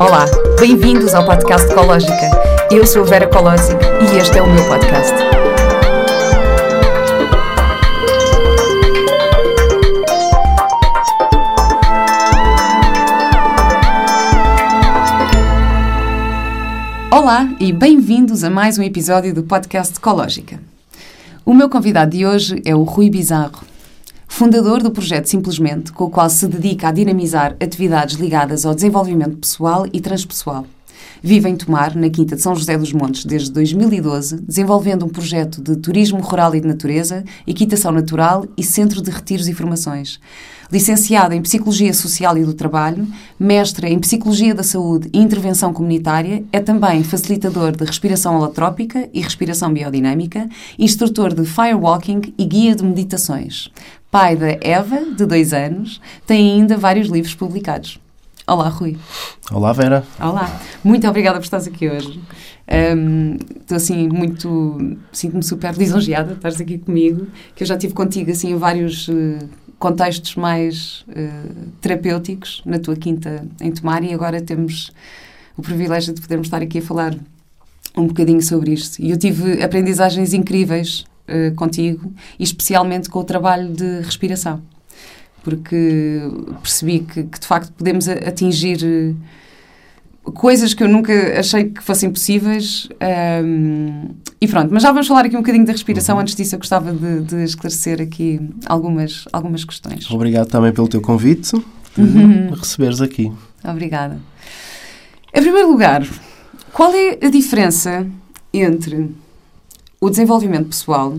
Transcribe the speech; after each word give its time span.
Olá, 0.00 0.24
bem-vindos 0.58 1.14
ao 1.14 1.26
podcast 1.26 1.70
Ecológica. 1.70 2.30
Eu 2.70 2.86
sou 2.86 3.04
Vera 3.04 3.26
Colosic 3.26 3.76
e 3.76 4.16
este 4.16 4.38
é 4.38 4.42
o 4.42 4.50
meu 4.50 4.64
podcast. 4.66 5.12
Olá 17.10 17.54
e 17.60 17.72
bem-vindos 17.72 18.42
a 18.42 18.48
mais 18.48 18.78
um 18.78 18.82
episódio 18.82 19.34
do 19.34 19.42
podcast 19.42 19.98
Ecológica. 19.98 20.58
O 21.44 21.52
meu 21.52 21.68
convidado 21.68 22.12
de 22.12 22.24
hoje 22.24 22.62
é 22.64 22.74
o 22.74 22.84
Rui 22.84 23.10
Bizarro, 23.10 23.71
fundador 24.32 24.82
do 24.82 24.90
projeto 24.90 25.26
Simplesmente, 25.26 25.92
com 25.92 26.04
o 26.04 26.10
qual 26.10 26.28
se 26.30 26.48
dedica 26.48 26.88
a 26.88 26.92
dinamizar 26.92 27.54
atividades 27.60 28.16
ligadas 28.16 28.64
ao 28.64 28.74
desenvolvimento 28.74 29.36
pessoal 29.36 29.86
e 29.92 30.00
transpessoal. 30.00 30.64
Vive 31.22 31.50
em 31.50 31.54
Tomar, 31.54 31.94
na 31.94 32.08
Quinta 32.08 32.34
de 32.34 32.42
São 32.42 32.56
José 32.56 32.76
dos 32.78 32.94
Montes, 32.94 33.26
desde 33.26 33.52
2012, 33.52 34.40
desenvolvendo 34.40 35.04
um 35.04 35.08
projeto 35.08 35.60
de 35.60 35.76
turismo 35.76 36.20
rural 36.20 36.54
e 36.54 36.60
de 36.60 36.66
natureza, 36.66 37.22
equitação 37.46 37.92
natural 37.92 38.46
e 38.56 38.64
centro 38.64 39.02
de 39.02 39.10
retiros 39.10 39.48
e 39.48 39.52
formações. 39.52 40.18
Licenciado 40.72 41.34
em 41.34 41.42
Psicologia 41.42 41.92
Social 41.92 42.36
e 42.38 42.44
do 42.44 42.54
Trabalho, 42.54 43.06
mestre 43.38 43.88
em 43.88 43.98
Psicologia 43.98 44.54
da 44.54 44.62
Saúde 44.62 45.10
e 45.12 45.18
Intervenção 45.18 45.74
Comunitária, 45.74 46.42
é 46.50 46.58
também 46.58 47.04
facilitador 47.04 47.76
de 47.76 47.84
respiração 47.84 48.36
holotrópica 48.36 49.10
e 49.12 49.20
respiração 49.20 49.72
biodinâmica, 49.72 50.48
instrutor 50.78 51.34
de 51.34 51.44
firewalking 51.44 52.32
e 52.38 52.44
guia 52.46 52.74
de 52.74 52.82
meditações. 52.82 53.70
Pai 54.12 54.36
da 54.36 54.58
Eva, 54.60 55.06
de 55.16 55.24
dois 55.24 55.54
anos, 55.54 55.98
tem 56.26 56.60
ainda 56.60 56.76
vários 56.76 57.08
livros 57.08 57.34
publicados. 57.34 57.98
Olá, 58.46 58.68
Rui. 58.68 58.98
Olá, 59.50 59.72
Vera. 59.72 60.04
Olá. 60.20 60.60
Muito 60.84 61.08
obrigada 61.08 61.38
por 61.38 61.44
estares 61.44 61.66
aqui 61.66 61.88
hoje. 61.88 62.20
Um, 62.94 63.38
estou 63.58 63.74
assim 63.74 64.08
muito. 64.08 64.98
Sinto-me 65.10 65.42
super 65.42 65.74
lisonjeada 65.74 66.32
de 66.32 66.34
estares 66.34 66.60
aqui 66.60 66.76
comigo, 66.76 67.26
que 67.56 67.62
eu 67.62 67.66
já 67.66 67.78
tive 67.78 67.94
contigo 67.94 68.30
assim 68.30 68.50
em 68.50 68.56
vários 68.56 69.08
uh, 69.08 69.48
contextos 69.78 70.36
mais 70.36 71.06
uh, 71.08 71.70
terapêuticos 71.80 72.60
na 72.66 72.78
tua 72.78 72.96
quinta 72.96 73.46
em 73.62 73.72
Tomar 73.72 74.04
e 74.04 74.12
agora 74.12 74.42
temos 74.42 74.92
o 75.56 75.62
privilégio 75.62 76.12
de 76.12 76.20
podermos 76.20 76.48
estar 76.48 76.60
aqui 76.60 76.80
a 76.80 76.82
falar 76.82 77.16
um 77.96 78.06
bocadinho 78.08 78.42
sobre 78.42 78.72
isto. 78.72 79.00
E 79.00 79.10
eu 79.10 79.16
tive 79.16 79.62
aprendizagens 79.62 80.34
incríveis 80.34 81.06
uh, 81.32 81.54
contigo 81.54 82.12
e 82.38 82.44
especialmente 82.44 83.08
com 83.08 83.18
o 83.18 83.24
trabalho 83.24 83.72
de 83.72 84.00
respiração 84.00 84.62
porque 85.42 86.20
percebi 86.62 87.00
que, 87.00 87.24
que 87.24 87.40
de 87.40 87.46
facto 87.46 87.72
podemos 87.72 88.08
atingir 88.08 88.78
eh, 88.84 89.14
coisas 90.32 90.72
que 90.72 90.82
eu 90.82 90.88
nunca 90.88 91.38
achei 91.38 91.64
que 91.64 91.82
fossem 91.82 92.10
possíveis. 92.10 92.88
Um, 93.44 94.10
e 94.40 94.46
pronto, 94.46 94.72
mas 94.72 94.82
já 94.82 94.90
vamos 94.92 95.08
falar 95.08 95.26
aqui 95.26 95.36
um 95.36 95.40
bocadinho 95.40 95.66
da 95.66 95.72
respiração. 95.72 96.16
Uhum. 96.16 96.22
Antes 96.22 96.34
disso, 96.36 96.54
eu 96.54 96.58
gostava 96.58 96.92
de, 96.92 97.22
de, 97.22 97.42
esclarecer 97.42 98.00
aqui 98.00 98.40
algumas, 98.66 99.24
algumas 99.32 99.64
questões. 99.64 100.08
Obrigado 100.10 100.48
também 100.48 100.72
pelo 100.72 100.88
teu 100.88 101.00
convite, 101.00 101.52
de 101.96 102.00
uhum. 102.00 102.50
receberes 102.50 103.00
aqui. 103.00 103.32
Obrigada. 103.64 104.20
Em 105.34 105.40
primeiro 105.40 105.70
lugar, 105.70 106.06
qual 106.72 106.92
é 106.94 107.18
a 107.20 107.30
diferença 107.30 108.06
entre 108.52 109.10
o 110.02 110.10
desenvolvimento 110.10 110.66
pessoal 110.66 111.16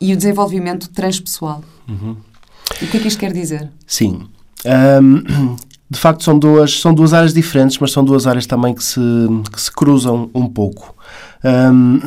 e 0.00 0.14
o 0.14 0.16
desenvolvimento 0.16 0.88
transpessoal? 0.88 1.62
Uhum. 1.86 2.16
O 2.80 2.86
que 2.86 2.96
é 2.96 3.00
que 3.00 3.06
isto 3.06 3.20
quer 3.20 3.34
dizer? 3.34 3.70
Sim. 3.86 4.22
Um, 4.64 5.56
de 5.90 5.98
facto, 5.98 6.24
são 6.24 6.38
duas, 6.38 6.80
são 6.80 6.94
duas 6.94 7.12
áreas 7.12 7.34
diferentes, 7.34 7.78
mas 7.78 7.92
são 7.92 8.02
duas 8.02 8.26
áreas 8.26 8.46
também 8.46 8.74
que 8.74 8.82
se, 8.82 8.98
que 9.52 9.60
se 9.60 9.70
cruzam 9.70 10.30
um 10.34 10.48
pouco. 10.48 10.94
Um, 11.44 12.00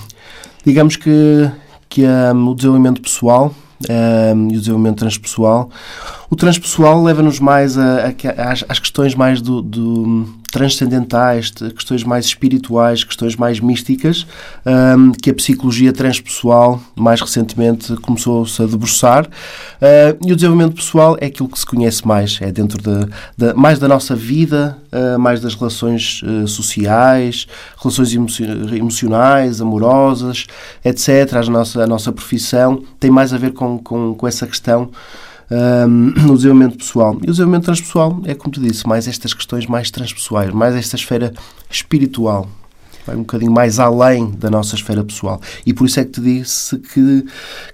digamos 0.64 0.96
que, 0.96 1.50
que 1.90 2.06
um, 2.06 2.48
o 2.48 2.54
desenvolvimento 2.54 3.02
pessoal 3.02 3.54
um, 4.34 4.48
e 4.48 4.56
o 4.56 4.60
desenvolvimento 4.60 5.00
transpessoal. 5.00 5.68
O 6.30 6.36
transpessoal 6.36 7.02
leva-nos 7.02 7.38
mais 7.38 7.76
a, 7.76 8.06
a, 8.06 8.50
às, 8.50 8.64
às, 8.66 8.78
questões 8.78 9.14
mais 9.14 9.42
do, 9.42 9.60
do 9.60 10.26
transcendentais, 10.50 11.50
questões 11.50 12.04
mais 12.04 12.26
espirituais, 12.26 13.04
questões 13.04 13.36
mais 13.36 13.60
místicas, 13.60 14.26
um, 14.66 15.12
que 15.12 15.30
a 15.30 15.34
psicologia 15.34 15.92
transpessoal 15.92 16.80
mais 16.96 17.20
recentemente 17.20 17.96
começou-se 17.98 18.60
a 18.62 18.66
debruçar. 18.66 19.26
Uh, 19.26 20.26
e 20.26 20.32
o 20.32 20.36
desenvolvimento 20.36 20.74
pessoal 20.74 21.16
é 21.20 21.26
aquilo 21.26 21.48
que 21.48 21.58
se 21.58 21.66
conhece 21.66 22.06
mais, 22.06 22.38
é 22.40 22.50
dentro 22.50 22.78
de, 22.82 23.06
de 23.36 23.54
mais 23.54 23.78
da 23.78 23.86
nossa 23.86 24.14
vida, 24.16 24.76
uh, 24.92 25.18
mais 25.18 25.40
das 25.40 25.54
relações 25.54 26.22
uh, 26.22 26.46
sociais, 26.48 27.46
relações 27.80 28.12
emocionais, 28.14 29.60
amorosas, 29.60 30.46
etc. 30.84 31.34
A 31.34 31.42
nossa, 31.50 31.84
a 31.84 31.86
nossa 31.86 32.12
profissão 32.12 32.82
tem 32.98 33.10
mais 33.10 33.32
a 33.32 33.38
ver 33.38 33.52
com, 33.52 33.78
com, 33.78 34.14
com 34.14 34.26
essa 34.26 34.46
questão 34.46 34.90
um, 35.50 35.88
no 36.26 36.36
desenvolvimento 36.36 36.78
pessoal. 36.78 37.14
E 37.14 37.24
o 37.24 37.30
desenvolvimento 37.30 37.64
transpessoal 37.64 38.20
é, 38.24 38.34
como 38.34 38.52
te 38.52 38.60
disse, 38.60 38.86
mais 38.86 39.08
estas 39.08 39.34
questões 39.34 39.66
mais 39.66 39.90
transpessoais, 39.90 40.52
mais 40.52 40.74
esta 40.74 40.96
esfera 40.96 41.32
espiritual. 41.68 42.48
Vai 43.06 43.16
um 43.16 43.20
bocadinho 43.20 43.50
mais 43.50 43.78
além 43.78 44.30
da 44.30 44.50
nossa 44.50 44.74
esfera 44.74 45.02
pessoal. 45.02 45.40
E 45.64 45.72
por 45.72 45.86
isso 45.86 45.98
é 45.98 46.04
que 46.04 46.12
te 46.12 46.20
disse 46.20 46.78
que, 46.78 47.24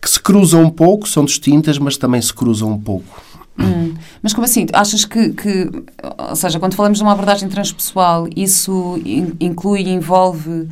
que 0.01 0.09
se 0.09 0.21
cruzam 0.21 0.63
um 0.63 0.71
pouco, 0.71 1.09
são 1.09 1.25
distintas, 1.25 1.79
mas 1.79 1.97
também 1.97 2.23
se 2.23 2.33
cruzam 2.33 2.71
um 2.71 2.79
pouco. 2.79 3.23
Hum. 3.59 3.95
Mas 4.23 4.33
como 4.33 4.45
assim? 4.45 4.67
Achas 4.73 5.05
que, 5.05 5.31
que, 5.31 5.71
ou 6.19 6.37
seja, 6.37 6.61
quando 6.61 6.75
falamos 6.75 6.99
de 6.99 7.05
uma 7.05 7.13
abordagem 7.13 7.49
transpessoal, 7.49 8.29
isso 8.37 9.01
inclui 9.41 9.83
e 9.83 9.91
envolve 9.91 10.69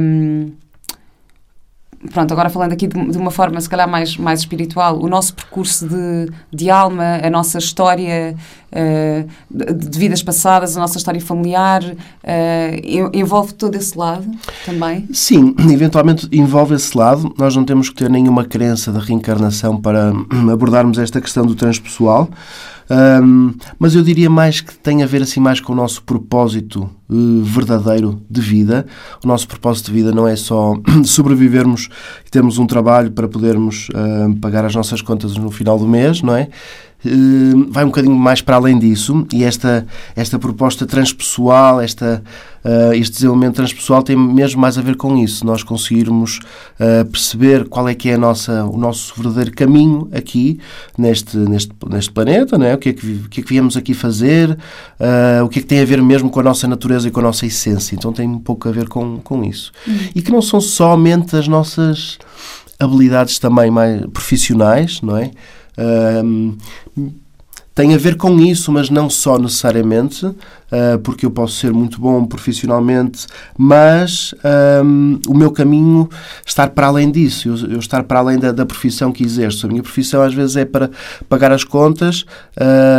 um, 0.00 0.52
pronto, 2.12 2.32
agora 2.32 2.48
falando 2.48 2.72
aqui 2.72 2.86
de, 2.86 3.10
de, 3.10 3.18
uma 3.18 3.30
forma 3.30 3.60
se 3.60 3.68
calhar 3.68 3.88
mais, 3.88 4.16
mais 4.16 4.40
espiritual, 4.40 5.00
o 5.00 5.08
nosso 5.08 5.34
percurso 5.34 5.88
de, 5.88 6.30
de 6.52 6.70
alma, 6.70 7.20
a 7.22 7.30
nossa 7.30 7.58
história 7.58 8.36
uh, 8.72 9.28
de, 9.50 9.88
de, 9.88 9.98
vidas 9.98 10.22
passadas, 10.22 10.76
a 10.76 10.80
nossa 10.80 10.98
história 10.98 11.20
familiar, 11.20 11.82
uh, 11.84 13.10
envolve 13.12 13.54
todo 13.54 13.74
esse 13.76 13.96
lado 13.96 14.30
também? 14.64 15.08
Sim, 15.12 15.54
eventualmente 15.70 16.28
envolve 16.32 16.74
esse 16.74 16.96
lado. 16.96 17.32
Nós 17.38 17.54
não 17.56 17.64
temos 17.64 17.88
que 17.88 17.96
ter 17.96 18.10
nenhuma 18.10 18.44
crença 18.44 18.92
da 18.92 19.00
reencarnação 19.00 19.80
para 19.80 20.12
abordarmos 20.52 20.98
esta 20.98 21.20
questão 21.20 21.46
do 21.46 21.54
transpessoal. 21.54 22.28
Um, 22.90 23.54
mas 23.78 23.94
eu 23.94 24.02
diria 24.02 24.28
mais 24.28 24.60
que 24.60 24.76
tem 24.76 25.02
a 25.02 25.06
ver 25.06 25.22
assim 25.22 25.40
mais 25.40 25.60
com 25.60 25.72
o 25.72 25.76
nosso 25.76 26.02
propósito 26.02 26.88
uh, 27.08 27.42
verdadeiro 27.42 28.20
de 28.28 28.40
vida. 28.40 28.86
O 29.24 29.28
nosso 29.28 29.48
propósito 29.48 29.86
de 29.86 29.92
vida 29.92 30.12
não 30.12 30.28
é 30.28 30.36
só 30.36 30.74
sobrevivermos 31.04 31.88
e 32.26 32.30
termos 32.30 32.58
um 32.58 32.66
trabalho 32.66 33.10
para 33.10 33.28
podermos 33.28 33.88
uh, 33.90 34.34
pagar 34.40 34.64
as 34.64 34.74
nossas 34.74 35.00
contas 35.00 35.36
no 35.36 35.50
final 35.50 35.78
do 35.78 35.88
mês, 35.88 36.22
não 36.22 36.36
é? 36.36 36.48
Uh, 37.04 37.70
vai 37.70 37.84
um 37.84 37.88
bocadinho 37.88 38.14
mais 38.14 38.40
para 38.40 38.56
além 38.56 38.78
disso 38.78 39.26
e 39.32 39.44
esta, 39.44 39.86
esta 40.16 40.38
proposta 40.38 40.86
transpessoal, 40.86 41.80
esta, 41.80 42.22
uh, 42.64 42.94
este 42.94 43.16
desenvolvimento 43.16 43.56
transpessoal 43.56 44.02
tem 44.02 44.16
mesmo 44.16 44.60
mais 44.60 44.78
a 44.78 44.82
ver 44.82 44.96
com 44.96 45.16
isso, 45.18 45.44
nós 45.44 45.62
conseguirmos 45.62 46.40
uh, 46.80 47.04
perceber 47.04 47.68
qual 47.68 47.86
é 47.88 47.94
que 47.94 48.08
é 48.08 48.14
a 48.14 48.18
nossa, 48.18 48.64
o 48.64 48.78
nosso 48.78 49.14
verdadeiro 49.14 49.52
caminho 49.52 50.08
aqui 50.12 50.58
neste, 50.96 51.36
neste, 51.36 51.72
neste 51.90 52.10
planeta, 52.10 52.56
não 52.56 52.64
é? 52.64 52.74
o, 52.74 52.78
que 52.78 52.88
é 52.88 52.92
que, 52.94 53.06
o 53.06 53.28
que 53.28 53.40
é 53.40 53.42
que 53.42 53.50
viemos 53.50 53.76
aqui 53.76 53.92
fazer, 53.92 54.56
o 55.44 55.48
que 55.48 55.58
é 55.58 55.62
que 55.62 55.68
tem 55.68 55.80
a 55.80 55.84
ver 55.84 56.02
mesmo 56.02 56.30
com 56.30 56.40
a 56.40 56.42
nossa 56.42 56.66
natureza 56.66 57.08
e 57.08 57.10
com 57.10 57.20
a 57.20 57.24
nossa 57.24 57.44
essência, 57.44 57.94
então 57.94 58.12
tem 58.12 58.26
um 58.26 58.38
pouco 58.38 58.68
a 58.68 58.72
ver 58.72 58.88
com, 58.88 59.18
com 59.18 59.44
isso. 59.44 59.72
Uhum. 59.86 59.98
E 60.14 60.22
que 60.22 60.30
não 60.30 60.40
são 60.40 60.60
somente 60.60 61.36
as 61.36 61.46
nossas 61.46 62.18
habilidades 62.78 63.38
também 63.38 63.70
mais 63.70 64.04
profissionais, 64.06 65.00
não 65.02 65.16
é? 65.16 65.30
Tem 67.74 67.92
a 67.92 67.98
ver 67.98 68.16
com 68.16 68.38
isso, 68.38 68.70
mas 68.70 68.88
não 68.88 69.10
só 69.10 69.36
necessariamente, 69.36 70.24
uh, 70.24 70.36
porque 71.02 71.26
eu 71.26 71.30
posso 71.30 71.54
ser 71.56 71.72
muito 71.72 72.00
bom 72.00 72.24
profissionalmente, 72.24 73.26
mas 73.58 74.32
um, 74.84 75.18
o 75.26 75.34
meu 75.34 75.50
caminho 75.50 76.08
estar 76.46 76.70
para 76.70 76.86
além 76.86 77.10
disso, 77.10 77.48
eu, 77.48 77.72
eu 77.72 77.78
estar 77.80 78.04
para 78.04 78.20
além 78.20 78.38
da, 78.38 78.52
da, 78.52 78.64
profissão 78.64 79.10
que 79.10 79.24
exerço. 79.24 79.66
A 79.66 79.68
minha 79.68 79.82
profissão 79.82 80.22
às 80.22 80.32
vezes 80.32 80.54
é 80.54 80.64
para 80.64 80.88
pagar 81.28 81.50
as 81.50 81.64
contas, 81.64 82.24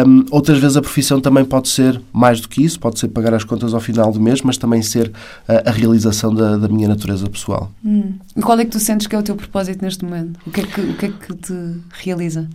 um, 0.06 0.26
outras 0.30 0.58
vezes 0.58 0.76
a 0.76 0.82
profissão 0.82 1.22
também 1.22 1.46
pode 1.46 1.70
ser 1.70 2.02
mais 2.12 2.42
do 2.42 2.50
que 2.50 2.62
isso, 2.62 2.78
pode 2.78 3.00
ser 3.00 3.08
pagar 3.08 3.34
as 3.34 3.46
contas 3.46 3.74
ao 3.74 3.80
final 3.80 4.12
do 4.12 4.20
mês, 4.20 4.42
mas 4.42 4.58
também 4.58 4.82
ser 4.82 5.10
a, 5.48 5.70
a 5.70 5.72
realização 5.72 6.36
da, 6.36 6.58
da, 6.58 6.68
minha 6.68 6.90
natureza 6.90 7.30
pessoal. 7.30 7.72
Hum. 7.86 8.16
E 8.36 8.42
qual 8.42 8.60
é 8.60 8.66
que 8.66 8.72
tu 8.72 8.80
sentes 8.82 9.08
que 9.08 9.16
é 9.16 9.20
o 9.20 9.24
teu 9.24 9.38
propósito 9.38 9.82
neste 9.82 10.04
momento? 10.04 10.38
O 10.46 10.52
que 10.52 10.60
é 10.60 10.64
que, 10.66 10.82
o 10.82 10.98
que, 10.98 11.06
é 11.06 11.10
que 11.10 11.34
te 11.34 11.54
realiza? 12.04 12.50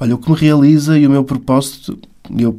Olha, 0.00 0.14
o 0.14 0.18
que 0.18 0.30
me 0.30 0.36
realiza 0.36 0.98
e 0.98 1.06
o 1.06 1.10
meu 1.10 1.24
propósito, 1.24 1.98
eu 2.36 2.58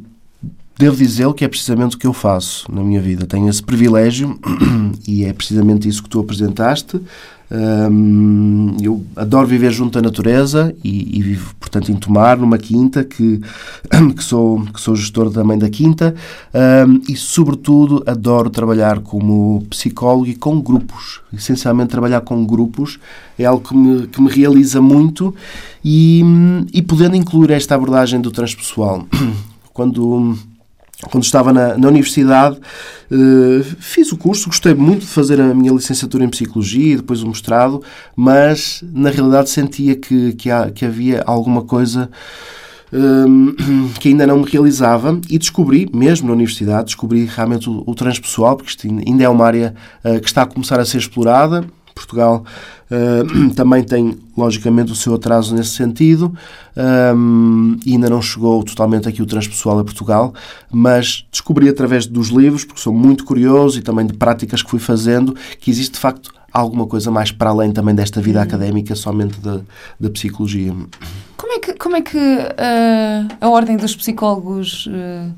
devo 0.78 0.96
dizer 0.96 1.32
que 1.34 1.44
é 1.44 1.48
precisamente 1.48 1.96
o 1.96 1.98
que 1.98 2.06
eu 2.06 2.12
faço 2.12 2.70
na 2.72 2.82
minha 2.82 3.00
vida. 3.00 3.26
Tenho 3.26 3.48
esse 3.48 3.62
privilégio 3.62 4.38
e 5.06 5.24
é 5.24 5.32
precisamente 5.32 5.88
isso 5.88 6.02
que 6.02 6.08
tu 6.08 6.20
apresentaste. 6.20 7.00
Eu 8.82 9.04
adoro 9.14 9.46
viver 9.46 9.70
junto 9.70 9.98
à 9.98 10.02
natureza 10.02 10.74
e, 10.82 11.18
e, 11.18 11.22
vivo, 11.22 11.54
portanto, 11.60 11.92
em 11.92 11.96
Tomar, 11.96 12.36
numa 12.36 12.58
quinta, 12.58 13.04
que, 13.04 13.40
que, 14.16 14.24
sou, 14.24 14.60
que 14.66 14.80
sou 14.80 14.96
gestor 14.96 15.30
também 15.30 15.56
da 15.56 15.70
quinta 15.70 16.14
e, 17.08 17.16
sobretudo, 17.16 18.02
adoro 18.06 18.50
trabalhar 18.50 19.00
como 19.00 19.64
psicólogo 19.70 20.26
e 20.26 20.34
com 20.34 20.60
grupos. 20.60 21.20
Essencialmente, 21.32 21.90
trabalhar 21.90 22.22
com 22.22 22.44
grupos 22.44 22.98
é 23.38 23.44
algo 23.44 23.66
que 23.66 23.76
me, 23.76 24.06
que 24.08 24.20
me 24.20 24.30
realiza 24.30 24.80
muito 24.80 25.34
e, 25.84 26.22
e 26.72 26.82
podendo 26.82 27.14
incluir 27.14 27.50
esta 27.52 27.74
abordagem 27.74 28.20
do 28.20 28.30
transpessoal. 28.30 29.06
Quando 29.72 30.36
quando 31.10 31.24
estava 31.24 31.52
na, 31.52 31.76
na 31.76 31.88
universidade, 31.88 32.58
uh, 33.10 33.64
fiz 33.78 34.10
o 34.12 34.16
curso, 34.16 34.48
gostei 34.48 34.74
muito 34.74 35.00
de 35.00 35.06
fazer 35.06 35.40
a 35.40 35.54
minha 35.54 35.72
licenciatura 35.72 36.24
em 36.24 36.28
Psicologia 36.28 36.94
e 36.94 36.96
depois 36.96 37.22
o 37.22 37.28
mestrado, 37.28 37.82
mas 38.14 38.82
na 38.92 39.10
realidade 39.10 39.50
sentia 39.50 39.94
que, 39.94 40.32
que, 40.34 40.50
há, 40.50 40.70
que 40.70 40.84
havia 40.86 41.22
alguma 41.26 41.62
coisa 41.62 42.10
um, 42.92 43.54
que 44.00 44.08
ainda 44.08 44.26
não 44.26 44.38
me 44.38 44.50
realizava 44.50 45.20
e 45.28 45.38
descobri, 45.38 45.88
mesmo 45.92 46.28
na 46.28 46.32
universidade, 46.32 46.86
descobri 46.86 47.26
realmente 47.26 47.68
o, 47.68 47.82
o 47.86 47.94
transpessoal, 47.94 48.56
porque 48.56 48.70
isto 48.70 48.86
ainda 48.86 49.24
é 49.24 49.28
uma 49.28 49.44
área 49.44 49.74
uh, 50.02 50.18
que 50.20 50.26
está 50.26 50.42
a 50.42 50.46
começar 50.46 50.80
a 50.80 50.84
ser 50.84 50.98
explorada. 50.98 51.64
Portugal 51.96 52.44
uh, 52.90 53.50
também 53.56 53.82
tem, 53.82 54.18
logicamente, 54.36 54.92
o 54.92 54.94
seu 54.94 55.14
atraso 55.14 55.54
nesse 55.54 55.70
sentido 55.70 56.36
um, 57.16 57.78
e 57.84 57.92
ainda 57.92 58.10
não 58.10 58.20
chegou 58.20 58.62
totalmente 58.62 59.08
aqui 59.08 59.22
o 59.22 59.26
transpessoal 59.26 59.78
a 59.78 59.84
Portugal, 59.84 60.34
mas 60.70 61.26
descobri 61.32 61.68
através 61.68 62.06
dos 62.06 62.28
livros, 62.28 62.64
porque 62.64 62.80
sou 62.80 62.92
muito 62.92 63.24
curioso 63.24 63.78
e 63.78 63.82
também 63.82 64.06
de 64.06 64.12
práticas 64.12 64.62
que 64.62 64.70
fui 64.70 64.78
fazendo, 64.78 65.34
que 65.58 65.70
existe 65.70 65.94
de 65.94 65.98
facto 65.98 66.30
alguma 66.52 66.86
coisa 66.86 67.10
mais 67.10 67.32
para 67.32 67.50
além 67.50 67.72
também 67.72 67.94
desta 67.94 68.20
vida 68.20 68.38
uhum. 68.38 68.44
académica, 68.44 68.94
somente 68.94 69.40
da, 69.40 69.60
da 69.98 70.10
psicologia. 70.10 70.74
Como 71.36 71.52
é 71.52 71.58
que, 71.58 71.74
como 71.74 71.96
é 71.96 72.02
que 72.02 72.18
uh, 72.18 73.36
a 73.40 73.48
Ordem 73.48 73.76
dos 73.76 73.96
Psicólogos. 73.96 74.86
Uh, 74.86 75.32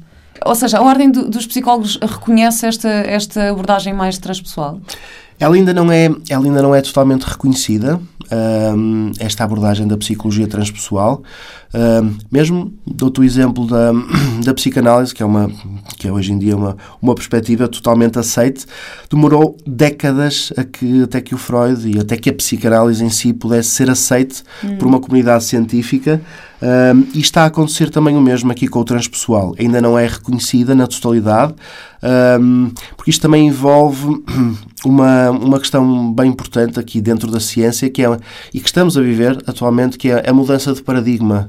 ou 0.45 0.55
seja, 0.55 0.79
a 0.79 0.83
Ordem 0.83 1.11
do, 1.11 1.29
dos 1.29 1.47
Psicólogos 1.47 1.99
reconhece 2.01 2.67
esta, 2.67 2.89
esta 2.89 3.51
abordagem 3.51 3.93
mais 3.93 4.19
transpessoal? 4.19 4.81
Ela 5.41 5.55
ainda 5.55 5.73
não 5.73 5.91
é, 5.91 6.11
ela 6.29 6.45
ainda 6.45 6.61
não 6.61 6.75
é 6.75 6.83
totalmente 6.83 7.23
reconhecida, 7.23 8.01
um, 8.77 9.13
esta 9.19 9.45
abordagem 9.45 9.87
da 9.87 9.97
psicologia 9.97 10.47
transpessoal. 10.47 11.23
Um, 11.75 12.17
mesmo 12.31 12.73
dou-te 12.87 13.21
o 13.21 13.25
exemplo 13.25 13.67
da, 13.67 13.93
da 14.45 14.55
psicanálise, 14.55 15.15
que 15.15 15.23
é, 15.23 15.27
uma, 15.27 15.51
que 15.99 16.09
é 16.09 16.13
hoje 16.13 16.33
em 16.33 16.39
dia 16.39 16.57
uma, 16.57 16.77
uma 17.01 17.15
perspectiva 17.15 17.69
totalmente 17.69 18.19
aceite, 18.19 18.65
demorou 19.11 19.57
décadas 19.67 20.53
a 20.57 20.65
que, 20.65 21.03
até 21.03 21.21
que 21.21 21.35
o 21.35 21.39
Freud 21.39 21.87
e 21.89 21.99
até 21.99 22.17
que 22.17 22.31
a 22.31 22.33
psicanálise 22.33 23.05
em 23.05 23.11
si 23.11 23.33
pudesse 23.33 23.71
ser 23.71 23.91
aceite 23.91 24.43
hum. 24.65 24.77
por 24.77 24.89
uma 24.89 25.01
comunidade 25.01 25.45
científica. 25.45 26.21
Um, 26.61 27.07
e 27.15 27.21
está 27.21 27.45
a 27.45 27.47
acontecer 27.47 27.89
também 27.89 28.17
o 28.17 28.21
mesmo 28.21 28.51
aqui 28.51 28.67
com 28.67 28.81
o 28.81 28.85
transpessoal. 28.85 29.55
Ainda 29.59 29.81
não 29.81 29.97
é 29.97 30.09
reconhecida 30.09 30.75
na 30.75 30.89
totalidade, 30.89 31.55
um, 32.41 32.73
porque 32.97 33.11
isto 33.11 33.23
também 33.23 33.47
envolve 33.47 34.25
uma, 34.85 35.31
uma 35.31 35.61
questão 35.61 36.13
bem 36.13 36.31
importante 36.31 36.81
aqui 36.81 37.01
dentro 37.01 37.31
da 37.31 37.39
ciência 37.39 37.89
que 37.89 38.05
é, 38.05 38.19
e 38.53 38.61
que 38.61 38.67
estamos 38.67 38.99
a 38.99 39.01
viver 39.01 39.41
atualmente, 39.47 39.97
que 39.97 40.11
é 40.11 40.29
a 40.29 40.33
mudança 40.33 40.73
de 40.73 40.83
paradigma. 40.83 41.49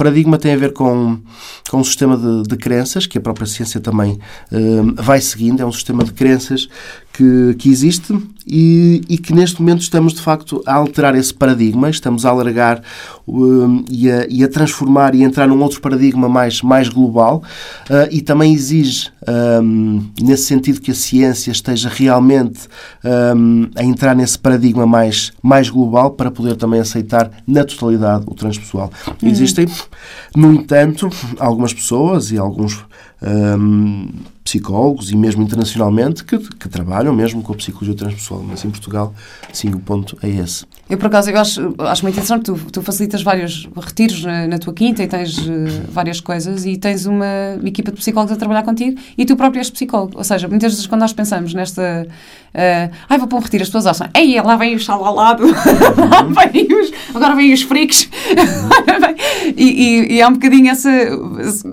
paradigma 0.00 0.38
tem 0.38 0.54
a 0.54 0.56
ver 0.56 0.72
com, 0.72 1.18
com 1.68 1.76
um 1.76 1.84
sistema 1.84 2.16
de, 2.16 2.44
de 2.44 2.56
crenças, 2.56 3.06
que 3.06 3.18
a 3.18 3.20
própria 3.20 3.46
ciência 3.46 3.78
também 3.80 4.18
um, 4.50 4.94
vai 4.94 5.20
seguindo, 5.20 5.60
é 5.60 5.66
um 5.66 5.70
sistema 5.70 6.02
de 6.02 6.12
crenças 6.14 6.70
que, 7.12 7.54
que 7.58 7.68
existe 7.68 8.16
e, 8.46 9.02
e, 9.08 9.18
que 9.18 9.34
neste 9.34 9.60
momento 9.60 9.82
estamos 9.82 10.14
de 10.14 10.22
facto 10.22 10.62
a 10.64 10.74
alterar 10.74 11.14
esse 11.14 11.34
paradigma, 11.34 11.90
estamos 11.90 12.24
a 12.24 12.30
alargar 12.30 12.82
um, 13.28 13.84
e, 13.90 14.10
a, 14.10 14.26
e, 14.28 14.42
a, 14.42 14.48
transformar 14.48 15.14
e 15.14 15.22
entrar 15.22 15.46
num 15.46 15.60
outro 15.62 15.80
paradigma 15.80 16.28
mais, 16.28 16.62
mais 16.62 16.88
global 16.88 17.42
uh, 17.90 18.08
e 18.10 18.22
também 18.22 18.54
exige, 18.54 19.10
um, 19.62 20.08
nesse 20.20 20.44
sentido, 20.44 20.80
que 20.80 20.92
a 20.92 20.94
ciência 20.94 21.50
esteja 21.50 21.90
realmente 21.90 22.60
um, 23.36 23.68
a 23.76 23.84
entrar 23.84 24.16
nesse 24.16 24.38
paradigma 24.38 24.86
mais, 24.86 25.32
mais 25.42 25.68
global 25.68 26.12
para 26.12 26.30
poder 26.30 26.56
também 26.56 26.80
aceitar 26.80 27.30
na 27.46 27.64
totalidade 27.64 28.24
o 28.26 28.34
transpessoal. 28.34 28.90
Uhum. 29.22 29.28
Existem, 29.28 29.66
no 30.34 30.52
entanto, 30.52 31.08
algumas 31.38 31.72
pessoas 31.72 32.30
e 32.30 32.38
alguns 32.38 32.84
um, 33.22 34.08
psicólogos 34.42 35.10
e 35.10 35.16
mesmo 35.16 35.42
internacionalmente 35.42 36.24
que, 36.24 36.38
que, 36.38 36.68
trabalham 36.68 37.14
mesmo 37.14 37.42
com 37.42 37.52
a 37.52 37.56
psicologia 37.56 37.94
transpessoal, 37.94 38.42
mas 38.42 38.64
em 38.64 38.70
Portugal, 38.70 39.14
sim, 39.52 39.68
o 39.68 39.78
ponto 39.78 40.16
é 40.22 40.28
esse. 40.28 40.64
Eu, 40.88 40.98
por 40.98 41.06
acaso, 41.06 41.30
eu 41.30 41.38
acho, 41.38 41.74
acho 41.78 42.02
muito 42.02 42.14
interessante, 42.14 42.44
tu, 42.44 42.58
tu 42.72 42.82
facilitas 42.82 43.22
vários 43.22 43.68
retiros 43.76 44.24
na, 44.24 44.48
na 44.48 44.58
tua 44.58 44.72
quinta 44.72 45.02
e 45.02 45.06
tens 45.06 45.38
uh, 45.38 45.50
várias 45.90 46.20
coisas 46.20 46.64
e 46.64 46.76
tens 46.76 47.06
uma, 47.06 47.58
equipa 47.64 47.92
de 47.92 47.98
psicólogos 47.98 48.32
a 48.32 48.36
trabalhar 48.36 48.62
contigo 48.62 48.98
e 49.16 49.24
tu 49.24 49.36
próprio 49.36 49.60
és 49.60 49.70
psicólogo, 49.70 50.16
ou 50.16 50.24
seja, 50.24 50.48
muitas 50.48 50.72
vezes 50.72 50.86
quando 50.86 51.02
nós 51.02 51.12
pensamos 51.12 51.54
nesta 51.54 52.06
Uh, 52.50 52.90
ai, 53.08 53.16
vou 53.16 53.28
para 53.28 53.38
um 53.38 53.40
retiro, 53.40 53.62
as 53.62 53.68
pessoas 53.68 53.86
acham, 53.86 54.08
ei, 54.12 54.40
lá 54.40 54.56
vem 54.56 54.74
o 54.74 54.78
chalalado, 54.80 55.44
uhum. 55.46 55.52
vem 56.52 56.66
os, 56.66 56.90
agora 57.14 57.36
vem 57.36 57.52
os 57.52 57.62
freaks. 57.62 58.10
e, 59.56 59.64
e, 59.64 60.14
e 60.14 60.22
há 60.22 60.26
um 60.26 60.32
bocadinho 60.32 60.68
essa, 60.68 60.90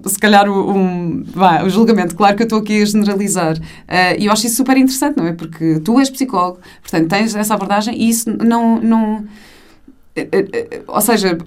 se 0.05 0.19
calhar, 0.19 0.47
um, 0.47 1.23
vá, 1.37 1.63
o 1.63 1.69
julgamento. 1.69 2.15
Claro 2.15 2.35
que 2.35 2.43
eu 2.43 2.45
estou 2.45 2.59
aqui 2.59 2.81
a 2.81 2.85
generalizar. 2.85 3.57
Uh, 3.57 4.19
e 4.19 4.25
eu 4.25 4.31
acho 4.31 4.47
isso 4.47 4.55
super 4.55 4.75
interessante, 4.75 5.17
não 5.17 5.27
é? 5.27 5.33
Porque 5.33 5.79
tu 5.79 5.99
és 5.99 6.09
psicólogo, 6.09 6.59
portanto, 6.81 7.07
tens 7.07 7.35
essa 7.35 7.53
abordagem 7.53 7.95
e 7.95 8.09
isso 8.09 8.29
não. 8.29 8.81
não 8.81 9.17
uh, 9.19 10.83
ou 10.87 11.01
seja, 11.01 11.37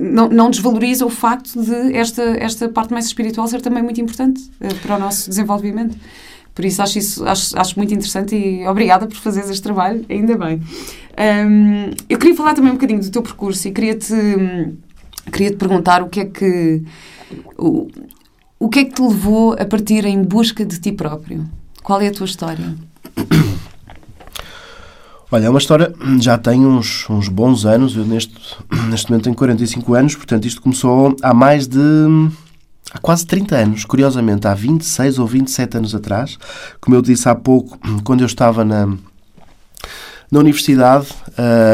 não, 0.00 0.28
não, 0.28 0.50
desvaloriza 0.50 1.04
o 1.04 1.10
facto 1.10 1.62
de 1.62 1.94
esta, 1.94 2.22
esta 2.38 2.68
parte 2.68 2.92
mais 2.92 3.04
espiritual 3.04 3.46
ser 3.46 3.60
também 3.60 3.82
muito 3.82 4.00
importante 4.00 4.42
para 4.82 4.96
o 4.96 4.98
nosso 4.98 5.28
desenvolvimento. 5.28 5.96
Por 6.54 6.64
isso 6.64 6.80
acho, 6.80 6.98
isso, 6.98 7.26
acho, 7.26 7.58
acho 7.58 7.76
muito 7.76 7.92
interessante 7.92 8.34
e 8.36 8.66
obrigada 8.66 9.06
por 9.06 9.16
fazeres 9.16 9.50
este 9.50 9.62
trabalho, 9.62 10.06
ainda 10.08 10.38
bem. 10.38 10.62
Um, 11.18 11.90
eu 12.08 12.16
queria 12.16 12.34
falar 12.34 12.54
também 12.54 12.70
um 12.70 12.74
bocadinho 12.74 13.00
do 13.00 13.10
teu 13.10 13.22
percurso 13.22 13.66
e 13.66 13.72
queria-te 13.72 14.14
queria 15.32 15.50
-te 15.50 15.56
perguntar 15.56 16.02
o 16.02 16.08
que 16.08 16.20
é 16.20 16.24
que 16.24 16.82
o 18.64 18.68
que 18.70 18.78
é 18.78 18.84
que 18.86 18.94
te 18.94 19.02
levou 19.02 19.52
a 19.52 19.64
partir 19.66 20.06
em 20.06 20.22
busca 20.22 20.64
de 20.64 20.80
ti 20.80 20.90
próprio? 20.90 21.46
Qual 21.82 22.00
é 22.00 22.08
a 22.08 22.10
tua 22.10 22.24
história? 22.24 22.74
Olha, 25.30 25.44
é 25.44 25.50
uma 25.50 25.58
história, 25.58 25.92
já 26.18 26.38
tem 26.38 26.64
uns, 26.64 27.04
uns 27.10 27.28
bons 27.28 27.66
anos, 27.66 27.94
eu 27.94 28.06
neste, 28.06 28.34
neste 28.88 29.10
momento 29.10 29.24
tenho 29.24 29.36
45 29.36 29.92
anos, 29.92 30.14
portanto 30.14 30.46
isto 30.46 30.62
começou 30.62 31.14
há 31.20 31.34
mais 31.34 31.66
de 31.66 31.78
há 32.90 32.98
quase 33.00 33.26
30 33.26 33.54
anos, 33.54 33.84
curiosamente, 33.84 34.46
há 34.46 34.54
26 34.54 35.18
ou 35.18 35.26
27 35.26 35.76
anos 35.76 35.94
atrás, 35.94 36.38
como 36.80 36.96
eu 36.96 37.02
disse 37.02 37.28
há 37.28 37.34
pouco, 37.34 37.78
quando 38.02 38.22
eu 38.22 38.26
estava 38.26 38.64
na, 38.64 38.86
na 38.86 40.38
universidade, 40.38 41.08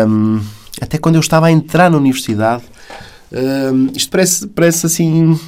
um, 0.08 0.40
até 0.80 0.98
quando 0.98 1.14
eu 1.14 1.20
estava 1.20 1.46
a 1.46 1.52
entrar 1.52 1.88
na 1.88 1.98
universidade, 1.98 2.64
isto 3.94 4.10
parece, 4.10 4.46
parece 4.48 4.86
assim 4.86 5.38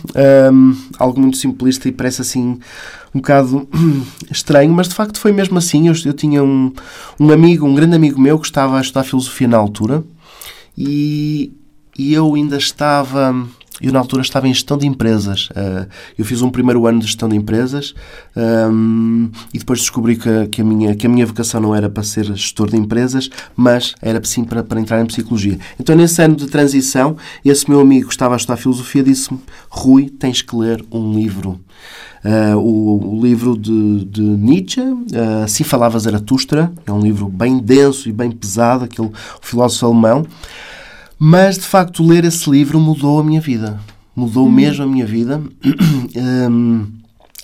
um, 0.52 0.76
algo 0.98 1.20
muito 1.20 1.36
simplista 1.36 1.88
e 1.88 1.92
parece 1.92 2.22
assim 2.22 2.58
um 3.14 3.18
bocado 3.18 3.68
estranho, 4.30 4.72
mas 4.72 4.88
de 4.88 4.94
facto 4.94 5.18
foi 5.18 5.32
mesmo 5.32 5.58
assim. 5.58 5.88
Eu, 5.88 5.94
eu 6.04 6.12
tinha 6.12 6.42
um, 6.42 6.72
um 7.18 7.30
amigo, 7.30 7.66
um 7.66 7.74
grande 7.74 7.96
amigo 7.96 8.20
meu, 8.20 8.38
que 8.38 8.46
estava 8.46 8.78
a 8.78 8.80
estudar 8.80 9.04
filosofia 9.04 9.48
na 9.48 9.56
altura 9.56 10.02
e, 10.76 11.52
e 11.98 12.14
eu 12.14 12.34
ainda 12.34 12.56
estava 12.56 13.46
eu 13.82 13.92
na 13.92 13.98
altura 13.98 14.22
estava 14.22 14.48
em 14.48 14.54
gestão 14.54 14.78
de 14.78 14.86
empresas. 14.86 15.48
Uh, 15.50 15.86
eu 16.18 16.24
fiz 16.24 16.42
um 16.42 16.50
primeiro 16.50 16.86
ano 16.86 17.00
de 17.00 17.06
gestão 17.06 17.28
de 17.28 17.36
empresas 17.36 17.94
e 19.52 19.58
depois 19.58 19.80
descobri 19.80 20.16
que, 20.16 20.46
que, 20.48 20.60
a 20.60 20.64
minha, 20.64 20.94
que 20.94 21.06
a 21.06 21.08
minha 21.08 21.26
vocação 21.26 21.60
não 21.60 21.74
era 21.74 21.88
para 21.88 22.02
ser 22.02 22.24
gestor 22.24 22.70
de 22.70 22.76
empresas, 22.76 23.30
mas 23.54 23.94
era 24.00 24.22
sim 24.24 24.44
para, 24.44 24.62
para 24.62 24.80
entrar 24.80 25.00
em 25.00 25.06
psicologia. 25.06 25.58
Então, 25.78 25.94
nesse 25.94 26.22
ano 26.22 26.36
de 26.36 26.46
transição, 26.46 27.16
esse 27.44 27.68
meu 27.68 27.80
amigo 27.80 28.06
que 28.06 28.12
estava 28.12 28.34
a 28.34 28.36
estudar 28.36 28.56
filosofia 28.56 29.02
disse-me: 29.02 29.40
Rui, 29.68 30.08
tens 30.08 30.42
que 30.42 30.54
ler 30.56 30.84
um 30.90 31.12
livro. 31.14 31.60
Uh, 32.24 32.56
o, 32.56 33.16
o, 33.16 33.20
livro 33.20 33.58
de, 33.58 34.04
de 34.04 34.22
Nietzsche, 34.22 34.80
uh, 34.80 35.42
Assim 35.44 35.64
Falava 35.64 35.98
Zaratustra, 35.98 36.72
é 36.86 36.92
um 36.92 37.00
livro 37.00 37.28
bem 37.28 37.58
denso 37.58 38.08
e 38.08 38.12
bem 38.12 38.30
pesado, 38.30 38.84
aquele 38.84 39.10
filósofo 39.40 39.86
alemão. 39.86 40.24
Mas, 41.24 41.56
de 41.56 41.62
facto, 41.62 42.04
ler 42.04 42.24
esse 42.24 42.50
livro 42.50 42.80
mudou 42.80 43.20
a 43.20 43.22
minha 43.22 43.40
vida. 43.40 43.78
Mudou 44.14 44.44
hum. 44.44 44.50
mesmo 44.50 44.82
a 44.82 44.86
minha 44.88 45.06
vida. 45.06 45.40
um, 46.50 46.84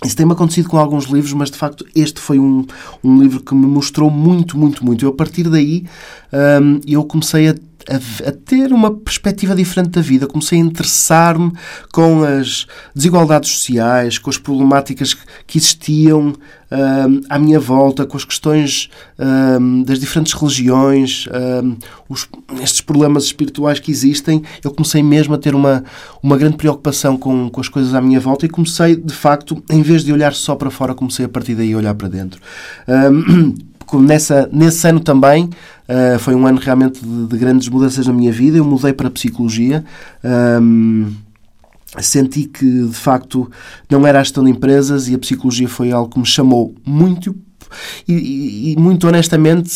isso 0.04 0.16
tem-me 0.16 0.32
acontecido 0.32 0.68
com 0.68 0.76
alguns 0.76 1.04
livros, 1.04 1.32
mas 1.32 1.49
de 1.49 1.56
facto 1.56 1.87
este 1.94 2.20
foi 2.20 2.40
um, 2.40 2.66
um 3.04 3.23
livro 3.23 3.38
que 3.38 3.54
me 3.54 3.68
mostrou 3.68 4.11
muito, 4.11 4.58
muito, 4.58 4.85
muito. 4.85 5.04
Eu, 5.04 5.11
a 5.11 5.14
partir 5.14 5.44
daí, 5.44 5.85
um, 6.61 6.80
eu 6.88 7.04
comecei 7.04 7.50
a, 7.50 7.54
a, 7.88 8.28
a, 8.28 8.33
ter 8.33 8.73
uma 8.73 8.95
perspectiva 8.95 9.54
diferente 9.54 9.90
da 9.90 10.00
vida. 10.00 10.26
Comecei 10.26 10.59
a 10.59 10.62
interessar-me 10.62 11.52
com 11.92 12.23
as 12.23 12.66
desigualdades 12.95 13.50
sociais, 13.50 14.18
com 14.18 14.30
as 14.30 14.38
problemáticas 14.38 15.16
que 15.47 15.59
existiam 15.59 16.35
à 17.30 17.38
minha 17.38 17.59
volta, 17.59 18.04
com 18.04 18.16
as 18.16 18.25
questões 18.25 18.90
das 19.87 19.99
diferentes 19.99 20.35
religiões, 20.35 21.26
os, 22.09 22.28
estes 22.62 22.83
problemas 22.83 23.25
espirituais 23.25 23.80
que 23.80 23.90
existem. 23.90 24.42
Eu 24.62 24.71
comecei 24.71 25.02
mesmo 25.02 25.35
a 25.35 25.38
ter 25.38 25.54
uma, 25.54 25.83
uma 26.23 26.37
grande 26.37 26.57
preocupação 26.57 27.16
com, 27.16 27.49
com 27.49 27.61
as 27.61 27.68
coisas 27.68 27.95
à 27.95 28.00
minha 28.00 28.21
volta 28.21 28.45
e 28.45 28.49
comecei, 28.49 28.97
de 28.97 29.14
facto, 29.14 29.62
em 29.71 29.80
vez 29.80 30.04
de 30.04 30.12
olhar 30.12 30.35
só 30.35 30.54
para 30.54 30.71
fora, 30.71 30.95
comecei 30.95 31.25
a 31.25 31.28
partir 31.28 31.54
daí 31.54 31.73
a 31.73 31.76
olhar 31.76 31.95
para 31.95 32.09
dentro. 32.09 32.40
nessa, 33.97 34.49
nesse 34.52 34.87
ano 34.87 35.00
também 35.00 35.49
uh, 35.88 36.18
foi 36.18 36.35
um 36.35 36.47
ano 36.47 36.59
realmente 36.59 37.00
de, 37.04 37.26
de, 37.26 37.38
grandes 37.38 37.68
mudanças 37.68 38.07
na 38.07 38.12
minha 38.12 38.33
vida. 38.33 38.59
Eu 38.59 38.64
mudei 38.64 38.92
para 38.92 39.09
a 39.09 39.11
psicologia. 39.11 39.85
Um, 40.61 41.12
senti 42.00 42.45
que 42.45 42.64
de 42.87 42.95
facto 42.95 43.50
não 43.90 44.07
era 44.07 44.21
a 44.21 44.23
gestão 44.23 44.45
de 44.45 44.50
empresas 44.50 45.09
e 45.09 45.14
a 45.14 45.18
psicologia 45.18 45.68
foi 45.68 45.90
algo 45.90 46.12
que 46.12 46.18
me 46.18 46.26
chamou 46.26 46.75
muito 46.85 47.35
e, 48.07 48.12
e, 48.12 48.73
e 48.73 48.76
muito 48.76 49.09
honestamente 49.09 49.71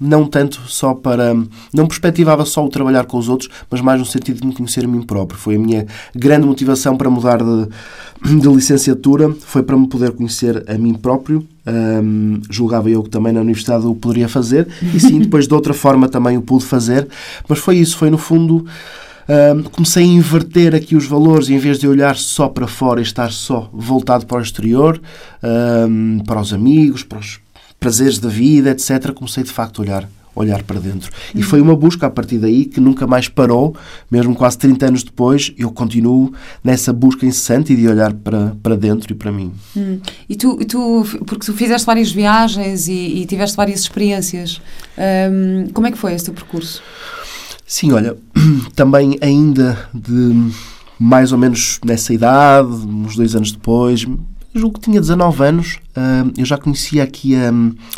não 0.00 0.26
tanto 0.26 0.62
só 0.66 0.94
para. 0.94 1.34
Não 1.74 1.86
perspectivava 1.86 2.46
só 2.46 2.64
o 2.64 2.70
trabalhar 2.70 3.04
com 3.04 3.18
os 3.18 3.28
outros, 3.28 3.50
mas 3.70 3.82
mais 3.82 4.00
no 4.00 4.06
sentido 4.06 4.40
de 4.40 4.46
me 4.46 4.54
conhecer 4.54 4.84
a 4.84 4.88
mim 4.88 5.02
próprio. 5.02 5.38
Foi 5.38 5.56
a 5.56 5.58
minha 5.58 5.86
grande 6.14 6.46
motivação 6.46 6.96
para 6.96 7.10
mudar 7.10 7.42
de, 7.42 8.40
de 8.40 8.48
licenciatura, 8.48 9.30
foi 9.40 9.62
para 9.62 9.76
me 9.76 9.86
poder 9.86 10.12
conhecer 10.12 10.64
a 10.66 10.78
mim 10.78 10.94
próprio. 10.94 11.46
Um, 11.66 12.40
julgava 12.48 12.88
eu 12.88 13.02
que 13.02 13.10
também 13.10 13.32
na 13.32 13.40
universidade 13.40 13.84
o 13.84 13.94
poderia 13.94 14.28
fazer, 14.28 14.66
e 14.94 14.98
sim, 14.98 15.20
depois 15.20 15.46
de 15.46 15.52
outra 15.52 15.74
forma 15.74 16.08
também 16.08 16.38
o 16.38 16.42
pude 16.42 16.64
fazer, 16.64 17.06
mas 17.46 17.58
foi 17.58 17.76
isso, 17.76 17.98
foi 17.98 18.08
no 18.08 18.16
fundo. 18.16 18.64
Um, 19.28 19.62
comecei 19.64 20.02
a 20.02 20.06
inverter 20.06 20.74
aqui 20.74 20.96
os 20.96 21.06
valores 21.06 21.50
em 21.50 21.58
vez 21.58 21.78
de 21.78 21.86
olhar 21.86 22.16
só 22.16 22.48
para 22.48 22.66
fora 22.66 22.98
e 23.00 23.02
estar 23.04 23.30
só 23.30 23.70
voltado 23.72 24.26
para 24.26 24.38
o 24.38 24.42
exterior, 24.42 25.00
um, 25.88 26.18
para 26.26 26.40
os 26.40 26.52
amigos, 26.52 27.04
para 27.04 27.18
os 27.18 27.38
prazeres 27.80 28.18
da 28.18 28.28
vida, 28.28 28.70
etc., 28.70 29.12
comecei 29.12 29.42
de 29.42 29.50
facto 29.50 29.80
a 29.80 29.84
olhar 29.84 30.08
olhar 30.34 30.62
para 30.62 30.78
dentro. 30.80 31.10
E 31.34 31.38
uhum. 31.38 31.44
foi 31.44 31.60
uma 31.60 31.76
busca 31.76 32.06
a 32.06 32.10
partir 32.10 32.38
daí 32.38 32.64
que 32.64 32.80
nunca 32.80 33.06
mais 33.06 33.28
parou, 33.28 33.74
mesmo 34.10 34.34
quase 34.34 34.58
30 34.58 34.86
anos 34.86 35.02
depois, 35.02 35.52
eu 35.58 35.70
continuo 35.70 36.32
nessa 36.62 36.92
busca 36.92 37.26
incessante 37.26 37.72
e 37.72 37.76
de 37.76 37.88
olhar 37.88 38.12
para, 38.14 38.56
para 38.62 38.76
dentro 38.76 39.12
e 39.12 39.16
para 39.16 39.32
mim. 39.32 39.52
Hum. 39.76 39.98
E, 40.28 40.36
tu, 40.36 40.56
tu, 40.64 41.04
porque 41.26 41.44
tu 41.44 41.52
fizeste 41.52 41.86
várias 41.86 42.10
viagens 42.10 42.88
e, 42.88 42.92
e 42.92 43.26
tiveste 43.26 43.56
várias 43.56 43.80
experiências, 43.80 44.60
hum, 44.96 45.68
como 45.72 45.86
é 45.86 45.90
que 45.90 45.98
foi 45.98 46.14
esse 46.14 46.26
teu 46.26 46.34
percurso? 46.34 46.82
Sim, 47.66 47.92
olha, 47.92 48.16
também 48.74 49.18
ainda 49.20 49.88
de 49.92 50.50
mais 50.98 51.32
ou 51.32 51.38
menos 51.38 51.80
nessa 51.84 52.12
idade, 52.12 52.68
uns 52.68 53.16
dois 53.16 53.34
anos 53.34 53.52
depois, 53.52 54.06
julgo 54.54 54.78
que 54.78 54.80
tinha 54.80 55.00
19 55.00 55.44
anos, 55.44 55.78
eu 56.36 56.44
já 56.44 56.58
conhecia 56.58 57.02
aqui 57.02 57.34
a, 57.36 57.50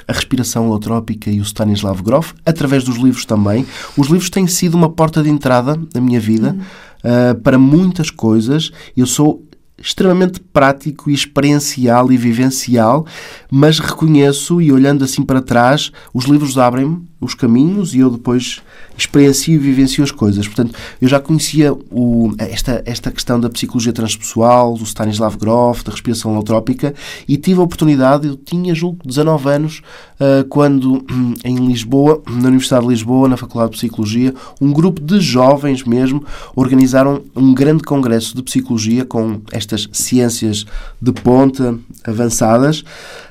a 0.07 0.13
respiração 0.13 0.67
holotrópica 0.67 1.31
e 1.31 1.41
o 1.41 1.45
Stanislav 1.45 2.03
Grof, 2.03 2.33
através 2.45 2.85
dos 2.85 2.97
livros 2.97 3.25
também. 3.25 3.67
Os 3.97 4.09
livros 4.09 4.31
têm 4.31 4.47
sido 4.47 4.75
uma 4.75 4.91
porta 4.91 5.23
de 5.23 5.31
entrada 5.31 5.81
na 5.95 6.01
minha 6.01 6.21
vida 6.21 6.57
uh, 7.05 7.41
para 7.41 7.59
muitas 7.59 8.11
coisas. 8.11 8.71
Eu 8.97 9.07
sou 9.07 9.43
extremamente 9.79 10.41
prático 10.41 11.11
e 11.11 11.15
experiencial 11.15 12.13
e 12.13 12.17
vivencial, 12.17 13.05
mas 13.51 13.79
reconheço 13.81 14.61
e 14.61 14.73
olhando 14.73 15.05
assim 15.05 15.23
para 15.23 15.43
trás, 15.43 15.91
os 16.15 16.27
livros 16.27 16.57
abrem-me 16.57 17.05
os 17.23 17.35
caminhos 17.35 17.95
e 17.95 18.01
eu 18.01 18.11
depois 18.11 18.61
experiencio 18.99 19.55
e 19.55 19.59
vivencio 19.59 20.03
as 20.03 20.11
coisas. 20.11 20.47
Portanto, 20.47 20.75
eu 21.01 21.09
já 21.09 21.21
conhecia 21.21 21.73
o, 21.73 22.33
esta, 22.37 22.83
esta 22.85 23.11
questão 23.11 23.39
da 23.39 23.49
psicologia 23.49 23.93
transpessoal, 23.93 24.75
do 24.75 24.85
Stanislav 24.85 25.37
Grof, 25.37 25.85
da 25.85 25.93
respiração 25.93 26.33
holotrópica 26.33 26.95
e 27.27 27.37
tive 27.37 27.61
a 27.61 27.63
oportunidade, 27.63 28.27
eu 28.27 28.37
tinha, 28.37 28.75
julgo, 28.75 28.99
19 29.07 29.49
anos, 29.49 29.83
uh, 30.21 30.45
quando 30.49 31.05
hum, 31.11 31.35
em 31.45 31.57
Lisboa, 31.67 32.21
na 32.29 32.49
Universidade 32.49 32.85
de 32.85 32.91
Lisboa, 32.91 33.29
na 33.29 33.37
Faculdade 33.37 33.73
de 33.73 33.79
Psicologia, 33.79 34.35
um 34.61 34.73
grupo 34.73 35.01
de 35.01 35.21
jovens 35.21 35.85
mesmo 35.85 36.25
organizaram 36.57 37.23
um 37.37 37.55
grande 37.55 37.85
congresso 37.85 38.35
de 38.37 38.43
psicologia 38.43 39.05
com 39.05 39.41
estas 39.53 39.89
ciências 39.93 40.67
de 41.01 41.13
ponta 41.13 41.79
avançadas 42.05 42.85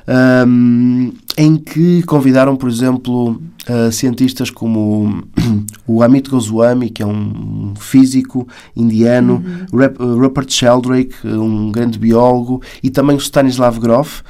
um, 0.07 1.11
em 1.37 1.55
que 1.55 2.03
convidaram, 2.03 2.55
por 2.55 2.69
exemplo, 2.69 3.41
uh, 3.69 3.91
cientistas 3.91 4.49
como 4.49 5.23
o 5.87 6.01
Amit 6.03 6.29
Goswami, 6.29 6.89
que 6.89 7.01
é 7.01 7.05
um 7.05 7.73
físico 7.79 8.47
indiano, 8.75 9.43
uhum. 9.71 10.19
Rupert 10.19 10.49
Sheldrake, 10.49 11.15
um 11.25 11.71
grande 11.71 11.97
biólogo, 11.97 12.61
e 12.83 12.89
também 12.89 13.15
o 13.15 13.19
Stanislav 13.19 13.79
Grof, 13.79 14.21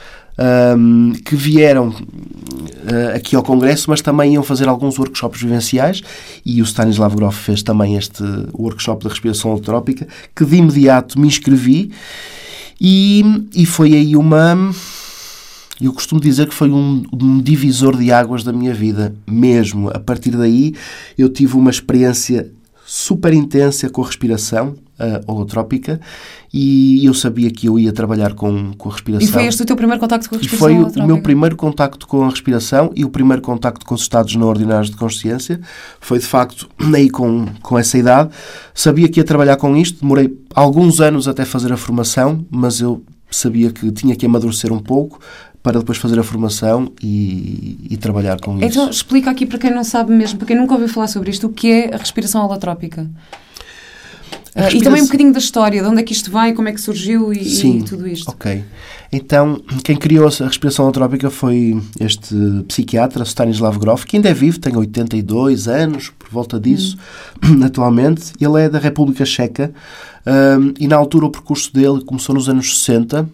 um, 0.77 1.13
que 1.25 1.35
vieram 1.35 1.89
uh, 1.89 3.15
aqui 3.15 3.35
ao 3.35 3.43
Congresso, 3.43 3.89
mas 3.89 4.01
também 4.01 4.33
iam 4.33 4.43
fazer 4.43 4.67
alguns 4.67 4.97
workshops 4.97 5.41
vivenciais 5.41 6.01
e 6.45 6.61
o 6.61 6.65
Stanislav 6.65 7.15
Grof 7.15 7.35
fez 7.35 7.61
também 7.61 7.95
este 7.95 8.23
workshop 8.53 9.03
da 9.03 9.09
respiração 9.09 9.51
holotrópica, 9.51 10.07
que 10.35 10.45
de 10.45 10.55
imediato 10.55 11.19
me 11.19 11.27
inscrevi 11.27 11.91
e, 12.79 13.23
e 13.53 13.65
foi 13.65 13.93
aí 13.93 14.15
uma 14.15 14.71
eu 15.85 15.93
costumo 15.93 16.21
dizer 16.21 16.47
que 16.47 16.53
foi 16.53 16.69
um, 16.69 17.03
um, 17.13 17.41
divisor 17.41 17.97
de 17.97 18.11
águas 18.11 18.43
da 18.43 18.53
minha 18.53 18.73
vida, 18.73 19.15
mesmo. 19.25 19.89
A 19.89 19.99
partir 19.99 20.31
daí, 20.31 20.73
eu 21.17 21.29
tive 21.29 21.55
uma 21.55 21.69
experiência 21.69 22.51
super 22.85 23.33
intensa 23.33 23.89
com 23.89 24.03
a 24.03 24.05
respiração 24.05 24.75
uh, 24.99 25.31
holotrópica 25.31 25.99
e 26.53 27.05
eu 27.05 27.13
sabia 27.13 27.49
que 27.49 27.67
eu 27.67 27.79
ia 27.79 27.93
trabalhar 27.93 28.33
com, 28.33 28.73
com 28.73 28.89
a 28.89 28.91
respiração. 28.91 29.27
E 29.27 29.31
foi 29.31 29.45
este 29.45 29.63
o 29.63 29.65
teu 29.65 29.75
primeiro 29.75 29.99
contacto 29.99 30.29
com 30.29 30.35
a 30.35 30.37
respiração 30.37 30.67
e 30.67 30.71
foi 30.71 30.73
holotrópica? 30.75 31.03
o 31.03 31.07
meu 31.07 31.21
primeiro 31.21 31.55
contacto 31.55 32.07
com 32.07 32.23
a 32.23 32.29
respiração 32.29 32.91
e 32.95 33.05
o 33.05 33.09
primeiro 33.09 33.41
contacto 33.41 33.85
com 33.85 33.95
os 33.95 34.01
estados 34.01 34.35
não 34.35 34.47
ordinários 34.47 34.89
de 34.89 34.97
consciência. 34.97 35.59
Foi, 35.99 36.19
de 36.19 36.25
facto, 36.25 36.69
aí 36.93 37.09
com, 37.09 37.45
com 37.61 37.79
essa 37.79 37.97
idade. 37.97 38.29
Sabia 38.73 39.07
que 39.07 39.19
ia 39.19 39.23
trabalhar 39.23 39.55
com 39.55 39.75
isto. 39.75 40.01
Demorei 40.01 40.37
alguns 40.53 40.99
anos 40.99 41.27
até 41.27 41.45
fazer 41.45 41.71
a 41.71 41.77
formação, 41.77 42.45
mas 42.49 42.81
eu 42.81 43.03
sabia 43.29 43.71
que 43.71 43.89
tinha 43.91 44.15
que 44.15 44.25
amadurecer 44.25 44.73
um 44.73 44.79
pouco 44.79 45.19
para 45.63 45.79
depois 45.79 45.97
fazer 45.97 46.19
a 46.19 46.23
formação 46.23 46.91
e, 47.01 47.77
e 47.89 47.97
trabalhar 47.97 48.39
com 48.39 48.57
então, 48.57 48.67
isso. 48.67 48.79
Então, 48.79 48.89
explica 48.89 49.29
aqui 49.29 49.45
para 49.45 49.59
quem 49.59 49.71
não 49.71 49.83
sabe 49.83 50.11
mesmo, 50.11 50.39
para 50.39 50.47
quem 50.47 50.57
nunca 50.57 50.73
ouviu 50.73 50.89
falar 50.89 51.07
sobre 51.07 51.29
isto, 51.29 51.47
o 51.47 51.49
que 51.49 51.71
é 51.71 51.93
a 51.93 51.97
respiração 51.97 52.43
holotrópica. 52.43 53.07
Uh, 54.53 54.75
e 54.75 54.81
também 54.81 55.01
um 55.01 55.05
bocadinho 55.05 55.31
da 55.31 55.39
história, 55.39 55.81
de 55.81 55.87
onde 55.87 56.01
é 56.01 56.03
que 56.03 56.11
isto 56.11 56.29
vai, 56.29 56.51
como 56.51 56.67
é 56.67 56.73
que 56.73 56.81
surgiu 56.81 57.31
e, 57.31 57.45
Sim, 57.45 57.79
e 57.79 57.83
tudo 57.83 58.05
isto. 58.05 58.29
Ok. 58.29 58.61
Então, 59.09 59.61
quem 59.81 59.95
criou 59.95 60.27
a 60.27 60.45
respiração 60.45 60.85
holotrópica 60.85 61.29
foi 61.29 61.81
este 61.99 62.35
psiquiatra, 62.67 63.23
Stanislav 63.23 63.77
Grof, 63.77 64.05
que 64.05 64.17
ainda 64.17 64.27
é 64.27 64.33
vivo, 64.33 64.59
tem 64.59 64.75
82 64.75 65.69
anos, 65.69 66.11
por 66.19 66.27
volta 66.29 66.59
disso, 66.59 66.97
hum. 67.41 67.63
atualmente. 67.63 68.33
Ele 68.41 68.61
é 68.61 68.67
da 68.67 68.79
República 68.79 69.23
Checa 69.23 69.71
um, 70.25 70.73
e 70.79 70.87
na 70.87 70.95
altura 70.95 71.25
o 71.25 71.29
percurso 71.29 71.73
dele 71.73 72.03
começou 72.05 72.35
nos 72.35 72.47
anos 72.47 72.79
60, 72.79 73.29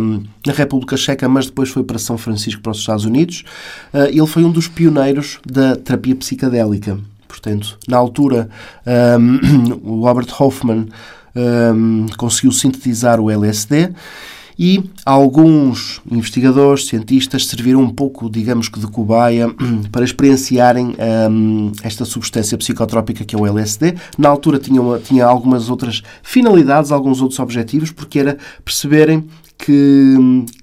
um, 0.00 0.24
na 0.46 0.52
República 0.52 0.96
Checa, 0.96 1.28
mas 1.28 1.46
depois 1.46 1.68
foi 1.68 1.84
para 1.84 1.98
São 1.98 2.18
Francisco, 2.18 2.60
para 2.62 2.72
os 2.72 2.78
Estados 2.78 3.04
Unidos. 3.04 3.44
Uh, 3.92 4.06
ele 4.08 4.26
foi 4.26 4.44
um 4.44 4.50
dos 4.50 4.68
pioneiros 4.68 5.38
da 5.46 5.76
terapia 5.76 6.16
psicadélica. 6.16 6.98
Portanto, 7.28 7.78
na 7.88 7.96
altura, 7.96 8.48
um, 9.18 9.78
o 9.98 10.00
Robert 10.02 10.28
Hoffman 10.38 10.88
conseguiu 12.16 12.50
sintetizar 12.50 13.20
o 13.20 13.30
LSD 13.30 13.92
e 14.58 14.82
alguns 15.04 16.00
investigadores, 16.10 16.86
cientistas, 16.86 17.46
serviram 17.46 17.80
um 17.80 17.90
pouco, 17.90 18.30
digamos 18.30 18.68
que 18.68 18.80
de 18.80 18.86
cobaia, 18.86 19.48
para 19.92 20.04
experienciarem 20.04 20.96
um, 21.30 21.72
esta 21.82 22.04
substância 22.04 22.56
psicotrópica 22.56 23.24
que 23.24 23.34
é 23.34 23.38
o 23.38 23.46
LSD. 23.46 23.94
Na 24.16 24.28
altura 24.28 24.58
tinha, 24.58 24.80
uma, 24.80 24.98
tinha 24.98 25.26
algumas 25.26 25.68
outras 25.68 26.02
finalidades, 26.22 26.90
alguns 26.90 27.20
outros 27.20 27.38
objetivos, 27.38 27.90
porque 27.90 28.18
era 28.18 28.38
perceberem 28.64 29.26
que, 29.58 30.14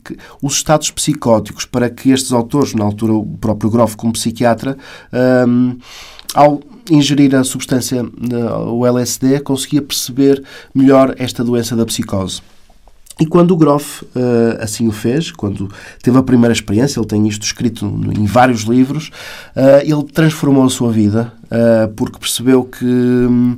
que, 0.03 0.17
os 0.41 0.53
estados 0.53 0.89
psicóticos, 0.91 1.65
para 1.65 1.89
que 1.89 2.09
estes 2.12 2.31
autores, 2.31 2.73
na 2.73 2.83
altura 2.83 3.13
o 3.13 3.25
próprio 3.38 3.69
Groff 3.69 3.95
como 3.95 4.13
psiquiatra, 4.13 4.77
um, 5.47 5.77
ao 6.33 6.62
ingerir 6.89 7.35
a 7.35 7.43
substância, 7.43 8.03
o 8.67 8.85
LSD, 8.85 9.39
conseguia 9.41 9.81
perceber 9.81 10.43
melhor 10.73 11.15
esta 11.17 11.43
doença 11.43 11.75
da 11.75 11.85
psicose. 11.85 12.41
E 13.20 13.25
quando 13.25 13.51
o 13.51 13.58
Groff 13.58 14.03
uh, 14.03 14.10
assim 14.60 14.88
o 14.88 14.91
fez, 14.91 15.32
quando 15.32 15.70
teve 16.01 16.17
a 16.17 16.24
primeira 16.24 16.51
experiência, 16.51 17.00
ele 17.00 17.08
tem 17.08 17.27
isto 17.27 17.43
escrito 17.43 17.86
em 17.86 18.25
vários 18.25 18.62
livros, 18.62 19.12
uh, 19.55 19.82
ele 19.84 20.03
transformou 20.12 20.65
a 20.65 20.70
sua 20.70 20.91
vida 20.91 21.32
uh, 21.46 21.93
porque 21.93 22.17
percebeu 22.20 22.63
que. 22.63 22.86
Um, 22.86 23.58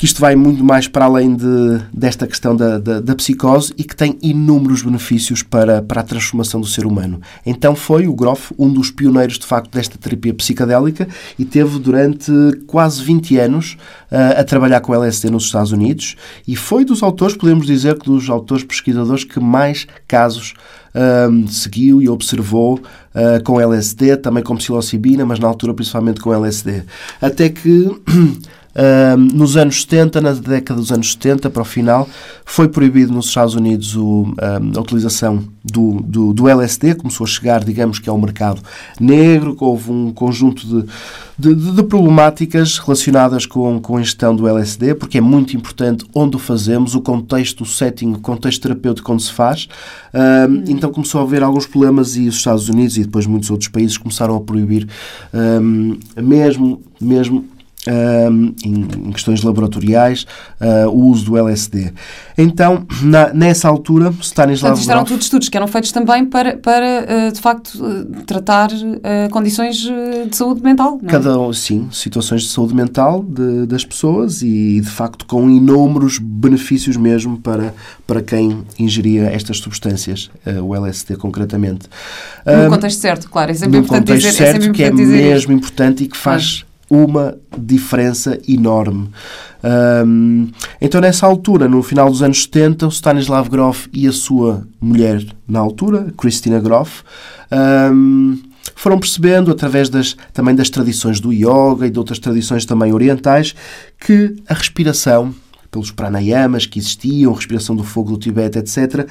que 0.00 0.06
isto 0.06 0.18
vai 0.18 0.34
muito 0.34 0.64
mais 0.64 0.88
para 0.88 1.04
além 1.04 1.36
de, 1.36 1.78
desta 1.92 2.26
questão 2.26 2.56
da, 2.56 2.78
da, 2.78 3.00
da, 3.00 3.14
psicose 3.14 3.74
e 3.76 3.84
que 3.84 3.94
tem 3.94 4.16
inúmeros 4.22 4.80
benefícios 4.80 5.42
para, 5.42 5.82
para 5.82 6.00
a 6.00 6.02
transformação 6.02 6.58
do 6.58 6.66
ser 6.66 6.86
humano. 6.86 7.20
Então 7.44 7.76
foi 7.76 8.06
o 8.06 8.14
Groff 8.14 8.50
um 8.58 8.72
dos 8.72 8.90
pioneiros, 8.90 9.38
de 9.38 9.44
facto, 9.44 9.70
desta 9.70 9.98
terapia 9.98 10.32
psicadélica 10.32 11.06
e 11.38 11.44
teve 11.44 11.78
durante 11.78 12.32
quase 12.66 13.04
20 13.04 13.36
anos 13.36 13.76
uh, 14.10 14.40
a 14.40 14.42
trabalhar 14.42 14.80
com 14.80 14.94
LSD 14.94 15.28
nos 15.28 15.44
Estados 15.44 15.70
Unidos 15.70 16.16
e 16.48 16.56
foi 16.56 16.82
dos 16.82 17.02
autores, 17.02 17.36
podemos 17.36 17.66
dizer 17.66 17.98
que 17.98 18.06
dos 18.06 18.30
autores 18.30 18.64
pesquisadores 18.64 19.24
que 19.24 19.38
mais 19.38 19.86
casos 20.08 20.54
um, 20.94 21.46
seguiu 21.46 22.00
e 22.00 22.08
observou 22.08 22.76
uh, 23.14 23.42
com 23.44 23.60
LSD, 23.60 24.16
também 24.16 24.42
com 24.42 24.56
psilocibina, 24.56 25.26
mas 25.26 25.38
na 25.38 25.46
altura 25.46 25.74
principalmente 25.74 26.22
com 26.22 26.32
LSD. 26.32 26.84
Até 27.20 27.50
que 27.50 27.86
nos 29.32 29.56
anos 29.56 29.82
70, 29.82 30.20
na 30.20 30.32
década 30.32 30.80
dos 30.80 30.92
anos 30.92 31.12
70, 31.12 31.50
para 31.50 31.62
o 31.62 31.64
final, 31.64 32.08
foi 32.44 32.68
proibido 32.68 33.12
nos 33.12 33.26
Estados 33.26 33.54
Unidos 33.54 33.96
o, 33.96 34.34
a 34.40 34.80
utilização 34.80 35.44
do, 35.64 36.00
do, 36.00 36.32
do, 36.32 36.48
LSD, 36.48 36.94
começou 36.94 37.24
a 37.24 37.28
chegar, 37.28 37.62
digamos 37.62 37.98
que 37.98 38.08
ao 38.08 38.18
mercado 38.18 38.62
negro, 38.98 39.56
houve 39.60 39.90
um 39.90 40.12
conjunto 40.12 40.66
de, 40.66 41.54
de, 41.54 41.72
de, 41.72 41.82
problemáticas 41.82 42.78
relacionadas 42.78 43.44
com, 43.44 43.80
com 43.80 43.96
a 43.96 44.00
ingestão 44.00 44.34
do 44.34 44.48
LSD, 44.48 44.94
porque 44.94 45.18
é 45.18 45.20
muito 45.20 45.56
importante 45.56 46.04
onde 46.14 46.36
o 46.36 46.38
fazemos, 46.38 46.94
o 46.94 47.00
contexto, 47.00 47.62
o 47.62 47.66
setting, 47.66 48.12
o 48.12 48.18
contexto 48.18 48.62
terapêutico 48.62 49.12
onde 49.12 49.22
se 49.22 49.32
faz. 49.32 49.68
Um, 50.14 50.64
então 50.66 50.90
começou 50.90 51.20
a 51.20 51.24
haver 51.24 51.42
alguns 51.42 51.66
problemas 51.66 52.16
e 52.16 52.26
os 52.26 52.36
Estados 52.36 52.68
Unidos 52.68 52.96
e 52.96 53.04
depois 53.04 53.26
muitos 53.26 53.50
outros 53.50 53.68
países 53.68 53.98
começaram 53.98 54.36
a 54.36 54.40
proibir 54.40 54.88
um, 55.34 55.98
mesmo, 56.16 56.80
mesmo 57.00 57.44
um, 57.88 58.54
em, 58.64 59.12
questões 59.12 59.42
laboratoriais, 59.42 60.26
uh, 60.60 60.88
o 60.88 61.06
uso 61.06 61.26
do 61.26 61.38
LSD. 61.38 61.92
Então, 62.36 62.86
na, 63.02 63.32
nessa 63.32 63.68
altura, 63.68 64.12
Stanislav 64.20 64.72
Portanto, 64.74 64.90
eram 64.90 65.04
tudo 65.04 65.22
estudos 65.22 65.48
que 65.48 65.56
eram 65.56 65.66
feitos 65.66 65.92
também 65.92 66.24
para, 66.24 66.56
para 66.56 67.28
uh, 67.28 67.32
de 67.32 67.40
facto, 67.40 67.74
uh, 67.76 68.22
tratar 68.24 68.70
condições 69.30 69.78
de 69.78 70.36
saúde 70.36 70.62
mental. 70.62 71.00
É? 71.02 71.06
Cada, 71.06 71.52
sim, 71.52 71.88
situações 71.90 72.42
de 72.42 72.48
saúde 72.48 72.74
mental 72.74 73.22
de, 73.22 73.66
das 73.66 73.84
pessoas 73.84 74.42
e, 74.42 74.80
de 74.80 74.88
facto, 74.88 75.24
com 75.26 75.48
inúmeros 75.48 76.18
benefícios 76.18 76.96
mesmo 76.96 77.38
para, 77.38 77.74
para 78.06 78.22
quem 78.22 78.62
ingeria 78.78 79.24
estas 79.24 79.58
substâncias, 79.58 80.30
o 80.62 80.74
LSD 80.74 81.16
concretamente. 81.16 81.88
No 82.46 82.66
um, 82.66 82.70
contexto 82.70 83.00
certo, 83.00 83.30
claro, 83.30 83.50
é 83.50 83.54
sempre 83.54 83.78
importante 83.78 84.12
dizer. 84.12 84.32
Certo, 84.32 84.62
é 84.62 84.66
importante 84.66 84.76
que 84.76 84.82
é 84.82 84.92
mesmo 84.92 85.52
importante 85.52 86.04
e 86.04 86.08
que 86.08 86.16
faz 86.16 86.64
uma 86.90 87.38
diferença 87.56 88.36
enorme. 88.48 89.08
Um, 90.04 90.48
então, 90.80 91.00
nessa 91.00 91.24
altura, 91.24 91.68
no 91.68 91.82
final 91.84 92.10
dos 92.10 92.20
anos 92.20 92.42
70, 92.42 92.86
o 92.86 92.90
Stanislav 92.90 93.48
Grof 93.48 93.86
e 93.92 94.08
a 94.08 94.12
sua 94.12 94.66
mulher, 94.80 95.24
na 95.46 95.60
altura, 95.60 96.12
Christina 96.18 96.58
Grof, 96.58 97.02
um, 97.92 98.38
foram 98.74 98.98
percebendo, 98.98 99.52
através 99.52 99.88
das, 99.88 100.16
também 100.32 100.54
das 100.54 100.68
tradições 100.68 101.20
do 101.20 101.32
yoga 101.32 101.86
e 101.86 101.90
de 101.90 101.98
outras 101.98 102.18
tradições 102.18 102.64
também 102.64 102.92
orientais, 102.92 103.54
que 103.98 104.34
a 104.48 104.54
respiração, 104.54 105.32
pelos 105.70 105.92
pranayamas 105.92 106.66
que 106.66 106.80
existiam, 106.80 107.32
respiração 107.32 107.76
do 107.76 107.84
fogo 107.84 108.10
do 108.10 108.18
Tibete, 108.18 108.58
etc., 108.58 109.06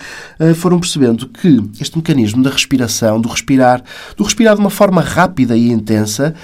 foram 0.56 0.78
percebendo 0.80 1.30
que 1.30 1.62
este 1.80 1.98
mecanismo 1.98 2.44
da 2.44 2.50
respiração, 2.50 3.22
do 3.22 3.30
respirar, 3.30 3.82
do 4.18 4.24
respirar 4.24 4.56
de 4.56 4.60
uma 4.60 4.70
forma 4.70 5.02
rápida 5.02 5.56
e 5.56 5.70
intensa, 5.70 6.36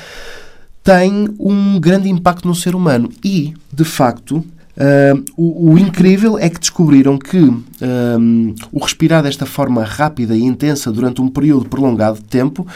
tem 0.85 1.27
um 1.39 1.79
grande 1.79 2.07
impacto 2.07 2.47
no 2.47 2.53
ser 2.53 2.75
humano. 2.75 3.09
E, 3.23 3.55
de 3.73 3.83
facto, 3.83 4.45
Uh, 4.75 5.23
o, 5.37 5.71
o, 5.71 5.79
incrível 5.79 6.37
é 6.37 6.49
que 6.49 6.59
descobriram 6.59 7.17
que 7.17 7.37
um, 7.37 8.53
o 8.73 8.83
respirar 8.83 9.23
desta 9.23 9.45
forma 9.45 9.85
rápida 9.85 10.35
e 10.35 10.43
intensa 10.43 10.91
durante 10.91 11.21
um 11.21 11.29
período 11.29 11.69
prolongado 11.69 12.17
de 12.17 12.25
tempo, 12.25 12.67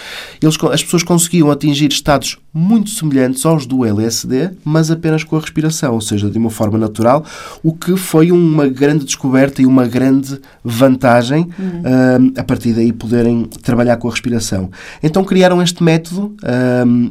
eles, 0.41 0.57
as 0.71 0.81
pessoas 0.81 1.03
conseguiam 1.03 1.51
atingir 1.51 1.91
estados 1.91 2.37
muito 2.53 2.89
semelhantes 2.89 3.45
aos 3.45 3.65
do 3.65 3.85
LSD, 3.85 4.51
mas 4.63 4.89
apenas 4.89 5.25
com 5.25 5.35
a 5.35 5.41
respiração, 5.41 5.93
ou 5.93 6.01
seja, 6.01 6.29
de 6.29 6.37
uma 6.37 6.49
forma 6.49 6.77
natural, 6.77 7.25
o 7.61 7.73
que 7.73 7.97
foi 7.97 8.31
uma 8.31 8.67
grande 8.67 9.03
descoberta 9.03 9.61
e 9.61 9.65
uma 9.65 9.85
grande 9.85 10.39
vantagem 10.63 11.49
uhum. 11.59 12.33
a 12.35 12.43
partir 12.43 12.73
daí 12.73 12.91
poderem 12.91 13.43
trabalhar 13.61 13.97
com 13.97 14.07
a 14.07 14.11
respiração. 14.11 14.71
Então 15.03 15.23
criaram 15.23 15.61
este 15.61 15.83
método 15.83 16.35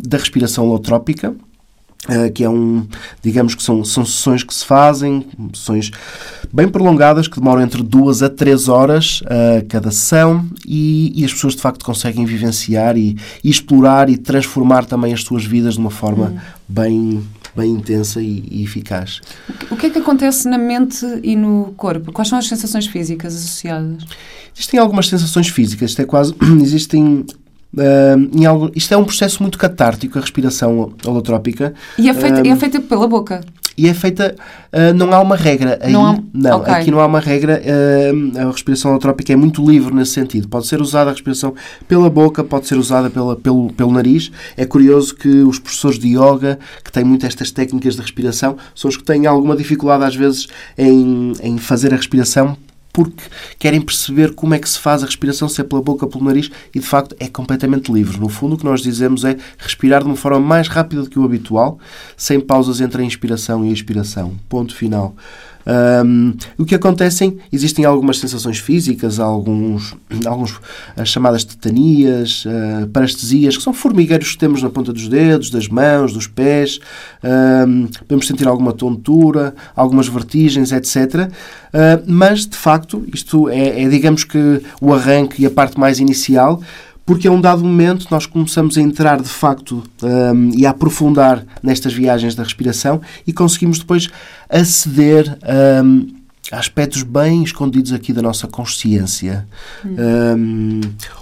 da 0.02 0.18
respiração 0.18 0.66
holotrópica, 0.66 1.34
Uh, 2.06 2.32
que 2.32 2.44
é 2.44 2.48
um, 2.48 2.86
digamos 3.20 3.56
que 3.56 3.62
são, 3.62 3.84
são 3.84 4.06
sessões 4.06 4.44
que 4.44 4.54
se 4.54 4.64
fazem, 4.64 5.26
sessões 5.52 5.90
bem 6.52 6.68
prolongadas, 6.68 7.26
que 7.26 7.38
demoram 7.38 7.60
entre 7.60 7.82
duas 7.82 8.22
a 8.22 8.30
três 8.30 8.68
horas 8.68 9.20
uh, 9.22 9.66
cada 9.68 9.90
sessão, 9.90 10.46
e, 10.64 11.12
e, 11.20 11.24
as 11.24 11.32
pessoas 11.32 11.56
de 11.56 11.60
facto 11.60 11.84
conseguem 11.84 12.24
vivenciar 12.24 12.96
e, 12.96 13.16
e, 13.42 13.50
explorar 13.50 14.08
e 14.08 14.16
transformar 14.16 14.84
também 14.84 15.12
as 15.12 15.22
suas 15.22 15.44
vidas 15.44 15.74
de 15.74 15.80
uma 15.80 15.90
forma 15.90 16.26
hum. 16.26 16.38
bem, 16.68 17.28
bem 17.54 17.72
intensa 17.72 18.22
e, 18.22 18.44
e, 18.48 18.62
eficaz. 18.62 19.20
O 19.68 19.76
que 19.76 19.86
é 19.86 19.90
que 19.90 19.98
acontece 19.98 20.48
na 20.48 20.56
mente 20.56 21.04
e 21.22 21.34
no 21.34 21.74
corpo? 21.76 22.12
Quais 22.12 22.28
são 22.28 22.38
as 22.38 22.46
sensações 22.46 22.86
físicas 22.86 23.34
associadas? 23.34 24.04
Existem 24.54 24.78
algumas 24.78 25.08
sensações 25.08 25.48
físicas, 25.48 25.90
isto 25.90 26.00
é 26.00 26.04
quase. 26.04 26.34
Existem 26.62 27.26
Uh, 27.74 28.46
algo, 28.46 28.70
isto 28.74 28.94
é 28.94 28.96
um 28.96 29.04
processo 29.04 29.42
muito 29.42 29.58
catártico, 29.58 30.18
a 30.18 30.20
respiração 30.20 30.94
holotrópica. 31.04 31.74
E 31.98 32.08
é 32.08 32.14
feita, 32.14 32.42
uh, 32.42 32.46
é 32.46 32.56
feita 32.56 32.80
pela 32.80 33.06
boca? 33.06 33.42
E 33.76 33.86
é 33.86 33.94
feita, 33.94 34.34
uh, 34.72 34.94
não 34.94 35.12
há 35.12 35.20
uma 35.20 35.36
regra. 35.36 35.78
Aí, 35.80 35.92
não, 35.92 36.06
há, 36.06 36.18
não 36.32 36.58
okay. 36.58 36.74
aqui 36.74 36.90
não 36.90 36.98
há 36.98 37.06
uma 37.06 37.20
regra. 37.20 37.62
a 38.36 38.50
respiração 38.50 38.90
holotrópica 38.90 39.32
é 39.32 39.36
muito 39.36 39.64
livre 39.64 39.94
nesse 39.94 40.12
sentido. 40.12 40.48
Pode 40.48 40.66
ser 40.66 40.80
usada 40.80 41.10
a 41.10 41.12
respiração 41.12 41.54
pela 41.86 42.08
boca, 42.08 42.42
pode 42.42 42.66
ser 42.66 42.76
usada 42.76 43.10
pela, 43.10 43.36
pelo, 43.36 43.72
pelo 43.72 43.92
nariz. 43.92 44.32
É 44.56 44.64
curioso 44.64 45.14
que 45.14 45.28
os 45.28 45.58
professores 45.58 45.98
de 45.98 46.08
yoga, 46.08 46.58
que 46.82 46.90
têm 46.90 47.04
muito 47.04 47.26
estas 47.26 47.50
técnicas 47.50 47.94
de 47.94 48.00
respiração, 48.00 48.56
são 48.74 48.88
os 48.88 48.96
que 48.96 49.04
têm 49.04 49.26
alguma 49.26 49.54
dificuldade 49.54 50.04
às 50.04 50.16
vezes 50.16 50.48
em, 50.76 51.34
em 51.42 51.58
fazer 51.58 51.92
a 51.92 51.96
respiração 51.96 52.56
porque 52.98 53.22
querem 53.60 53.80
perceber 53.80 54.34
como 54.34 54.54
é 54.54 54.58
que 54.58 54.68
se 54.68 54.76
faz 54.76 55.04
a 55.04 55.06
respiração, 55.06 55.48
se 55.48 55.60
é 55.60 55.64
pela 55.64 55.80
boca 55.80 56.04
pelo 56.04 56.24
nariz, 56.24 56.50
e 56.74 56.80
de 56.80 56.84
facto 56.84 57.14
é 57.20 57.28
completamente 57.28 57.92
livre. 57.92 58.18
No 58.18 58.28
fundo, 58.28 58.56
o 58.56 58.58
que 58.58 58.64
nós 58.64 58.80
dizemos 58.80 59.24
é 59.24 59.36
respirar 59.56 60.02
de 60.02 60.08
uma 60.08 60.16
forma 60.16 60.40
mais 60.40 60.66
rápida 60.66 61.02
do 61.02 61.08
que 61.08 61.16
o 61.16 61.24
habitual, 61.24 61.78
sem 62.16 62.40
pausas 62.40 62.80
entre 62.80 63.00
a 63.00 63.04
inspiração 63.04 63.64
e 63.64 63.68
a 63.68 63.72
expiração. 63.72 64.34
Ponto 64.48 64.74
final. 64.74 65.14
Um, 65.68 66.32
o 66.56 66.64
que 66.64 66.74
acontecem, 66.74 67.36
existem 67.52 67.84
algumas 67.84 68.18
sensações 68.18 68.58
físicas, 68.58 69.20
alguns, 69.20 69.94
alguns 70.24 70.58
as 70.96 71.10
chamadas 71.10 71.44
tetanias, 71.44 72.46
uh, 72.46 72.86
parestesias, 72.88 73.54
que 73.54 73.62
são 73.62 73.74
formigueiros 73.74 74.32
que 74.32 74.38
temos 74.38 74.62
na 74.62 74.70
ponta 74.70 74.94
dos 74.94 75.08
dedos, 75.08 75.50
das 75.50 75.68
mãos, 75.68 76.14
dos 76.14 76.26
pés, 76.26 76.80
um, 77.68 77.86
podemos 77.86 78.26
sentir 78.26 78.48
alguma 78.48 78.72
tontura, 78.72 79.54
algumas 79.76 80.08
vertigens, 80.08 80.72
etc. 80.72 80.96
Uh, 81.68 82.02
mas, 82.06 82.46
de 82.46 82.56
facto, 82.56 83.04
isto 83.12 83.50
é, 83.50 83.82
é, 83.82 83.88
digamos 83.88 84.24
que, 84.24 84.62
o 84.80 84.94
arranque 84.94 85.42
e 85.42 85.46
a 85.46 85.50
parte 85.50 85.78
mais 85.78 86.00
inicial 86.00 86.62
porque 87.08 87.26
a 87.26 87.32
um 87.32 87.40
dado 87.40 87.64
momento 87.64 88.06
nós 88.10 88.26
começamos 88.26 88.76
a 88.76 88.82
entrar 88.82 89.18
de 89.18 89.30
facto 89.30 89.82
um, 90.02 90.50
e 90.54 90.66
a 90.66 90.70
aprofundar 90.70 91.42
nestas 91.62 91.94
viagens 91.94 92.34
da 92.34 92.42
respiração 92.42 93.00
e 93.26 93.32
conseguimos 93.32 93.78
depois 93.78 94.10
aceder 94.46 95.38
um, 95.82 96.06
a 96.52 96.58
aspectos 96.58 97.02
bem 97.02 97.42
escondidos 97.42 97.94
aqui 97.94 98.12
da 98.12 98.20
nossa 98.20 98.46
consciência. 98.46 99.48
Hum. 99.82 99.96
Um, 100.36 100.80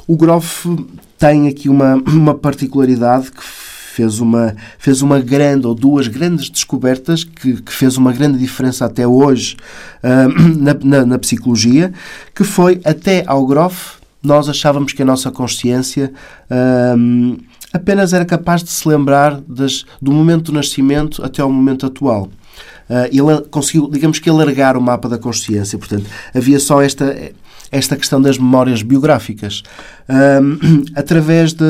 o 0.09 0.17
Groff 0.17 0.69
tem 1.17 1.47
aqui 1.47 1.69
uma, 1.69 1.95
uma 2.05 2.35
particularidade 2.35 3.31
que 3.31 3.45
fez 3.45 4.19
uma, 4.19 4.57
fez 4.81 5.03
uma 5.03 5.21
grande 5.21 5.69
ou 5.69 5.75
duas 5.75 6.09
grandes 6.09 6.51
descobertas 6.51 7.23
que, 7.23 7.63
que 7.63 7.73
fez 7.73 7.97
uma 7.97 8.13
grande 8.13 8.39
diferença 8.39 8.85
até 8.85 9.07
hoje 9.07 9.57
na, 10.59 10.75
na, 10.83 11.07
na, 11.07 11.19
psicologia, 11.19 11.93
que 12.35 12.43
foi 12.43 12.81
até 12.85 13.23
ao 13.25 13.47
Groff 13.47 14.05
nós 14.27 14.49
achávamos 14.49 14.93
que 14.93 15.03
a 15.03 15.05
nossa 15.05 15.31
consciência 15.31 16.13
hum, 16.99 17.37
apenas 17.73 18.13
era 18.13 18.25
capaz 18.25 18.63
de 18.63 18.71
se 18.71 18.89
lembrar 18.89 19.41
das, 19.49 19.85
do 20.03 20.11
momento 20.13 20.47
do 20.47 20.53
nascimento 20.53 21.25
até 21.25 21.43
ao 21.43 21.51
momento 21.51 21.87
atual. 21.87 22.29
Uh, 22.89 23.07
ele 23.11 23.43
conseguiu, 23.51 23.89
digamos 23.91 24.19
que, 24.19 24.31
alargar 24.31 24.77
o 24.77 24.81
mapa 24.81 25.09
da 25.09 25.19
consciência. 25.19 25.79
Portanto, 25.79 26.07
havia 26.35 26.59
só 26.59 26.83
esta, 26.83 27.33
esta 27.71 27.97
questão 27.97 28.21
das 28.21 28.39
memórias 28.39 28.83
biográficas. 28.83 29.63
Um, 30.09 30.85
através 30.95 31.53
de, 31.53 31.65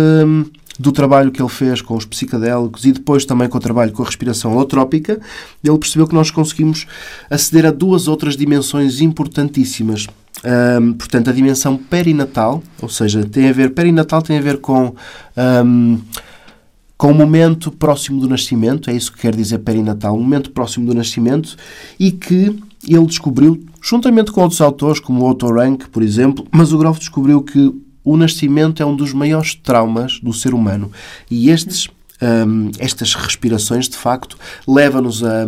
do 0.79 0.93
trabalho 0.93 1.31
que 1.31 1.41
ele 1.41 1.49
fez 1.49 1.81
com 1.81 1.97
os 1.97 2.05
psicadélicos 2.05 2.85
e 2.85 2.93
depois 2.93 3.25
também 3.25 3.49
com 3.49 3.57
o 3.57 3.61
trabalho 3.61 3.93
com 3.93 4.03
a 4.03 4.07
respiração 4.07 4.53
holotrópica, 4.53 5.21
ele 5.65 5.79
percebeu 5.79 6.07
que 6.07 6.15
nós 6.15 6.31
conseguimos 6.31 6.87
aceder 7.31 7.67
a 7.67 7.71
duas 7.71 8.09
outras 8.09 8.37
dimensões 8.37 9.01
importantíssimas. 9.01 10.07
Um, 10.45 10.93
portanto, 10.93 11.31
a 11.31 11.33
dimensão 11.33 11.77
perinatal, 11.77 12.63
ou 12.81 12.89
seja, 12.89 13.25
tem 13.25 13.49
a 13.49 13.53
ver, 13.53 13.71
perinatal 13.71 14.21
tem 14.21 14.39
a 14.39 14.41
ver 14.41 14.59
com 14.59 14.95
um, 15.65 15.99
com 16.97 17.11
o 17.11 17.15
momento 17.15 17.71
próximo 17.71 18.21
do 18.21 18.29
nascimento, 18.29 18.91
é 18.91 18.95
isso 18.95 19.13
que 19.13 19.21
quer 19.21 19.35
dizer 19.35 19.59
perinatal, 19.59 20.15
um 20.15 20.21
momento 20.21 20.51
próximo 20.51 20.87
do 20.87 20.95
nascimento, 20.95 21.57
e 21.99 22.11
que 22.13 22.59
ele 22.87 23.07
descobriu, 23.07 23.65
juntamente 23.83 24.31
com 24.31 24.43
outros 24.43 24.61
autores, 24.61 25.01
como 25.01 25.25
o 25.25 25.31
Otto 25.31 25.51
Rank, 25.51 25.89
por 25.89 26.03
exemplo, 26.03 26.47
mas 26.51 26.73
o 26.73 26.79
Groff 26.79 26.99
descobriu 26.99 27.43
que 27.43 27.75
o 28.07 28.17
nascimento 28.17 28.81
é 28.81 28.87
um 28.87 28.95
dos 28.95 29.13
maiores 29.13 29.57
traumas 29.57 30.21
do 30.21 30.33
ser 30.33 30.55
humano. 30.55 30.93
E 31.29 31.51
estes 31.51 31.89
um, 32.21 32.71
estas 32.79 33.15
respirações, 33.15 33.89
de 33.89 33.97
facto, 33.97 34.39
levam-nos 34.67 35.23
a, 35.23 35.47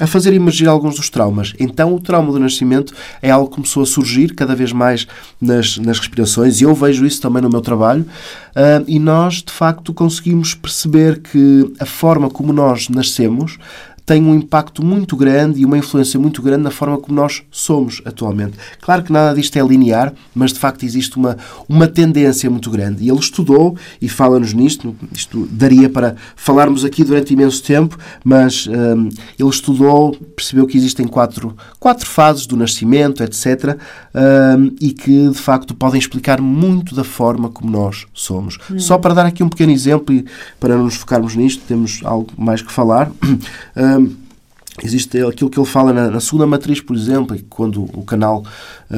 a 0.00 0.06
fazer 0.06 0.32
emergir 0.32 0.66
alguns 0.66 0.96
dos 0.96 1.10
traumas. 1.10 1.52
Então, 1.58 1.94
o 1.94 2.00
trauma 2.00 2.32
do 2.32 2.38
nascimento 2.38 2.94
é 3.20 3.30
algo 3.30 3.48
que 3.48 3.56
começou 3.56 3.82
a 3.82 3.86
surgir 3.86 4.34
cada 4.34 4.54
vez 4.54 4.72
mais 4.72 5.06
nas, 5.40 5.76
nas 5.78 5.98
respirações, 5.98 6.60
e 6.60 6.64
eu 6.64 6.74
vejo 6.74 7.04
isso 7.04 7.20
também 7.20 7.42
no 7.42 7.50
meu 7.50 7.60
trabalho. 7.60 8.06
Uh, 8.50 8.84
e 8.86 8.98
nós, 8.98 9.42
de 9.42 9.52
facto, 9.52 9.92
conseguimos 9.92 10.54
perceber 10.54 11.20
que 11.20 11.72
a 11.78 11.86
forma 11.86 12.30
como 12.30 12.52
nós 12.52 12.88
nascemos 12.88 13.58
tem 14.10 14.20
um 14.24 14.34
impacto 14.34 14.84
muito 14.84 15.16
grande 15.16 15.60
e 15.60 15.64
uma 15.64 15.78
influência 15.78 16.18
muito 16.18 16.42
grande 16.42 16.64
na 16.64 16.70
forma 16.72 16.98
como 16.98 17.14
nós 17.14 17.44
somos 17.48 18.02
atualmente. 18.04 18.54
Claro 18.80 19.04
que 19.04 19.12
nada 19.12 19.32
disto 19.36 19.56
é 19.56 19.62
linear, 19.62 20.12
mas 20.34 20.52
de 20.52 20.58
facto 20.58 20.82
existe 20.82 21.16
uma, 21.16 21.36
uma 21.68 21.86
tendência 21.86 22.50
muito 22.50 22.68
grande. 22.72 23.04
E 23.04 23.08
ele 23.08 23.20
estudou 23.20 23.76
e 24.02 24.08
fala-nos 24.08 24.52
nisto, 24.52 24.96
isto 25.12 25.46
daria 25.52 25.88
para 25.88 26.16
falarmos 26.34 26.84
aqui 26.84 27.04
durante 27.04 27.34
imenso 27.34 27.62
tempo, 27.62 27.96
mas 28.24 28.66
um, 28.66 29.10
ele 29.38 29.48
estudou, 29.48 30.16
percebeu 30.34 30.66
que 30.66 30.76
existem 30.76 31.06
quatro, 31.06 31.56
quatro 31.78 32.04
fases 32.04 32.46
do 32.46 32.56
nascimento, 32.56 33.22
etc., 33.22 33.78
um, 34.12 34.74
e 34.80 34.90
que 34.90 35.28
de 35.28 35.38
facto 35.38 35.72
podem 35.72 36.00
explicar 36.00 36.40
muito 36.40 36.96
da 36.96 37.04
forma 37.04 37.48
como 37.48 37.70
nós 37.70 38.08
somos. 38.12 38.58
Hum. 38.68 38.76
Só 38.76 38.98
para 38.98 39.14
dar 39.14 39.26
aqui 39.26 39.44
um 39.44 39.48
pequeno 39.48 39.70
exemplo 39.70 40.12
e 40.12 40.24
para 40.58 40.74
não 40.76 40.86
nos 40.86 40.96
focarmos 40.96 41.36
nisto, 41.36 41.62
temos 41.68 42.00
algo 42.02 42.32
mais 42.36 42.60
que 42.60 42.72
falar. 42.72 43.08
Existe 44.82 45.22
aquilo 45.22 45.50
que 45.50 45.58
ele 45.58 45.66
fala 45.66 45.92
na, 45.92 46.10
na, 46.10 46.20
segunda 46.20 46.46
matriz, 46.46 46.80
por 46.80 46.96
exemplo, 46.96 47.36
quando 47.48 47.82
o 47.82 48.02
canal 48.04 48.44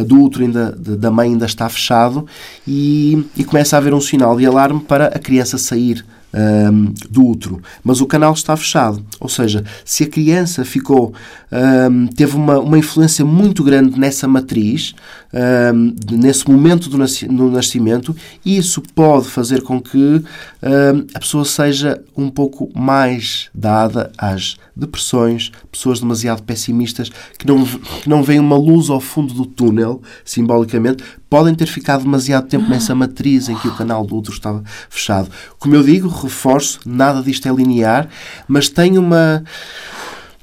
do 0.06 0.22
útero 0.22 0.44
ainda, 0.44 0.72
da 0.72 1.10
mãe 1.10 1.30
ainda 1.30 1.46
está 1.46 1.68
fechado 1.68 2.26
e, 2.66 3.26
e, 3.36 3.44
começa 3.44 3.76
a 3.76 3.78
haver 3.78 3.92
um 3.92 4.00
sinal 4.00 4.36
de 4.36 4.46
alarme 4.46 4.80
para 4.80 5.06
a 5.08 5.18
criança 5.18 5.58
sair 5.58 6.04
um, 6.32 6.92
do 7.10 7.26
útero, 7.26 7.60
mas 7.84 8.00
o 8.00 8.06
canal 8.06 8.32
está 8.32 8.56
fechado. 8.56 9.04
Ou 9.20 9.28
seja, 9.28 9.64
se 9.84 10.04
a 10.04 10.08
criança 10.08 10.64
ficou, 10.64 11.12
um, 11.90 12.06
teve 12.06 12.36
uma, 12.36 12.58
uma 12.58 12.78
influência 12.78 13.24
muito 13.24 13.62
grande 13.62 13.98
nessa 13.98 14.26
matriz, 14.26 14.94
um, 15.32 15.94
nesse 16.10 16.48
momento 16.48 16.88
do 16.88 16.98
no 16.98 17.50
nascimento, 17.50 18.14
isso 18.44 18.82
pode 18.94 19.26
fazer 19.28 19.62
com 19.62 19.80
que 19.80 20.22
a 21.14 21.18
pessoa 21.18 21.44
seja 21.44 22.02
um 22.16 22.28
pouco 22.30 22.70
mais 22.78 23.48
dada 23.54 24.12
às 24.16 24.56
depressões, 24.74 25.50
pessoas 25.70 26.00
demasiado 26.00 26.42
pessimistas 26.42 27.10
que 27.38 27.46
não, 27.46 27.64
que 27.64 28.08
não 28.08 28.22
veem 28.22 28.40
uma 28.40 28.56
luz 28.56 28.88
ao 28.88 29.00
fundo 29.00 29.34
do 29.34 29.44
túnel, 29.44 30.00
simbolicamente, 30.24 31.02
podem 31.28 31.54
ter 31.54 31.66
ficado 31.66 32.02
demasiado 32.02 32.46
tempo 32.46 32.68
nessa 32.68 32.94
matriz 32.94 33.48
em 33.48 33.56
que 33.56 33.68
o 33.68 33.74
canal 33.74 34.04
do 34.06 34.16
útero 34.16 34.34
estava 34.34 34.62
fechado. 34.88 35.30
Como 35.58 35.74
eu 35.74 35.82
digo, 35.82 36.08
reforço, 36.08 36.80
nada 36.86 37.22
disto 37.22 37.48
é 37.48 37.52
linear, 37.52 38.08
mas 38.46 38.68
tem 38.68 38.98
uma. 38.98 39.42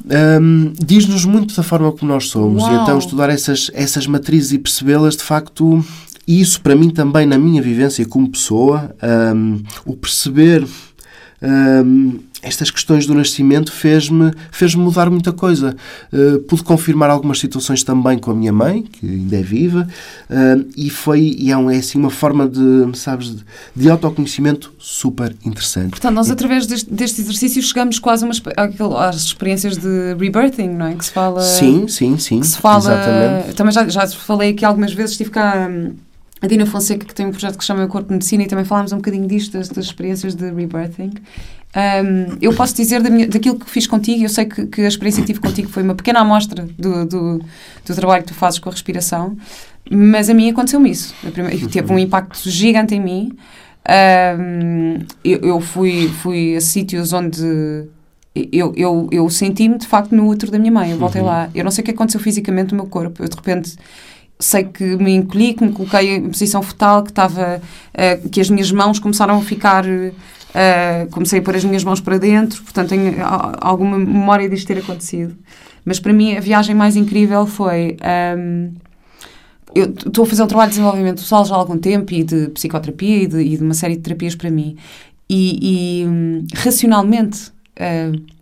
Um, 0.05 0.73
diz-nos 0.83 1.25
muito 1.25 1.55
da 1.55 1.63
forma 1.63 1.91
como 1.91 2.11
nós 2.11 2.27
somos. 2.29 2.63
Uau. 2.63 2.73
E 2.73 2.83
então 2.83 2.97
estudar 2.97 3.29
essas, 3.29 3.69
essas 3.73 4.07
matrizes 4.07 4.53
e 4.53 4.59
percebê-las, 4.59 5.17
de 5.17 5.23
facto, 5.23 5.83
isso 6.27 6.61
para 6.61 6.75
mim 6.75 6.89
também, 6.89 7.25
na 7.25 7.37
minha 7.37 7.61
vivência 7.61 8.05
como 8.05 8.29
pessoa, 8.29 8.95
um, 9.35 9.61
o 9.85 9.95
perceber. 9.95 10.65
Um, 11.41 12.19
estas 12.41 12.71
questões 12.71 13.05
do 13.05 13.13
nascimento 13.13 13.71
fez-me 13.71 14.31
fez 14.51 14.73
mudar 14.73 15.09
muita 15.09 15.33
coisa. 15.33 15.75
Uh, 16.11 16.39
pude 16.39 16.63
confirmar 16.63 17.09
algumas 17.09 17.39
situações 17.39 17.83
também 17.83 18.17
com 18.17 18.31
a 18.31 18.33
minha 18.33 18.53
mãe, 18.53 18.83
que 18.83 19.05
ainda 19.05 19.37
é 19.37 19.41
viva, 19.41 19.87
uh, 20.29 20.69
e 20.75 20.89
foi 20.89 21.35
e 21.37 21.51
é, 21.51 21.57
um, 21.57 21.69
é 21.69 21.77
assim 21.77 21.97
uma 21.97 22.09
forma 22.09 22.47
de, 22.47 22.97
sabes, 22.97 23.35
de, 23.35 23.43
de, 23.75 23.89
autoconhecimento 23.89 24.73
super 24.79 25.35
interessante. 25.45 25.91
Portanto, 25.91 26.13
nós 26.13 26.31
através 26.31 26.65
deste, 26.65 26.91
deste 26.93 27.21
exercício 27.21 27.61
chegamos 27.61 27.99
quase 27.99 28.23
uma, 28.23 28.33
às 29.05 29.17
experiências 29.17 29.77
de 29.77 30.15
rebirthing, 30.17 30.69
não 30.69 30.87
é? 30.87 30.95
Que 30.95 31.05
se 31.05 31.11
fala... 31.11 31.41
Sim, 31.41 31.87
sim, 31.87 32.17
sim. 32.17 32.39
Que 32.39 32.47
se 32.47 32.57
fala... 32.57 32.79
Exatamente. 32.79 33.55
Também 33.55 33.73
já, 33.73 33.87
já 33.89 34.07
falei 34.07 34.51
aqui 34.51 34.63
algumas 34.63 34.93
vezes, 34.93 35.11
estive 35.11 35.29
cá... 35.29 35.67
Hum, 35.69 35.93
a 36.41 36.47
Dina 36.47 36.65
Fonseca, 36.65 37.05
que 37.05 37.13
tem 37.13 37.25
um 37.25 37.31
projeto 37.31 37.57
que 37.57 37.63
se 37.63 37.67
chama 37.67 37.83
O 37.83 37.87
Corpo 37.87 38.07
de 38.07 38.13
Medicina, 38.13 38.43
e 38.43 38.47
também 38.47 38.65
falámos 38.65 38.91
um 38.91 38.97
bocadinho 38.97 39.27
disto, 39.27 39.57
das, 39.57 39.69
das 39.69 39.85
experiências 39.85 40.35
de 40.35 40.49
rebirthing. 40.49 41.11
Um, 41.75 42.37
eu 42.41 42.53
posso 42.53 42.75
dizer 42.75 43.01
da 43.01 43.09
minha, 43.09 43.27
daquilo 43.27 43.59
que 43.59 43.69
fiz 43.69 43.85
contigo, 43.85 44.23
eu 44.23 44.29
sei 44.29 44.45
que, 44.45 44.65
que, 44.65 44.81
a 44.81 44.87
experiência 44.87 45.21
que 45.21 45.27
tive 45.27 45.39
contigo 45.39 45.69
foi 45.69 45.83
uma 45.83 45.93
pequena 45.93 46.21
amostra 46.21 46.67
do, 46.77 47.05
do, 47.05 47.37
do, 47.85 47.95
trabalho 47.95 48.23
que 48.23 48.29
tu 48.29 48.33
fazes 48.33 48.57
com 48.57 48.69
a 48.69 48.71
respiração, 48.71 49.37
mas 49.89 50.29
a 50.29 50.33
mim 50.33 50.49
aconteceu-me 50.49 50.89
isso. 50.89 51.13
Primeira, 51.31 51.67
teve 51.67 51.93
um 51.93 51.99
impacto 51.99 52.49
gigante 52.49 52.95
em 52.95 52.99
mim. 52.99 53.37
Um, 54.39 54.99
eu, 55.23 55.39
eu, 55.41 55.61
fui, 55.61 56.07
fui 56.07 56.55
a 56.55 56.61
sítios 56.61 57.13
onde 57.13 57.87
eu, 58.51 58.73
eu, 58.75 59.07
eu 59.11 59.29
senti-me 59.29 59.77
de 59.77 59.87
facto 59.87 60.15
no 60.15 60.27
útero 60.27 60.51
da 60.51 60.57
minha 60.57 60.71
mãe. 60.71 60.91
Eu 60.91 60.97
voltei 60.97 61.21
uhum. 61.21 61.27
lá. 61.27 61.49
Eu 61.53 61.63
não 61.63 61.71
sei 61.71 61.81
o 61.81 61.85
que 61.85 61.91
aconteceu 61.91 62.19
fisicamente 62.19 62.71
no 62.71 62.77
meu 62.77 62.87
corpo. 62.87 63.23
Eu 63.23 63.29
de 63.29 63.35
repente 63.35 63.75
sei 64.39 64.63
que 64.63 64.95
me 64.95 65.13
encolhi, 65.15 65.53
que 65.53 65.63
me 65.65 65.71
coloquei 65.71 66.15
em 66.15 66.29
posição 66.29 66.61
fetal, 66.61 67.03
que 67.03 67.09
estava, 67.09 67.61
uh, 67.61 68.29
que 68.29 68.39
as 68.39 68.49
minhas 68.49 68.71
mãos 68.71 68.97
começaram 68.97 69.37
a 69.37 69.41
ficar 69.41 69.85
uh, 69.85 71.09
comecei 71.11 71.39
a 71.39 71.41
pôr 71.41 71.55
as 71.55 71.63
minhas 71.63 71.83
mãos 71.83 71.99
para 71.99 72.17
dentro, 72.17 72.61
portanto 72.63 72.89
tenho 72.89 73.15
alguma 73.59 73.97
memória 73.97 74.49
disto 74.49 74.67
ter 74.67 74.79
acontecido. 74.79 75.35
Mas 75.85 75.99
para 75.99 76.13
mim 76.13 76.35
a 76.35 76.39
viagem 76.39 76.75
mais 76.75 76.95
incrível 76.95 77.45
foi. 77.45 77.97
Um, 78.37 78.73
eu 79.75 79.85
estou 79.85 80.23
a 80.23 80.27
fazer 80.27 80.41
um 80.41 80.47
trabalho 80.47 80.69
de 80.69 80.77
desenvolvimento 80.77 81.21
pessoal 81.21 81.45
já 81.45 81.53
há 81.53 81.57
algum 81.57 81.77
tempo 81.77 82.11
e 82.13 82.23
de 82.23 82.47
psicoterapia 82.49 83.23
e 83.23 83.27
de, 83.27 83.39
e 83.39 83.57
de 83.57 83.63
uma 83.63 83.75
série 83.75 83.95
de 83.95 84.01
terapias 84.01 84.35
para 84.35 84.49
mim. 84.49 84.75
E, 85.29 86.01
e 86.01 86.07
um, 86.07 86.45
racionalmente. 86.55 87.51
Uh, 87.79 88.38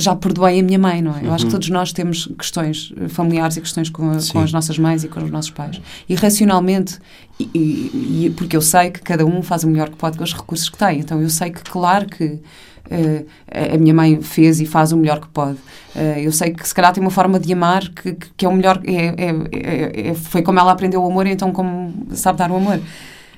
já 0.00 0.16
perdoei 0.16 0.60
a 0.60 0.62
minha 0.62 0.78
mãe, 0.78 1.00
não 1.00 1.16
é? 1.16 1.20
Eu 1.20 1.28
uhum. 1.28 1.34
acho 1.34 1.44
que 1.44 1.48
uhum. 1.48 1.58
todos 1.58 1.68
nós 1.70 1.92
temos 1.92 2.28
questões 2.38 2.92
familiares 3.08 3.56
e 3.56 3.60
questões 3.60 3.88
com, 3.90 4.10
com, 4.32 4.38
as 4.40 4.52
nossas 4.52 4.78
mães 4.78 5.04
e 5.04 5.08
com 5.08 5.22
os 5.22 5.30
nossos 5.30 5.50
pais. 5.50 5.80
E 6.08 6.14
racionalmente, 6.14 6.98
e, 7.38 8.26
e, 8.26 8.34
porque 8.36 8.56
eu 8.56 8.62
sei 8.62 8.90
que 8.90 9.00
cada 9.00 9.24
um 9.24 9.42
faz 9.42 9.64
o 9.64 9.68
melhor 9.68 9.88
que 9.88 9.96
pode 9.96 10.18
com 10.18 10.24
os 10.24 10.34
recursos 10.34 10.68
que 10.68 10.76
tem. 10.76 11.00
Então 11.00 11.20
eu 11.20 11.30
sei 11.30 11.50
que, 11.50 11.62
claro 11.62 12.06
que 12.06 12.24
uh, 12.24 13.26
a 13.74 13.78
minha 13.78 13.94
mãe 13.94 14.20
fez 14.20 14.60
e 14.60 14.66
faz 14.66 14.92
o 14.92 14.96
melhor 14.96 15.20
que 15.20 15.28
pode. 15.28 15.58
Uh, 15.94 16.18
eu 16.18 16.32
sei 16.32 16.52
que 16.52 16.66
se 16.66 16.74
calhar 16.74 16.92
tem 16.92 17.02
uma 17.02 17.10
forma 17.10 17.38
de 17.38 17.52
amar 17.52 17.88
que, 17.88 18.16
que 18.36 18.44
é 18.44 18.48
o 18.48 18.52
melhor. 18.52 18.80
É, 18.84 18.92
é, 18.92 19.34
é, 19.52 20.08
é, 20.08 20.14
foi 20.14 20.42
como 20.42 20.58
ela 20.58 20.72
aprendeu 20.72 21.02
o 21.02 21.06
amor, 21.06 21.26
então 21.26 21.52
como 21.52 22.08
sabe 22.12 22.38
dar 22.38 22.50
o 22.50 22.56
amor. 22.56 22.80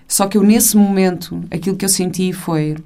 Só 0.08 0.26
que 0.26 0.36
eu, 0.36 0.42
nesse 0.42 0.76
momento, 0.76 1.42
aquilo 1.50 1.76
que 1.76 1.84
eu 1.84 1.88
senti 1.88 2.32
foi. 2.32 2.76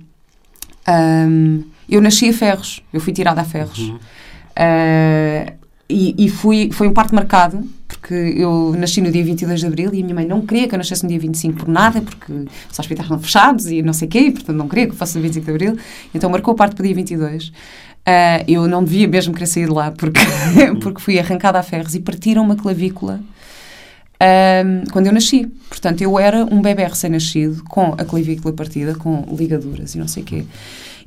Um, 0.88 1.64
eu 1.88 2.00
nasci 2.00 2.28
a 2.28 2.32
ferros, 2.32 2.82
eu 2.92 3.00
fui 3.00 3.12
tirada 3.12 3.40
a 3.40 3.44
ferros. 3.44 3.78
Uhum. 3.78 3.96
Uh, 3.96 5.52
e, 5.88 6.26
e 6.26 6.28
fui, 6.28 6.70
foi 6.72 6.88
um 6.88 6.92
parto 6.92 7.14
marcado, 7.14 7.62
porque 7.86 8.14
eu 8.14 8.74
nasci 8.76 9.00
no 9.00 9.10
dia 9.10 9.24
22 9.24 9.60
de 9.60 9.66
abril 9.66 9.94
e 9.94 10.00
a 10.00 10.02
minha 10.02 10.14
mãe 10.14 10.26
não 10.26 10.44
queria 10.44 10.66
que 10.66 10.74
eu 10.74 10.78
nascesse 10.78 11.04
no 11.04 11.08
dia 11.08 11.18
25 11.18 11.58
por 11.58 11.68
nada, 11.68 12.00
porque 12.00 12.32
os 12.32 12.78
hospitais 12.78 13.06
estavam 13.06 13.18
fechados 13.20 13.66
e 13.66 13.82
não 13.82 13.92
sei 13.92 14.08
o 14.08 14.10
quê, 14.10 14.18
e, 14.18 14.30
portanto 14.32 14.56
não 14.56 14.68
queria 14.68 14.88
que 14.88 14.96
fosse 14.96 15.16
no 15.16 15.22
25 15.22 15.44
de 15.44 15.50
abril. 15.50 15.78
Então 16.12 16.28
marcou 16.28 16.54
o 16.54 16.56
parto 16.56 16.74
para 16.74 16.82
o 16.82 16.86
dia 16.86 16.94
22. 16.94 17.48
Uh, 17.48 17.52
ah, 18.06 18.44
eu 18.46 18.68
não 18.68 18.82
devia 18.84 19.06
mesmo 19.06 19.32
querer 19.32 19.46
sair 19.46 19.66
de 19.66 19.72
lá, 19.72 19.92
porque, 19.92 20.20
porque 20.82 21.00
fui 21.00 21.18
arrancada 21.18 21.58
a 21.58 21.62
ferros 21.62 21.94
e 21.94 22.00
partiram 22.00 22.42
uma 22.42 22.56
clavícula. 22.56 23.20
Um, 24.18 24.84
quando 24.90 25.06
eu 25.06 25.12
nasci. 25.12 25.46
Portanto, 25.68 26.00
eu 26.00 26.18
era 26.18 26.44
um 26.44 26.62
bebê 26.62 26.84
recém-nascido 26.84 27.62
com 27.64 27.94
a 27.98 28.04
clavícula 28.04 28.54
partida, 28.54 28.94
com 28.94 29.24
ligaduras 29.36 29.94
e 29.94 29.98
não 29.98 30.08
sei 30.08 30.22
o 30.22 30.26
quê. 30.26 30.44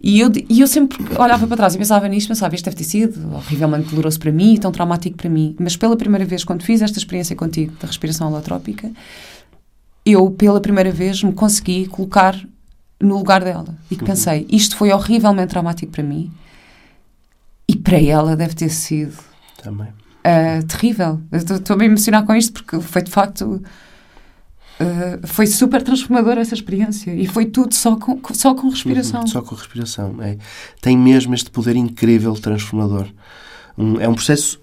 E 0.01 0.19
eu, 0.19 0.31
e 0.49 0.61
eu 0.61 0.67
sempre 0.67 0.97
olhava 1.17 1.45
para 1.45 1.57
trás 1.57 1.75
e 1.75 1.77
pensava 1.77 2.07
nisto, 2.07 2.29
pensava, 2.29 2.55
isto 2.55 2.65
deve 2.65 2.77
ter 2.77 2.85
sido 2.85 3.35
horrivelmente 3.35 3.89
doloroso 3.89 4.19
para 4.19 4.31
mim 4.31 4.53
e 4.53 4.57
tão 4.57 4.71
traumático 4.71 5.17
para 5.17 5.29
mim. 5.29 5.55
Mas 5.59 5.75
pela 5.75 5.97
primeira 5.97 6.25
vez, 6.25 6.43
quando 6.43 6.63
fiz 6.63 6.81
esta 6.81 6.97
experiência 6.97 7.35
contigo 7.35 7.73
da 7.79 7.87
respiração 7.87 8.29
holotrópica, 8.29 8.89
eu, 10.05 10.29
pela 10.31 10.61
primeira 10.61 10.91
vez, 10.91 11.21
me 11.21 11.33
consegui 11.33 11.85
colocar 11.87 12.39
no 12.99 13.17
lugar 13.17 13.43
dela. 13.43 13.77
E 13.91 13.95
que 13.95 14.01
uhum. 14.01 14.07
pensei, 14.07 14.47
isto 14.49 14.75
foi 14.75 14.91
horrivelmente 14.91 15.49
traumático 15.49 15.91
para 15.91 16.03
mim 16.03 16.31
e 17.67 17.75
para 17.75 18.01
ela 18.01 18.35
deve 18.35 18.55
ter 18.55 18.69
sido 18.69 19.13
também 19.61 19.87
uh, 19.87 20.65
terrível. 20.65 21.21
Estou 21.31 21.75
a 21.75 21.77
me 21.77 21.85
emocionar 21.85 22.25
com 22.25 22.33
isto 22.33 22.53
porque 22.53 22.79
foi 22.81 23.01
de 23.01 23.11
facto 23.11 23.61
Uh, 24.79 25.27
foi 25.27 25.45
super 25.45 25.81
transformadora 25.81 26.39
essa 26.39 26.53
experiência 26.53 27.13
e 27.13 27.27
foi 27.27 27.45
tudo 27.45 27.73
só 27.75 27.97
com, 27.97 28.17
só 28.33 28.55
com 28.55 28.69
respiração. 28.69 29.21
Uhum, 29.21 29.27
só 29.27 29.41
com 29.41 29.53
respiração. 29.53 30.15
É. 30.21 30.37
Tem 30.81 30.97
mesmo 30.97 31.33
este 31.33 31.49
poder 31.49 31.75
incrível 31.75 32.33
transformador. 32.35 33.07
Um, 33.77 33.99
é 33.99 34.07
um 34.07 34.13
processo 34.13 34.57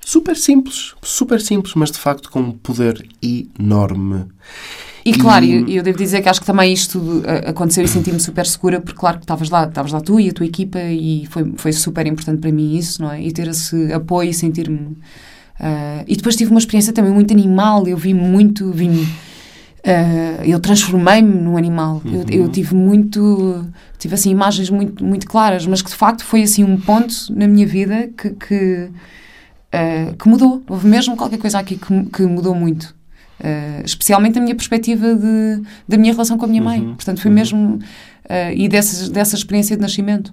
super 0.00 0.36
simples, 0.36 0.94
super 1.02 1.40
simples, 1.40 1.74
mas 1.74 1.92
de 1.92 1.98
facto 1.98 2.30
com 2.30 2.40
um 2.40 2.52
poder 2.52 3.06
enorme. 3.22 4.26
E 5.04 5.14
claro, 5.14 5.44
e... 5.44 5.54
eu, 5.54 5.68
eu 5.68 5.82
devo 5.84 5.96
dizer 5.96 6.20
que 6.20 6.28
acho 6.28 6.40
que 6.40 6.46
também 6.46 6.72
isto 6.72 7.22
aconteceu 7.46 7.84
e 7.84 7.88
senti-me 7.88 8.18
super 8.18 8.46
segura, 8.46 8.80
porque 8.80 8.98
claro 8.98 9.18
que 9.18 9.24
estavas 9.24 9.50
lá, 9.50 9.66
estavas 9.66 9.92
lá 9.92 10.00
tu 10.00 10.18
e 10.18 10.28
a 10.30 10.32
tua 10.32 10.46
equipa 10.46 10.80
e 10.80 11.26
foi, 11.30 11.52
foi 11.56 11.72
super 11.72 12.06
importante 12.08 12.40
para 12.40 12.50
mim 12.50 12.76
isso, 12.76 13.00
não 13.02 13.12
é? 13.12 13.22
E 13.22 13.30
ter 13.30 13.46
esse 13.46 13.92
apoio 13.92 14.30
e 14.30 14.34
sentir-me... 14.34 14.96
Uh, 15.60 16.02
e 16.08 16.16
depois 16.16 16.34
tive 16.34 16.50
uma 16.50 16.58
experiência 16.58 16.92
também 16.92 17.12
muito 17.12 17.32
animal, 17.32 17.86
eu 17.86 17.96
vi 17.96 18.14
muito, 18.14 18.72
vi 18.72 18.88
Uh, 19.80 20.44
eu 20.44 20.60
transformei-me 20.60 21.32
num 21.40 21.56
animal. 21.56 22.02
Uhum. 22.04 22.24
Eu, 22.28 22.42
eu, 22.42 22.48
tive 22.48 22.74
muito. 22.74 23.66
Tive 23.98 24.14
assim 24.14 24.30
imagens 24.30 24.68
muito, 24.68 25.04
muito 25.04 25.26
claras, 25.26 25.66
mas 25.66 25.80
que 25.80 25.90
de 25.90 25.96
facto 25.96 26.24
foi 26.24 26.42
assim 26.42 26.64
um 26.64 26.78
ponto 26.78 27.14
na 27.30 27.46
minha 27.46 27.66
vida 27.66 28.08
que, 28.16 28.30
que, 28.30 28.90
uh, 29.74 30.16
que 30.16 30.28
mudou. 30.28 30.62
Houve 30.68 30.86
mesmo 30.86 31.16
qualquer 31.16 31.38
coisa 31.38 31.58
aqui 31.58 31.76
que, 31.76 32.04
que 32.04 32.22
mudou 32.22 32.54
muito. 32.54 32.94
Uh, 33.40 33.82
especialmente 33.84 34.38
a 34.38 34.42
minha 34.42 34.54
perspectiva 34.54 35.14
de, 35.14 35.62
da 35.88 35.96
minha 35.96 36.12
relação 36.12 36.36
com 36.36 36.44
a 36.44 36.48
minha 36.48 36.62
mãe. 36.62 36.80
Uhum. 36.80 36.94
Portanto, 36.94 37.20
foi 37.20 37.30
uhum. 37.30 37.34
mesmo. 37.34 37.78
e 38.54 38.68
dessa, 38.68 39.10
dessa 39.10 39.34
experiência 39.34 39.76
de 39.76 39.82
nascimento. 39.82 40.32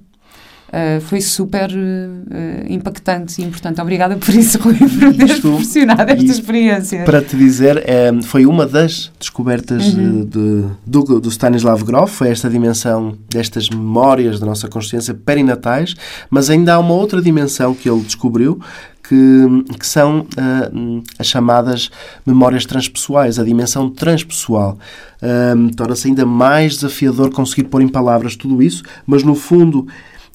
Uh, 0.67 0.99
foi 0.99 1.21
super 1.21 1.69
uh, 1.71 2.71
impactante 2.71 3.41
e 3.41 3.45
importante. 3.45 3.79
Obrigada 3.79 4.17
por 4.17 4.35
isso, 4.35 4.59
Rui, 4.59 4.75
por 4.75 5.15
teres 5.15 5.39
proporcionado 5.39 6.11
esta 6.11 6.25
experiência. 6.25 7.05
Para 7.05 7.21
te 7.21 7.37
dizer, 7.37 7.77
é, 7.87 8.11
foi 8.23 8.45
uma 8.45 8.65
das 8.65 9.09
descobertas 9.17 9.93
uhum. 9.93 10.25
de, 10.25 10.65
do, 10.85 11.21
do 11.21 11.29
Stanislav 11.29 11.81
Grof, 11.83 12.11
foi 12.11 12.29
esta 12.29 12.49
dimensão 12.49 13.17
destas 13.29 13.69
memórias 13.69 14.41
da 14.41 14.45
nossa 14.45 14.67
consciência 14.67 15.13
perinatais, 15.13 15.95
mas 16.29 16.49
ainda 16.49 16.73
há 16.73 16.79
uma 16.79 16.93
outra 16.93 17.21
dimensão 17.21 17.73
que 17.73 17.89
ele 17.89 18.01
descobriu, 18.01 18.59
que, 19.07 19.75
que, 19.79 19.87
são 19.87 20.21
uh, 20.21 21.03
as 21.17 21.27
chamadas 21.27 21.89
memórias 22.25 22.65
transpessoais, 22.65 23.39
a 23.39 23.43
dimensão 23.43 23.89
transpessoal. 23.89 24.77
Uh, 25.21 25.73
Torna-se 25.75 26.09
ainda 26.09 26.25
mais 26.25 26.73
desafiador 26.73 27.31
conseguir 27.31 27.63
pôr 27.69 27.81
em 27.81 27.87
palavras 27.87 28.35
tudo 28.35 28.61
isso, 28.61 28.83
mas 29.05 29.23
no 29.23 29.33
fundo 29.33 29.87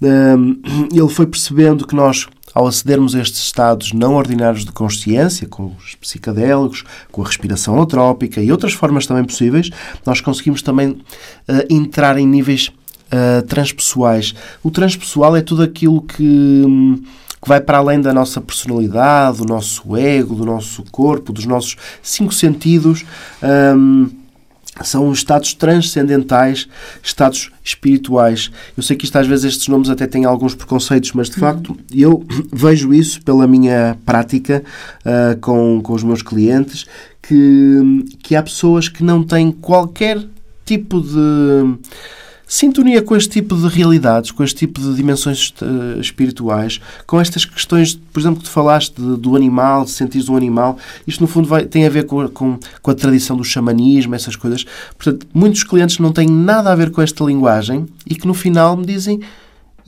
ele 0.93 1.09
foi 1.09 1.27
percebendo 1.27 1.87
que 1.87 1.95
nós, 1.95 2.27
ao 2.55 2.67
acedermos 2.67 3.15
a 3.15 3.21
estes 3.21 3.41
estados 3.41 3.93
não 3.93 4.15
ordinários 4.15 4.65
de 4.65 4.73
consciência, 4.73 5.47
com 5.47 5.75
os 5.79 5.95
psicadélicos, 5.95 6.85
com 7.11 7.23
a 7.23 7.27
respiração 7.27 7.75
holotrópica 7.75 8.41
e 8.43 8.51
outras 8.51 8.73
formas 8.73 9.07
também 9.07 9.25
possíveis, 9.25 9.71
nós 10.05 10.21
conseguimos 10.21 10.63
também 10.63 10.91
uh, 10.91 10.99
entrar 11.71 12.19
em 12.19 12.27
níveis 12.27 12.69
uh, 12.69 13.43
transpessoais. 13.47 14.35
O 14.63 14.71
transpessoal 14.71 15.37
é 15.37 15.41
tudo 15.43 15.63
aquilo 15.63 16.03
que 16.03 16.63
que 17.43 17.49
vai 17.49 17.61
para 17.61 17.79
além 17.79 18.01
da 18.01 18.15
nossa 18.15 18.41
personalidade, 18.41 19.39
do 19.39 19.45
nosso 19.45 19.97
ego, 19.97 20.37
do 20.37 20.45
nosso 20.45 20.85
corpo, 20.93 21.33
dos 21.33 21.45
nossos 21.45 21.77
cinco 22.01 22.33
sentidos. 22.33 23.05
Um, 23.43 24.09
são 24.83 25.13
estados 25.13 25.53
transcendentais, 25.55 26.67
estados 27.03 27.51
espirituais. 27.63 28.51
Eu 28.77 28.83
sei 28.83 28.97
que 28.97 29.05
isto 29.05 29.17
às 29.17 29.27
vezes 29.27 29.45
estes 29.45 29.69
nomes 29.69 29.91
até 29.91 30.07
têm 30.07 30.25
alguns 30.25 30.55
preconceitos, 30.55 31.13
mas 31.13 31.29
de 31.29 31.37
facto 31.37 31.77
eu 31.95 32.25
vejo 32.51 32.95
isso 32.95 33.21
pela 33.23 33.47
minha 33.47 33.99
prática 34.07 34.63
uh, 35.01 35.39
com, 35.41 35.81
com 35.83 35.93
os 35.93 36.03
meus 36.03 36.23
clientes, 36.23 36.87
que, 37.21 38.05
que 38.23 38.35
há 38.35 38.43
pessoas 38.43 38.89
que 38.89 39.05
não 39.05 39.23
têm 39.23 39.53
qualquer 39.53 40.25
tipo 40.65 41.01
de 41.01 41.77
sintonia 42.53 43.01
com 43.01 43.17
este 43.17 43.31
tipo 43.31 43.57
de 43.57 43.67
realidades, 43.67 44.31
com 44.31 44.45
este 44.45 44.57
tipo 44.57 44.79
de 44.79 44.95
dimensões 44.95 45.55
uh, 45.63 45.99
espirituais, 45.99 46.83
com 47.07 47.19
estas 47.19 47.47
questões, 47.47 47.95
por 47.95 48.21
exemplo, 48.21 48.41
que 48.41 48.45
tu 48.45 48.51
falaste 48.51 48.95
de, 49.01 49.17
do 49.17 49.35
animal, 49.35 49.87
de 49.87 49.91
sentir 49.91 50.23
um 50.31 50.37
animal, 50.37 50.77
isto 51.07 51.23
no 51.23 51.27
fundo 51.27 51.49
vai, 51.49 51.65
tem 51.65 51.87
a 51.87 51.89
ver 51.89 52.05
com, 52.05 52.29
com, 52.29 52.59
com, 52.83 52.91
a 52.91 52.95
tradição 52.95 53.39
do 53.39 53.43
xamanismo, 53.43 54.15
essas 54.15 54.37
coisas. 54.37 54.67
Portanto, 54.99 55.27
muitos 55.33 55.65
clientes 55.65 55.99
não 55.99 56.13
têm 56.13 56.29
nada 56.29 56.71
a 56.71 56.75
ver 56.75 56.91
com 56.91 57.01
esta 57.01 57.25
linguagem 57.25 57.87
e 58.07 58.15
que 58.15 58.27
no 58.27 58.35
final 58.35 58.77
me 58.77 58.85
dizem 58.85 59.19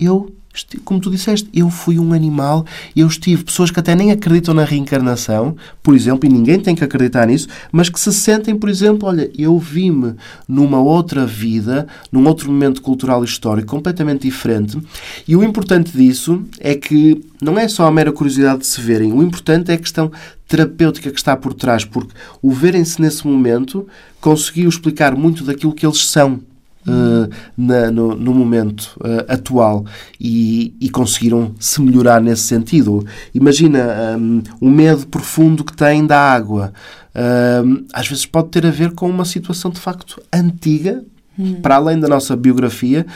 eu 0.01 0.35
como 0.85 1.01
tu 1.01 1.11
disseste, 1.11 1.49
eu 1.53 1.69
fui 1.69 1.99
um 1.99 2.13
animal, 2.13 2.65
eu 2.95 3.07
estive, 3.07 3.45
pessoas 3.45 3.71
que 3.71 3.81
até 3.81 3.95
nem 3.95 4.13
acreditam 4.13 4.55
na 4.55 4.65
reencarnação, 4.65 5.57
por 5.83 5.95
exemplo, 5.95 6.29
e 6.29 6.33
ninguém 6.33 6.61
tem 6.61 6.75
que 6.75 6.85
acreditar 6.85 7.27
nisso, 7.27 7.49
mas 7.73 7.89
que 7.89 7.99
se 7.99 8.13
sentem, 8.13 8.57
por 8.57 8.69
exemplo, 8.69 9.09
olha, 9.09 9.31
eu 9.37 9.59
vi-me 9.59 10.15
numa 10.47 10.81
outra 10.81 11.27
vida, 11.27 11.87
num 12.11 12.27
outro 12.27 12.51
momento 12.51 12.83
cultural 12.83 13.23
e 13.23 13.27
histórico 13.27 13.69
completamente 13.69 14.23
diferente, 14.23 14.79
e 15.27 15.35
o 15.35 15.43
importante 15.43 15.91
disso 15.97 16.45
é 16.61 16.75
que 16.75 17.21
não 17.43 17.59
é 17.59 17.67
só 17.67 17.87
a 17.87 17.91
mera 17.91 18.13
curiosidade 18.13 18.61
de 18.61 18.67
se 18.67 18.81
verem, 18.81 19.13
o 19.13 19.23
importante 19.23 19.71
é 19.71 19.75
a 19.75 19.79
questão 19.79 20.11
terapêutica 20.47 21.11
que 21.11 21.19
está 21.19 21.37
por 21.37 21.53
trás, 21.55 21.85
porque 21.85 22.13
o 22.41 22.53
verem-se 22.53 23.01
nesse 23.01 23.27
momento 23.27 23.87
conseguiu 24.21 24.69
explicar 24.69 25.17
muito 25.17 25.43
daquilo 25.43 25.75
que 25.75 25.85
eles 25.85 26.07
são 26.07 26.41
uh, 26.87 27.29
na, 27.57 27.91
no, 27.91 28.15
no, 28.15 28.35
momento 28.35 28.97
uh, 29.01 29.33
atual 29.33 29.85
e, 30.21 30.75
e, 30.81 30.89
conseguiram 30.91 31.55
se 31.59 31.81
melhorar 31.81 32.21
nesse 32.21 32.43
sentido. 32.43 33.05
Imagina 33.35 34.17
um, 34.19 34.43
o 34.61 34.71
medo 34.71 35.07
profundo 35.07 35.65
que 35.65 35.77
têm 35.77 36.07
da 36.07 36.19
água. 36.19 36.73
Uh, 37.15 37.85
às 37.93 38.09
vezes 38.09 38.27
pode 38.27 38.49
ter 38.49 38.67
a 38.67 38.71
ver 38.71 38.93
com 38.93 39.09
uma 39.09 39.25
situação 39.25 39.71
de 39.71 39.81
facto 39.81 40.21
antiga, 40.33 41.05
hum. 41.39 41.57
para 41.63 41.77
além 41.77 41.99
da 41.99 42.09
nossa 42.09 42.37
biografia, 42.37 43.07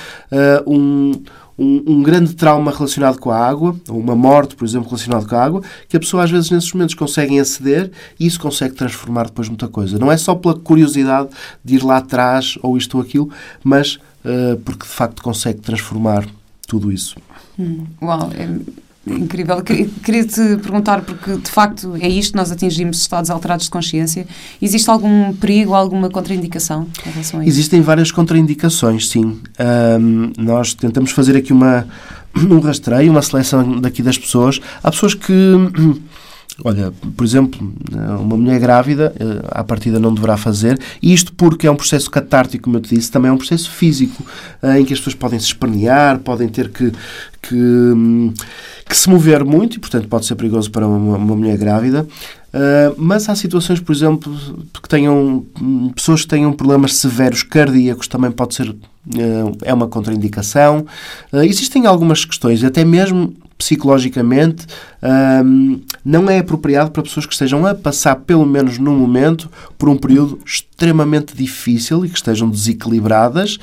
um, 0.67 1.13
um, 1.59 1.83
um, 1.87 2.03
grande 2.03 2.35
trauma 2.35 2.71
relacionado 2.71 3.19
com 3.19 3.31
a 3.31 3.37
água, 3.37 3.75
ou 3.89 3.99
uma 3.99 4.15
morte, 4.15 4.55
por 4.55 4.65
exemplo, 4.65 4.89
relacionada 4.89 5.27
com 5.27 5.35
a 5.35 5.43
água, 5.43 5.63
que 5.89 5.97
a 5.97 6.01
pessoa 6.01 6.23
às 6.25 6.31
vezes 6.31 6.51
nesses 6.51 6.73
momentos 6.73 6.95
consegue 6.95 7.39
aceder 7.39 7.91
e 8.19 8.27
isso 8.27 8.41
consegue 8.41 8.75
transformar 8.75 9.27
depois 9.27 9.49
muita 9.49 9.69
coisa. 9.69 9.99
Não 9.99 10.11
é 10.11 10.17
só 10.17 10.35
pela 10.35 10.55
curiosidade 10.55 11.29
de 11.65 11.77
ir 11.77 11.83
lá 11.83 11.99
atrás 11.99 12.57
ou 12.63 12.77
isto 12.77 12.97
ou 12.97 13.03
aquilo, 13.03 13.31
mas 13.65 13.97
uh, 14.25 14.57
porque 14.65 14.85
de 14.85 14.93
facto 14.93 15.23
consegue 15.23 15.61
transformar 15.61 16.27
tudo 16.67 16.93
isso. 16.93 17.17
Hum, 17.59 17.87
uau, 18.01 18.31
é 18.35 18.49
incrível. 19.11 19.63
Queria-te 19.63 20.57
perguntar, 20.59 21.03
porque 21.03 21.37
de 21.37 21.51
facto 21.51 21.97
é 22.01 22.09
isto, 22.09 22.37
nós 22.37 22.51
atingimos 22.51 23.01
estados 23.01 23.31
alterados 23.31 23.67
de 23.67 23.71
consciência. 23.71 24.27
Existe 24.61 24.89
algum 24.91 25.33
perigo, 25.35 25.75
alguma 25.75 26.09
contraindicação 26.09 26.87
em 27.07 27.11
relação 27.11 27.41
a 27.41 27.45
isso? 27.45 27.53
Existem 27.53 27.81
várias 27.81 28.11
contraindicações, 28.11 29.09
sim. 29.09 29.41
Um, 29.59 30.33
nós 30.39 30.75
tentamos 30.75 31.11
fazer 31.11 31.37
aqui 31.37 31.53
uma, 31.53 31.87
um 32.37 32.61
rastreio, 32.61 33.11
uma 33.11 33.23
seleção 33.23 33.81
daqui 33.81 34.03
das 34.03 34.19
pessoas. 34.19 34.61
Há 34.83 34.91
pessoas 34.91 35.15
que 35.15 35.33
Olha, 36.65 36.93
por 37.17 37.25
exemplo, 37.25 37.73
uma 37.93 38.37
mulher 38.37 38.59
grávida, 38.59 39.15
eh, 39.17 39.49
à 39.49 39.63
partida 39.63 40.01
não 40.01 40.13
deverá 40.13 40.37
fazer, 40.37 40.77
e 41.01 41.15
isto 41.15 41.33
porque 41.33 41.69
é 41.69 41.71
um 41.71 41.77
processo 41.77 42.11
catártico, 42.11 42.65
como 42.65 42.79
eu 42.79 42.81
te 42.81 42.97
disse, 42.97 43.13
também 43.13 43.29
é 43.29 43.33
um 43.33 43.37
processo 43.37 43.71
físico, 43.71 44.27
eh, 44.61 44.81
em 44.81 44.85
que 44.85 44.93
as 44.93 44.99
pessoas 44.99 45.15
podem 45.15 45.39
se 45.39 45.47
espernear, 45.47 46.19
podem 46.19 46.49
ter 46.49 46.71
que, 46.71 46.91
que, 47.43 47.57
que 48.89 48.97
se 48.97 49.09
mover 49.09 49.45
muito, 49.45 49.77
e 49.77 49.79
portanto 49.79 50.09
pode 50.09 50.27
ser 50.27 50.35
perigoso 50.35 50.71
para 50.71 50.87
uma, 50.87 51.17
uma 51.17 51.37
mulher 51.37 51.57
grávida. 51.57 52.07
Uh, 52.49 52.95
mas 52.97 53.29
há 53.29 53.35
situações, 53.35 53.79
por 53.79 53.95
exemplo, 53.95 54.35
que 54.83 54.89
tenham 54.89 55.45
pessoas 55.95 56.23
que 56.23 56.29
tenham 56.29 56.53
problemas 56.53 56.95
severos 56.95 57.43
cardíacos, 57.43 58.09
também 58.09 58.31
pode 58.31 58.55
ser 58.55 58.71
uh, 58.71 59.59
é 59.63 59.75
uma 59.75 59.87
contraindicação. 59.87 60.87
Uh, 61.33 61.43
existem 61.43 61.87
algumas 61.87 62.25
questões, 62.25 62.65
até 62.65 62.85
mesmo 62.85 63.35
psicologicamente, 63.59 64.69
não 66.05 66.31
é 66.31 66.39
apropriado 66.39 66.93
para 66.93 67.03
pessoas 67.03 67.27
que 67.27 67.33
estejam 67.33 67.67
a 67.67 67.75
passar, 67.75 68.15
pelo 68.15 68.47
menos 68.47 68.79
no 68.79 68.93
momento, 68.93 69.51
por 69.77 69.89
um 69.89 69.97
período 69.97 70.39
extremamente 70.47 71.35
difícil 71.35 72.05
e 72.07 72.09
que 72.09 72.15
estejam 72.15 72.49
desequilibradas. 72.49 73.59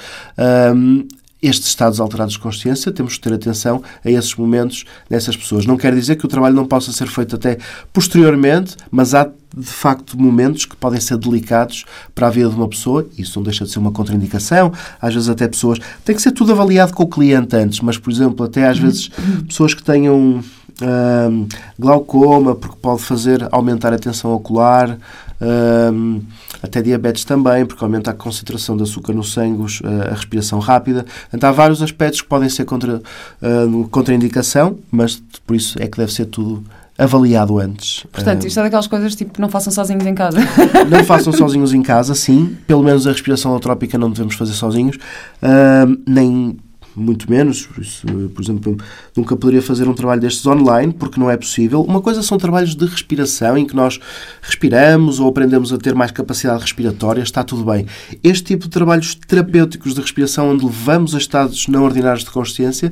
Estes 1.45 1.67
estados 1.67 1.99
alterados 1.99 2.33
de 2.33 2.39
consciência, 2.39 2.91
temos 2.91 3.17
que 3.17 3.21
ter 3.21 3.31
atenção 3.31 3.83
a 4.03 4.09
esses 4.09 4.33
momentos 4.33 4.83
nessas 5.07 5.37
pessoas. 5.37 5.67
Não 5.67 5.77
quer 5.77 5.93
dizer 5.93 6.15
que 6.15 6.25
o 6.25 6.27
trabalho 6.27 6.55
não 6.55 6.65
possa 6.65 6.91
ser 6.91 7.07
feito 7.07 7.35
até 7.35 7.59
posteriormente, 7.93 8.75
mas 8.89 9.13
há 9.13 9.25
de 9.25 9.65
facto 9.67 10.19
momentos 10.19 10.65
que 10.65 10.75
podem 10.75 10.99
ser 10.99 11.17
delicados 11.17 11.85
para 12.15 12.25
a 12.25 12.29
vida 12.31 12.49
de 12.49 12.55
uma 12.55 12.67
pessoa, 12.67 13.07
isso 13.15 13.37
não 13.37 13.43
deixa 13.43 13.63
de 13.63 13.69
ser 13.69 13.77
uma 13.77 13.91
contraindicação, 13.91 14.73
às 14.99 15.13
vezes 15.13 15.29
até 15.29 15.47
pessoas, 15.47 15.77
tem 16.03 16.15
que 16.15 16.21
ser 16.21 16.31
tudo 16.31 16.51
avaliado 16.51 16.93
com 16.93 17.03
o 17.03 17.07
cliente 17.07 17.55
antes, 17.55 17.79
mas 17.79 17.95
por 17.95 18.11
exemplo, 18.11 18.43
até 18.43 18.67
às 18.67 18.79
vezes 18.79 19.11
pessoas 19.47 19.75
que 19.75 19.83
tenham 19.83 20.43
hum, 20.81 21.47
glaucoma, 21.77 22.55
porque 22.55 22.75
pode 22.81 23.03
fazer 23.03 23.47
aumentar 23.51 23.93
a 23.93 23.99
tensão 23.99 24.33
ocular, 24.33 24.97
hum, 25.39 26.21
até 26.61 26.81
diabetes 26.81 27.23
também, 27.23 27.65
porque 27.65 27.83
aumenta 27.83 28.11
a 28.11 28.13
concentração 28.13 28.75
de 28.75 28.83
açúcar 28.83 29.13
no 29.13 29.23
sangue, 29.23 29.65
a 30.09 30.13
respiração 30.13 30.59
rápida. 30.59 31.05
Há 31.41 31.51
vários 31.51 31.81
aspectos 31.81 32.21
que 32.21 32.27
podem 32.27 32.49
ser 32.49 32.65
contra, 32.65 32.97
uh, 32.97 33.87
contraindicação, 33.89 34.77
mas 34.91 35.21
por 35.45 35.55
isso 35.55 35.81
é 35.81 35.87
que 35.87 35.97
deve 35.97 36.11
ser 36.11 36.25
tudo 36.25 36.63
avaliado 36.97 37.59
antes. 37.59 38.05
Portanto, 38.11 38.47
isto 38.47 38.59
é 38.59 38.63
daquelas 38.63 38.87
coisas 38.87 39.15
tipo 39.15 39.39
não 39.41 39.49
façam 39.49 39.71
sozinhos 39.71 40.05
em 40.05 40.15
casa. 40.15 40.39
Não 40.89 41.03
façam 41.03 41.33
sozinhos 41.33 41.73
em 41.73 41.81
casa, 41.81 42.15
sim. 42.15 42.55
Pelo 42.65 42.83
menos 42.83 43.05
a 43.05 43.11
respiração 43.11 43.51
holotrópica 43.51 43.97
não 43.97 44.09
devemos 44.09 44.35
fazer 44.35 44.53
sozinhos. 44.53 44.95
Uh, 45.41 45.99
nem 46.07 46.57
muito 46.95 47.29
menos. 47.29 47.65
Por, 47.65 47.81
isso, 47.81 48.07
por 48.33 48.43
exemplo, 48.43 48.77
nunca 49.15 49.35
poderia 49.35 49.61
fazer 49.61 49.87
um 49.87 49.93
trabalho 49.93 50.21
destes 50.21 50.45
online, 50.45 50.93
porque 50.93 51.19
não 51.19 51.29
é 51.29 51.37
possível. 51.37 51.83
Uma 51.83 52.01
coisa 52.01 52.21
são 52.21 52.37
trabalhos 52.37 52.75
de 52.75 52.85
respiração, 52.85 53.57
em 53.57 53.65
que 53.65 53.75
nós 53.75 53.99
respiramos 54.41 55.19
ou 55.19 55.27
aprendemos 55.27 55.71
a 55.73 55.77
ter 55.77 55.93
mais 55.93 56.11
capacidade 56.11 56.61
respiratória, 56.61 57.21
está 57.21 57.43
tudo 57.43 57.63
bem. 57.63 57.85
Este 58.23 58.43
tipo 58.43 58.65
de 58.65 58.69
trabalhos 58.69 59.15
terapêuticos 59.15 59.93
de 59.93 60.01
respiração, 60.01 60.51
onde 60.51 60.65
levamos 60.65 61.15
a 61.15 61.17
estados 61.17 61.67
não 61.67 61.83
ordinários 61.83 62.23
de 62.23 62.31
consciência, 62.31 62.91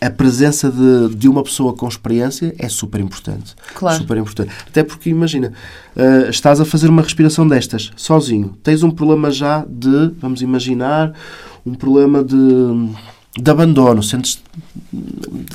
a 0.00 0.10
presença 0.10 0.70
de, 0.70 1.14
de 1.16 1.28
uma 1.28 1.42
pessoa 1.42 1.74
com 1.74 1.88
experiência 1.88 2.54
é 2.58 2.68
super 2.68 3.00
importante. 3.00 3.54
Claro. 3.74 3.98
Super 3.98 4.16
importante. 4.16 4.52
Até 4.66 4.84
porque, 4.84 5.10
imagina, 5.10 5.52
uh, 5.96 6.30
estás 6.30 6.60
a 6.60 6.64
fazer 6.64 6.88
uma 6.88 7.02
respiração 7.02 7.46
destas, 7.46 7.90
sozinho. 7.96 8.56
Tens 8.62 8.82
um 8.82 8.90
problema 8.90 9.30
já 9.30 9.64
de, 9.68 10.12
vamos 10.20 10.40
imaginar, 10.40 11.12
um 11.66 11.74
problema 11.74 12.22
de, 12.22 12.36
de 13.36 13.50
abandono. 13.50 14.02
Sentes. 14.02 14.42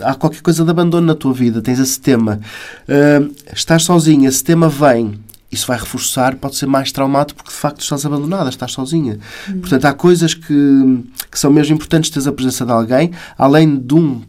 Há 0.01 0.15
qualquer 0.15 0.41
coisa 0.41 0.63
de 0.63 0.69
abandono 0.69 1.07
na 1.07 1.15
tua 1.15 1.33
vida. 1.33 1.61
Tens 1.61 1.79
esse 1.79 1.99
tema. 1.99 2.39
Uh, 2.87 3.33
estás 3.53 3.83
sozinho, 3.83 4.27
esse 4.27 4.43
tema 4.43 4.69
vem. 4.69 5.19
Isso 5.51 5.67
vai 5.67 5.77
reforçar, 5.77 6.35
pode 6.35 6.55
ser 6.55 6.65
mais 6.65 6.91
traumático 6.91 7.37
porque 7.37 7.51
de 7.51 7.59
facto 7.59 7.81
estás 7.81 8.03
abandonada, 8.05 8.49
estás 8.49 8.71
sozinha. 8.71 9.19
Hum. 9.47 9.59
Portanto, 9.59 9.85
há 9.85 9.93
coisas 9.93 10.33
que, 10.33 11.03
que 11.29 11.39
são 11.39 11.51
mesmo 11.51 11.75
importantes 11.75 12.09
ter 12.09 12.27
a 12.27 12.31
presença 12.31 12.65
de 12.65 12.71
alguém, 12.71 13.11
além 13.37 13.77
de 13.77 13.93
um 13.93 14.23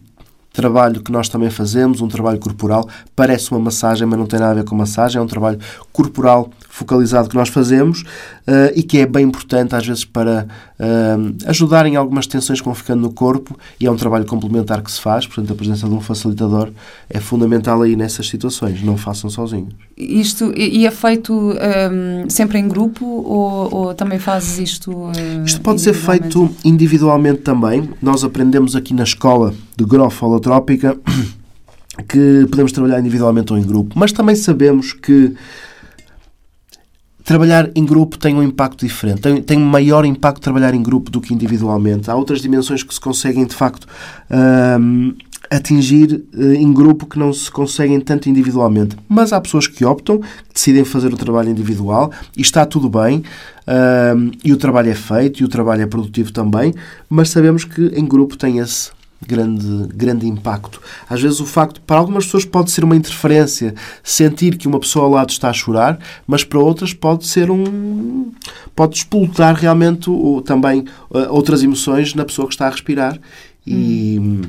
trabalho 0.53 1.03
que 1.03 1.11
nós 1.11 1.29
também 1.29 1.49
fazemos, 1.51 2.01
um 2.01 2.09
trabalho 2.09 2.39
corporal. 2.39 2.89
Parece 3.17 3.51
uma 3.51 3.61
massagem, 3.61 4.07
mas 4.07 4.19
não 4.19 4.27
tem 4.27 4.39
nada 4.39 4.53
a 4.53 4.55
ver 4.55 4.65
com 4.65 4.77
massagem, 4.77 5.19
é 5.19 5.23
um 5.23 5.27
trabalho 5.27 5.59
corporal 5.93 6.51
focalizado 6.75 7.29
que 7.29 7.37
nós 7.37 7.49
fazemos 7.49 8.01
uh, 8.01 8.73
e 8.75 8.83
que 8.83 8.99
é 8.99 9.07
bem 9.07 9.27
importante 9.27 9.77
às 9.77 9.87
vezes 9.87 10.05
para 10.05 10.45
uh, 10.77 11.37
ajudar 11.47 11.87
em 11.87 11.95
algumas 11.95 12.27
tensões 12.27 12.61
que 12.61 12.65
vão 12.65 12.75
ficando 12.75 13.01
no 13.01 13.13
corpo 13.13 13.57
e 13.79 13.87
é 13.87 13.91
um 13.91 13.95
trabalho 13.95 14.25
complementar 14.25 14.83
que 14.83 14.91
se 14.91 15.01
faz, 15.01 15.25
portanto 15.25 15.53
a 15.53 15.55
presença 15.55 15.87
de 15.87 15.95
um 15.95 16.01
facilitador 16.01 16.71
é 17.09 17.21
fundamental 17.21 17.81
aí 17.81 17.95
nessas 17.95 18.29
situações, 18.29 18.83
não 18.83 18.97
façam 18.97 19.31
sozinhos. 19.31 19.73
Isto, 19.97 20.53
e 20.57 20.85
é 20.85 20.91
feito 20.91 21.33
um, 21.33 21.53
ehm, 21.53 22.29
sempre 22.29 22.59
em 22.59 22.67
grupo 22.67 23.07
ou, 23.07 23.73
ou, 23.73 23.95
também 23.95 24.19
fazes 24.19 24.59
isto 24.59 24.91
uh, 24.91 25.13
Isto 25.47 25.61
pode 25.61 25.81
ser 25.81 25.95
feito 25.95 26.53
individualmente 26.65 27.43
também. 27.43 27.89
Nós 28.03 28.25
aprendemos 28.25 28.75
aqui 28.75 28.93
na 28.93 29.05
escola 29.05 29.55
de 29.77 29.85
Grof 29.85 30.25
Holotrópica 30.25 30.99
que 32.09 32.49
podemos 32.51 32.73
trabalhar 32.73 32.99
individualmente 32.99 33.53
ou 33.53 33.59
em 33.61 33.63
grupo, 33.63 33.97
mas 33.97 34.11
também 34.11 34.35
sabemos 34.35 34.93
que 34.93 35.37
trabalhar 37.25 37.71
em 37.75 37.85
grupo 37.85 38.19
tem 38.19 38.35
um 38.35 38.43
impacto 38.43 38.85
diferente, 38.85 39.23
tem, 39.23 39.43
tem 39.43 39.59
maior 39.59 40.05
impacto 40.05 40.43
trabalhar 40.43 40.75
em 40.75 40.83
grupo 40.83 41.11
do 41.11 41.21
que 41.21 41.33
individualmente. 41.33 42.11
Há 42.11 42.15
outras 42.15 42.41
dimensões 42.41 42.83
que 42.83 42.93
se 42.93 43.01
conseguem, 43.01 43.47
de 43.47 43.55
facto, 43.55 43.87
atingir 45.51 46.25
uh, 46.35 46.53
em 46.53 46.73
grupo 46.73 47.07
que 47.07 47.19
não 47.19 47.33
se 47.33 47.51
conseguem 47.51 48.01
tanto 48.01 48.29
individualmente. 48.29 48.97
Mas 49.09 49.33
há 49.33 49.41
pessoas 49.41 49.67
que 49.67 49.85
optam, 49.85 50.21
decidem 50.53 50.85
fazer 50.85 51.13
o 51.13 51.17
trabalho 51.17 51.51
individual 51.51 52.13
e 52.37 52.43
está 52.43 52.67
tudo 52.67 52.89
bem, 52.89 53.23
e 54.45 54.53
o 54.53 54.59
trabalho 54.59 54.91
é 54.91 54.95
feito 54.95 55.41
e 55.41 55.45
o 55.45 55.49
trabalho 55.49 55.83
é 55.83 55.87
produtivo 55.87 56.31
também, 56.31 56.75
mas 57.09 57.31
sabemos 57.31 57.65
que 57.65 57.87
em 57.95 58.05
grupo 58.05 58.37
tem 58.37 58.59
esse 58.59 58.91
grande, 59.27 59.89
grande 59.95 60.27
impacto. 60.27 60.81
Às 61.09 61.21
vezes 61.21 61.41
o 61.41 61.47
facto, 61.47 61.81
para 61.81 61.97
algumas 61.97 62.25
pessoas 62.25 62.45
pode 62.45 62.71
ser 62.71 62.85
uma 62.85 62.97
interferência, 62.97 63.75
sentir 64.03 64.57
que 64.57 64.69
uma 64.69 64.81
pessoa 64.81 65.05
ao 65.05 65.11
lado 65.11 65.31
está 65.31 65.51
a 65.51 65.53
chorar, 65.53 65.99
mas 66.27 66.45
para 66.45 66.59
outras 66.59 66.93
pode 66.93 67.27
ser 67.27 67.51
um... 67.51 68.33
pode 68.75 68.97
explotar 68.97 69.55
realmente 69.55 70.11
também 70.45 70.81
uh, 71.11 71.31
outras 71.31 71.63
emoções 71.63 72.15
na 72.15 72.25
pessoa 72.25 72.49
que 72.49 72.55
está 72.55 72.67
a 72.67 72.71
respirar 72.71 73.19
e... 73.67 74.19
Hum. 74.21 74.43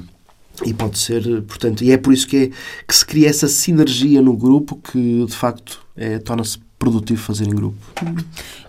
E 0.65 0.73
pode 0.73 0.97
ser, 0.97 1.41
portanto, 1.41 1.83
e 1.83 1.91
é 1.91 1.97
por 1.97 2.13
isso 2.13 2.25
que, 2.25 2.37
é, 2.37 2.49
que 2.87 2.95
se 2.95 3.05
cria 3.05 3.27
essa 3.27 3.45
sinergia 3.45 4.21
no 4.21 4.37
grupo 4.37 4.77
que, 4.77 5.25
de 5.25 5.35
facto, 5.35 5.81
é, 5.97 6.17
torna-se 6.17 6.59
produtivo 6.77 7.21
fazer 7.21 7.47
em 7.47 7.55
grupo. 7.55 7.77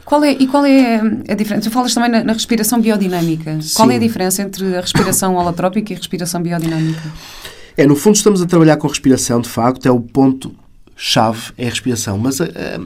Qual 0.04 0.22
é, 0.22 0.32
e 0.32 0.46
qual 0.46 0.64
é 0.64 1.00
a 1.28 1.34
diferença? 1.34 1.68
Tu 1.68 1.72
falas 1.72 1.92
também 1.92 2.10
na, 2.10 2.22
na 2.22 2.32
respiração 2.32 2.80
biodinâmica. 2.80 3.60
Sim. 3.60 3.74
Qual 3.74 3.90
é 3.90 3.96
a 3.96 3.98
diferença 3.98 4.42
entre 4.42 4.76
a 4.76 4.80
respiração 4.80 5.34
holotrópica 5.34 5.92
e 5.92 5.96
a 5.96 5.98
respiração 5.98 6.40
biodinâmica? 6.40 7.02
É, 7.76 7.86
no 7.86 7.96
fundo 7.96 8.14
estamos 8.14 8.40
a 8.40 8.46
trabalhar 8.46 8.76
com 8.76 8.86
respiração, 8.86 9.40
de 9.40 9.48
facto, 9.48 9.86
é 9.86 9.90
o 9.90 10.00
ponto-chave, 10.00 11.52
é 11.58 11.66
a 11.66 11.70
respiração. 11.70 12.16
Mas 12.16 12.40
a, 12.40 12.44
a, 12.44 12.78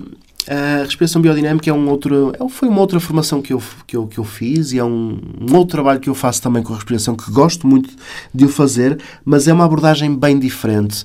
a, 0.49 0.85
respiração 0.85 1.21
biodinâmica 1.21 1.69
é 1.69 1.73
um 1.73 1.89
outro, 1.89 2.33
é, 2.39 2.49
foi 2.49 2.69
uma 2.69 2.81
outra 2.81 3.01
formação 3.01 3.43
que 3.43 3.53
eu, 3.53 3.63
que 3.87 3.97
eu, 3.97 4.07
que 4.07 4.19
eu 4.19 4.25
fiz 4.25 4.73
e 4.73 4.79
é 4.79 4.85
um, 4.85 5.19
outro 5.53 5.67
trabalho 5.69 6.01
que 6.01 6.09
eu 6.09 6.15
faço 6.15 6.43
também 6.43 6.63
com 6.63 6.73
a 6.73 6.77
respiração, 6.77 7.17
que 7.17 7.31
gosto 7.31 7.67
muito 7.67 7.91
de 8.35 8.45
o 8.45 8.49
fazer, 8.49 8.99
mas 9.25 9.49
é 9.49 9.53
uma 9.53 9.65
abordagem 9.65 10.15
bem 10.15 10.39
diferente. 10.39 11.05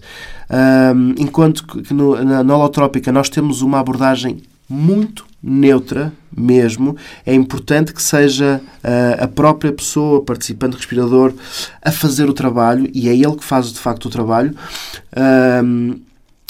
Um, 0.50 1.16
enquanto 1.18 1.66
que 1.66 1.94
no, 1.94 2.24
na, 2.24 2.44
na 2.44 2.56
holotrópica 2.56 3.12
nós 3.12 3.30
temos 3.30 3.62
uma 3.62 3.80
abordagem 3.80 4.42
muito 4.68 5.26
neutra 5.42 6.12
mesmo. 6.36 6.98
É 7.26 7.34
importante 7.34 7.94
que 7.94 8.02
seja 8.02 8.60
uh, 8.84 9.24
a 9.24 9.28
própria 9.28 9.72
pessoa, 9.72 10.24
participante 10.24 10.76
respirador, 10.76 11.34
a 11.82 11.92
fazer 11.92 12.28
o 12.30 12.34
trabalho 12.34 12.90
e 12.94 13.08
é 13.08 13.14
ele 13.14 13.36
que 13.36 13.44
faz 13.44 13.72
de 13.72 13.80
facto 13.80 14.06
o 14.06 14.10
trabalho. 14.10 14.56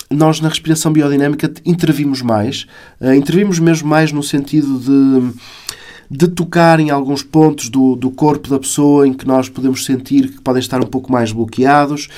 Nós 0.09 0.39
na 0.39 0.49
respiração 0.49 0.91
biodinâmica 0.91 1.51
intervimos 1.65 2.21
mais, 2.21 2.67
uh, 3.01 3.13
intervimos 3.13 3.59
mesmo 3.59 3.87
mais 3.87 4.11
no 4.11 4.23
sentido 4.23 4.79
de 4.79 5.35
de 6.09 6.27
tocar 6.27 6.79
em 6.79 6.89
alguns 6.89 7.23
pontos 7.23 7.69
do, 7.69 7.95
do 7.95 8.11
corpo 8.11 8.49
da 8.49 8.59
pessoa 8.59 9.07
em 9.07 9.13
que 9.13 9.25
nós 9.25 9.49
podemos 9.49 9.85
sentir 9.85 10.29
que 10.29 10.41
podem 10.41 10.59
estar 10.59 10.79
um 10.83 10.87
pouco 10.87 11.11
mais 11.11 11.31
bloqueados. 11.31 12.09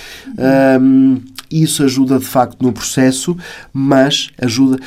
Um, 0.82 1.22
isso 1.50 1.84
ajuda 1.84 2.20
de 2.20 2.26
facto 2.26 2.62
no 2.62 2.74
processo, 2.74 3.38
mas 3.72 4.30
ajuda. 4.42 4.78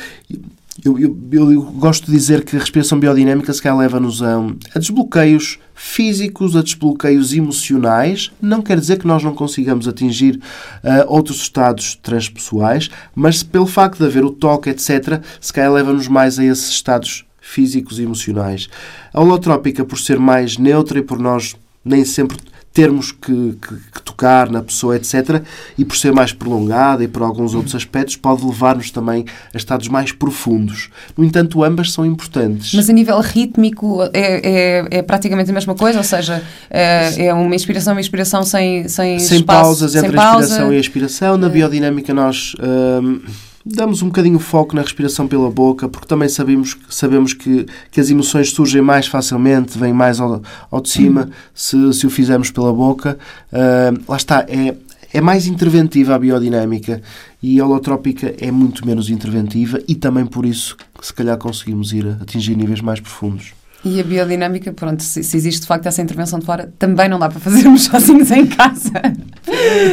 Eu, 0.83 0.97
eu, 0.97 1.15
eu, 1.31 1.61
gosto 1.63 2.07
de 2.07 2.11
dizer 2.11 2.43
que 2.43 2.55
a 2.55 2.59
respiração 2.59 2.99
biodinâmica 2.99 3.53
se 3.53 3.61
calhar 3.61 3.77
leva-nos 3.77 4.23
a, 4.23 4.37
a 4.73 4.79
desbloqueios 4.79 5.59
físicos, 5.75 6.55
a 6.55 6.61
desbloqueios 6.61 7.33
emocionais. 7.33 8.31
Não 8.41 8.61
quer 8.61 8.79
dizer 8.79 8.97
que 8.97 9.05
nós 9.05 9.23
não 9.23 9.33
consigamos 9.33 9.87
atingir 9.87 10.37
uh, 10.83 11.05
outros 11.07 11.37
estados 11.37 11.95
transpessoais, 11.95 12.89
mas 13.13 13.43
pelo 13.43 13.67
facto 13.67 13.99
de 13.99 14.05
haver 14.05 14.25
o 14.25 14.31
toque, 14.31 14.69
etc., 14.69 15.21
se 15.39 15.53
calhar 15.53 15.71
leva-nos 15.71 16.07
mais 16.07 16.39
a 16.39 16.45
esses 16.45 16.69
estados 16.69 17.25
físicos 17.39 17.99
e 17.99 18.03
emocionais. 18.03 18.67
A 19.13 19.21
holotrópica, 19.21 19.85
por 19.85 19.99
ser 19.99 20.19
mais 20.19 20.57
neutra 20.57 20.99
e 20.99 21.03
por 21.03 21.19
nós 21.19 21.55
nem 21.83 22.05
sempre 22.05 22.37
termos 22.73 23.11
que, 23.11 23.57
que, 23.61 23.75
que, 23.93 24.01
tocar 24.01 24.49
na 24.49 24.61
pessoa, 24.61 24.95
etc. 24.95 25.43
E 25.77 25.83
por 25.83 25.97
ser 25.97 26.13
mais 26.13 26.31
prolongada 26.31 27.03
e 27.03 27.07
por 27.07 27.21
alguns 27.21 27.53
outros 27.53 27.75
aspectos, 27.75 28.15
pode 28.15 28.45
levar-nos 28.45 28.91
também 28.91 29.25
a 29.53 29.57
estados 29.57 29.87
mais 29.87 30.11
profundos. 30.11 30.89
No 31.17 31.23
entanto, 31.23 31.63
ambas 31.63 31.91
são 31.91 32.05
importantes. 32.05 32.73
Mas 32.73 32.89
a 32.89 32.93
nível 32.93 33.19
rítmico 33.19 34.01
é, 34.13 34.79
é, 34.83 34.87
é 34.99 35.01
praticamente 35.01 35.51
a 35.51 35.53
mesma 35.53 35.75
coisa? 35.75 35.97
Ou 35.97 36.03
seja, 36.03 36.41
é, 36.69 37.25
é 37.25 37.33
uma 37.33 37.55
inspiração, 37.55 37.93
uma 37.93 38.01
inspiração 38.01 38.43
sem 38.43 38.87
Sem, 38.87 39.19
sem 39.19 39.39
espaço, 39.39 39.63
pausas 39.63 39.95
entre 39.95 40.11
sem 40.11 40.19
a 40.19 40.35
inspiração 40.35 40.73
e 40.73 40.77
a 40.77 40.79
expiração. 40.79 41.37
Na 41.37 41.49
biodinâmica 41.49 42.13
nós... 42.13 42.55
Hum, 42.61 43.21
damos 43.65 44.01
um 44.01 44.07
bocadinho 44.07 44.39
foco 44.39 44.75
na 44.75 44.81
respiração 44.81 45.27
pela 45.27 45.49
boca, 45.49 45.87
porque 45.87 46.07
também 46.07 46.29
sabemos, 46.29 46.77
sabemos 46.89 47.33
que, 47.33 47.65
que 47.91 47.99
as 47.99 48.09
emoções 48.09 48.51
surgem 48.51 48.81
mais 48.81 49.07
facilmente, 49.07 49.77
vêm 49.77 49.93
mais 49.93 50.19
ao, 50.19 50.41
ao 50.69 50.81
de 50.81 50.89
cima 50.89 51.29
se, 51.53 51.93
se 51.93 52.05
o 52.05 52.09
fizermos 52.09 52.51
pela 52.51 52.73
boca. 52.73 53.17
Uh, 53.51 54.01
lá 54.07 54.17
está, 54.17 54.45
é, 54.47 54.75
é 55.13 55.21
mais 55.21 55.45
interventiva 55.47 56.15
a 56.15 56.19
biodinâmica 56.19 57.01
e 57.41 57.59
a 57.59 57.65
holotrópica 57.65 58.33
é 58.39 58.51
muito 58.51 58.85
menos 58.85 59.09
interventiva 59.09 59.79
e 59.87 59.95
também 59.95 60.25
por 60.25 60.45
isso 60.45 60.77
se 61.01 61.13
calhar 61.13 61.37
conseguimos 61.37 61.91
ir 61.91 62.07
atingir 62.21 62.55
níveis 62.55 62.81
mais 62.81 62.99
profundos. 62.99 63.60
E 63.83 63.99
a 63.99 64.03
biodinâmica, 64.03 64.71
pronto, 64.71 65.01
se, 65.01 65.23
se, 65.23 65.35
existe 65.35 65.61
de 65.61 65.67
facto 65.67 65.87
essa 65.87 66.01
intervenção 66.01 66.37
de 66.37 66.45
fora, 66.45 66.71
também 66.77 67.09
não 67.09 67.17
dá 67.17 67.29
para 67.29 67.39
fazermos 67.39 67.85
sozinhos 67.85 68.29
em 68.29 68.45
casa. 68.45 68.91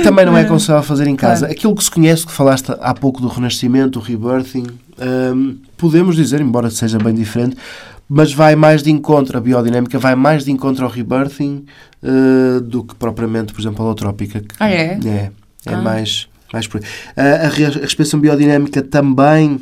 Também 0.03 0.27
não 0.27 0.37
é 0.37 0.43
aconselhável 0.43 0.87
fazer 0.87 1.07
em 1.07 1.17
casa. 1.17 1.41
Claro. 1.41 1.53
Aquilo 1.53 1.75
que 1.75 1.85
se 1.85 1.91
conhece, 1.91 2.27
que 2.27 2.33
falaste 2.33 2.71
há 2.81 2.93
pouco 2.93 3.23
do 3.23 3.29
renascimento, 3.29 3.99
o 3.99 4.03
rebirthing, 4.03 4.67
um, 5.35 5.57
podemos 5.77 6.17
dizer, 6.17 6.41
embora 6.41 6.71
seja 6.71 6.99
bem 6.99 7.15
diferente, 7.15 7.57
mas 8.07 8.33
vai 8.33 8.55
mais 8.55 8.83
de 8.83 8.91
encontro, 8.91 9.39
a 9.39 9.41
biodinâmica 9.41 9.99
vai 9.99 10.15
mais 10.15 10.45
de 10.45 10.51
encontro 10.51 10.85
ao 10.85 10.91
rebirthing 10.91 11.65
uh, 12.03 12.61
do 12.61 12.85
que 12.85 12.95
propriamente, 12.95 13.55
por 13.55 13.61
exemplo, 13.61 13.83
a 13.83 13.87
holotrópica. 13.87 14.43
Ah, 14.61 14.71
é? 14.71 14.99
É, 15.05 15.31
é 15.65 15.75
ah. 15.75 15.79
mais, 15.79 16.29
mais. 16.53 16.67
Uh, 16.67 16.81
a 17.17 17.49
respiração 17.81 18.21
biodinâmica 18.21 18.83
também 18.83 19.61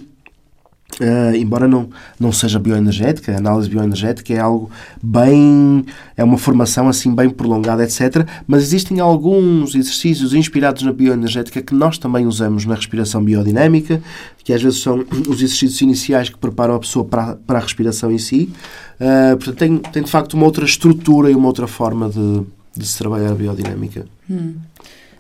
Uh, 1.00 1.36
embora 1.36 1.68
não, 1.68 1.90
não 2.18 2.32
seja 2.32 2.58
bioenergética, 2.58 3.34
a 3.34 3.36
análise 3.36 3.68
bioenergética 3.68 4.32
é 4.32 4.38
algo 4.38 4.70
bem. 5.02 5.84
é 6.16 6.24
uma 6.24 6.38
formação 6.38 6.88
assim 6.88 7.14
bem 7.14 7.28
prolongada, 7.28 7.84
etc. 7.84 8.26
Mas 8.46 8.62
existem 8.62 8.98
alguns 8.98 9.74
exercícios 9.74 10.32
inspirados 10.32 10.82
na 10.84 10.92
bioenergética 10.92 11.60
que 11.60 11.74
nós 11.74 11.98
também 11.98 12.26
usamos 12.26 12.64
na 12.64 12.74
respiração 12.74 13.22
biodinâmica, 13.22 14.00
que 14.42 14.54
às 14.54 14.62
vezes 14.62 14.80
são 14.80 15.04
os 15.28 15.42
exercícios 15.42 15.82
iniciais 15.82 16.30
que 16.30 16.38
preparam 16.38 16.74
a 16.74 16.78
pessoa 16.78 17.04
para, 17.04 17.36
para 17.36 17.58
a 17.58 17.62
respiração 17.62 18.10
em 18.10 18.18
si. 18.18 18.50
Uh, 18.98 19.36
portanto, 19.36 19.58
tem, 19.58 19.78
tem 19.78 20.02
de 20.02 20.10
facto 20.10 20.32
uma 20.32 20.46
outra 20.46 20.64
estrutura 20.64 21.30
e 21.30 21.34
uma 21.34 21.48
outra 21.48 21.66
forma 21.66 22.08
de, 22.08 22.42
de 22.74 22.86
se 22.86 22.96
trabalhar 22.96 23.32
a 23.32 23.34
biodinâmica. 23.34 24.06
Hum. 24.30 24.54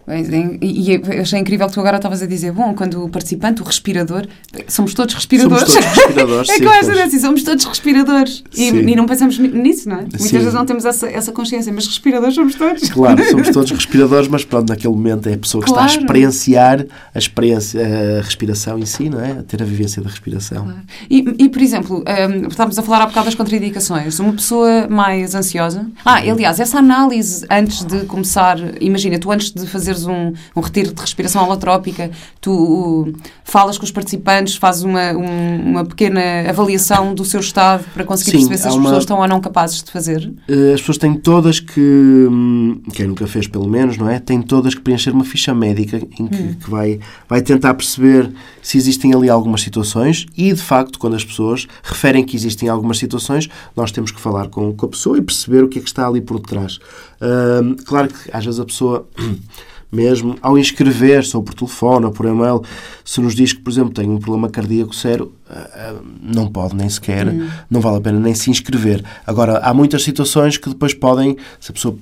E, 0.08 0.92
e 0.92 1.20
achei 1.20 1.40
incrível 1.40 1.66
que 1.66 1.74
tu 1.74 1.80
agora 1.80 1.96
estavas 1.96 2.22
a 2.22 2.26
dizer, 2.26 2.52
bom, 2.52 2.74
quando 2.74 3.04
o 3.04 3.08
participante, 3.08 3.60
o 3.60 3.64
respirador, 3.64 4.26
somos 4.68 4.94
todos 4.94 5.14
respiradores. 5.14 5.68
Somos 5.68 5.84
todos 5.84 5.96
respiradores, 5.96 6.48
é 6.60 6.64
eu 6.64 6.70
acho 6.70 6.90
assim, 6.90 7.18
somos 7.18 7.42
todos 7.42 7.64
respiradores. 7.64 8.44
E, 8.56 8.68
e, 8.68 8.96
não 8.96 9.06
pensamos 9.06 9.36
nisso, 9.38 9.88
não 9.88 9.96
é? 9.96 10.02
Muitas 10.02 10.30
vezes 10.30 10.54
não 10.54 10.64
temos 10.64 10.84
essa, 10.84 11.08
essa 11.08 11.32
consciência, 11.32 11.72
mas 11.72 11.86
respiradores 11.86 12.36
somos 12.36 12.54
todos. 12.54 12.88
Claro, 12.88 13.24
somos 13.28 13.50
todos 13.50 13.70
respiradores, 13.72 14.28
mas 14.28 14.44
pronto, 14.44 14.68
naquele 14.68 14.94
momento 14.94 15.28
é 15.28 15.34
a 15.34 15.38
pessoa 15.38 15.64
que 15.64 15.70
claro. 15.70 15.86
está 15.86 15.98
a 15.98 16.02
experienciar 16.02 16.86
a, 17.12 17.18
experiência, 17.18 17.80
a 18.18 18.22
respiração 18.22 18.78
em 18.78 18.86
si, 18.86 19.08
não 19.08 19.20
é? 19.20 19.32
A 19.32 19.42
ter 19.42 19.60
a 19.60 19.66
vivência 19.66 20.00
da 20.00 20.08
respiração. 20.08 20.64
Claro. 20.64 20.80
E, 21.10 21.24
e, 21.38 21.48
por 21.48 21.60
exemplo, 21.60 22.04
um, 22.06 22.46
estávamos 22.46 22.78
a 22.78 22.82
falar 22.82 23.02
há 23.02 23.06
bocado 23.06 23.26
das 23.26 23.34
contraindicações. 23.34 24.20
Uma 24.20 24.34
pessoa 24.34 24.86
mais 24.88 25.34
ansiosa. 25.34 25.84
Ah, 26.04 26.18
aliás, 26.18 26.60
essa 26.60 26.78
análise 26.78 27.44
antes 27.50 27.82
de 27.84 28.04
começar, 28.04 28.56
imagina, 28.80 29.18
tu 29.18 29.32
antes 29.32 29.50
de 29.50 29.66
fazer 29.66 29.95
fazeres 29.96 30.06
um, 30.06 30.32
um 30.54 30.60
retiro 30.60 30.92
de 30.92 31.00
respiração 31.00 31.44
holotrópica, 31.44 32.10
tu 32.40 32.52
uh, 32.52 33.12
falas 33.44 33.78
com 33.78 33.84
os 33.84 33.90
participantes, 33.90 34.56
fazes 34.56 34.82
uma, 34.82 35.12
um, 35.12 35.70
uma 35.70 35.84
pequena 35.84 36.48
avaliação 36.48 37.14
do 37.14 37.24
seu 37.24 37.40
estado 37.40 37.84
para 37.94 38.04
conseguir 38.04 38.32
Sim, 38.32 38.36
perceber 38.38 38.58
se 38.58 38.68
as 38.68 38.74
uma... 38.74 38.84
pessoas 38.84 39.02
estão 39.02 39.18
ou 39.18 39.28
não 39.28 39.40
capazes 39.40 39.82
de 39.82 39.90
fazer? 39.90 40.32
Uh, 40.48 40.74
as 40.74 40.80
pessoas 40.80 40.98
têm 40.98 41.14
todas 41.14 41.60
que, 41.60 41.80
hum, 41.80 42.80
quem 42.92 43.06
nunca 43.06 43.26
fez 43.26 43.46
pelo 43.46 43.68
menos, 43.68 43.96
não 43.96 44.08
é? 44.08 44.18
Têm 44.18 44.42
todas 44.42 44.74
que 44.74 44.80
preencher 44.80 45.10
uma 45.10 45.24
ficha 45.24 45.54
médica 45.54 45.96
em 45.96 46.26
que, 46.26 46.42
hum. 46.42 46.54
que 46.62 46.70
vai, 46.70 47.00
vai 47.28 47.40
tentar 47.40 47.74
perceber 47.74 48.30
se 48.62 48.76
existem 48.76 49.14
ali 49.14 49.30
algumas 49.30 49.62
situações 49.62 50.26
e, 50.36 50.52
de 50.52 50.62
facto, 50.62 50.98
quando 50.98 51.14
as 51.14 51.24
pessoas 51.24 51.66
referem 51.82 52.24
que 52.24 52.36
existem 52.36 52.68
algumas 52.68 52.98
situações, 52.98 53.48
nós 53.74 53.90
temos 53.92 54.10
que 54.10 54.20
falar 54.20 54.48
com, 54.48 54.74
com 54.74 54.86
a 54.86 54.88
pessoa 54.88 55.18
e 55.18 55.22
perceber 55.22 55.64
o 55.64 55.68
que 55.68 55.78
é 55.78 55.82
que 55.82 55.88
está 55.88 56.06
ali 56.06 56.20
por 56.20 56.38
detrás. 56.40 56.78
Uh, 57.20 57.76
claro 57.84 58.08
que 58.08 58.30
às 58.32 58.44
vezes 58.44 58.60
a 58.60 58.64
pessoa 58.64 59.06
mesmo 59.90 60.36
ao 60.42 60.58
inscrever-se 60.58 61.36
ou 61.36 61.42
por 61.42 61.54
telefone 61.54 62.06
ou 62.06 62.12
por 62.12 62.26
e-mail, 62.26 62.62
se 63.04 63.20
nos 63.20 63.34
diz 63.34 63.52
que, 63.52 63.60
por 63.60 63.70
exemplo, 63.70 63.92
tem 63.92 64.08
um 64.08 64.18
problema 64.18 64.48
cardíaco 64.48 64.94
sério, 64.94 65.32
eh, 65.48 65.70
eh, 65.74 65.94
não 66.20 66.48
pode 66.48 66.74
nem 66.74 66.88
sequer, 66.88 67.28
hum. 67.28 67.48
não 67.70 67.80
vale 67.80 67.98
a 67.98 68.00
pena 68.00 68.18
nem 68.18 68.34
se 68.34 68.50
inscrever. 68.50 69.02
Agora, 69.26 69.58
há 69.58 69.72
muitas 69.72 70.02
situações 70.02 70.58
que 70.58 70.68
depois 70.68 70.92
podem, 70.92 71.36
se 71.60 71.70
a 71.70 71.74
pessoa 71.74 71.96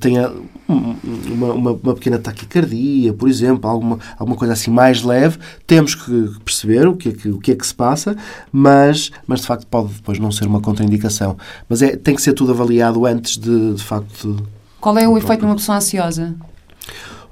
tenha 0.00 0.32
uma, 0.66 1.52
uma, 1.52 1.72
uma, 1.72 1.94
pequena 1.94 2.18
taquicardia, 2.18 3.12
por 3.12 3.28
exemplo, 3.28 3.68
alguma, 3.68 3.98
alguma 4.18 4.36
coisa 4.36 4.54
assim 4.54 4.70
mais 4.70 5.02
leve, 5.02 5.38
temos 5.66 5.94
que 5.94 6.30
perceber 6.44 6.88
o 6.88 6.96
que 6.96 7.10
é 7.10 7.12
que, 7.12 7.28
o 7.28 7.38
que, 7.38 7.52
é 7.52 7.54
que 7.54 7.66
se 7.66 7.74
passa, 7.74 8.16
mas, 8.50 9.10
mas 9.26 9.40
de 9.40 9.46
facto 9.46 9.66
pode 9.66 9.92
depois 9.94 10.18
não 10.18 10.32
ser 10.32 10.46
uma 10.46 10.60
contraindicação. 10.60 11.36
Mas 11.68 11.82
é, 11.82 11.96
tem 11.96 12.14
que 12.14 12.22
ser 12.22 12.32
tudo 12.32 12.52
avaliado 12.52 13.04
antes 13.06 13.36
de, 13.36 13.74
de 13.74 13.82
facto. 13.82 14.36
Qual 14.80 14.96
é 14.98 15.08
o 15.08 15.16
efeito 15.16 15.42
numa 15.44 15.56
pessoa 15.56 15.78
ansiosa? 15.78 16.34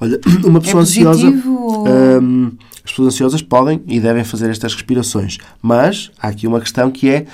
Olha, 0.01 0.21
uma 0.45 0.61
pessoa 0.61 0.81
é 0.81 0.85
ansiosa. 0.85 1.27
Um, 1.27 2.53
as 2.85 2.91
pessoas 2.91 3.15
ansiosas 3.15 3.43
podem 3.43 3.83
e 3.87 3.99
devem 3.99 4.25
fazer 4.25 4.51
estas 4.51 4.75
respirações, 4.75 5.39
mas 5.63 6.11
há 6.21 6.29
aqui 6.29 6.47
uma 6.47 6.61
questão 6.61 6.91
que 6.91 7.09
é 7.09 7.27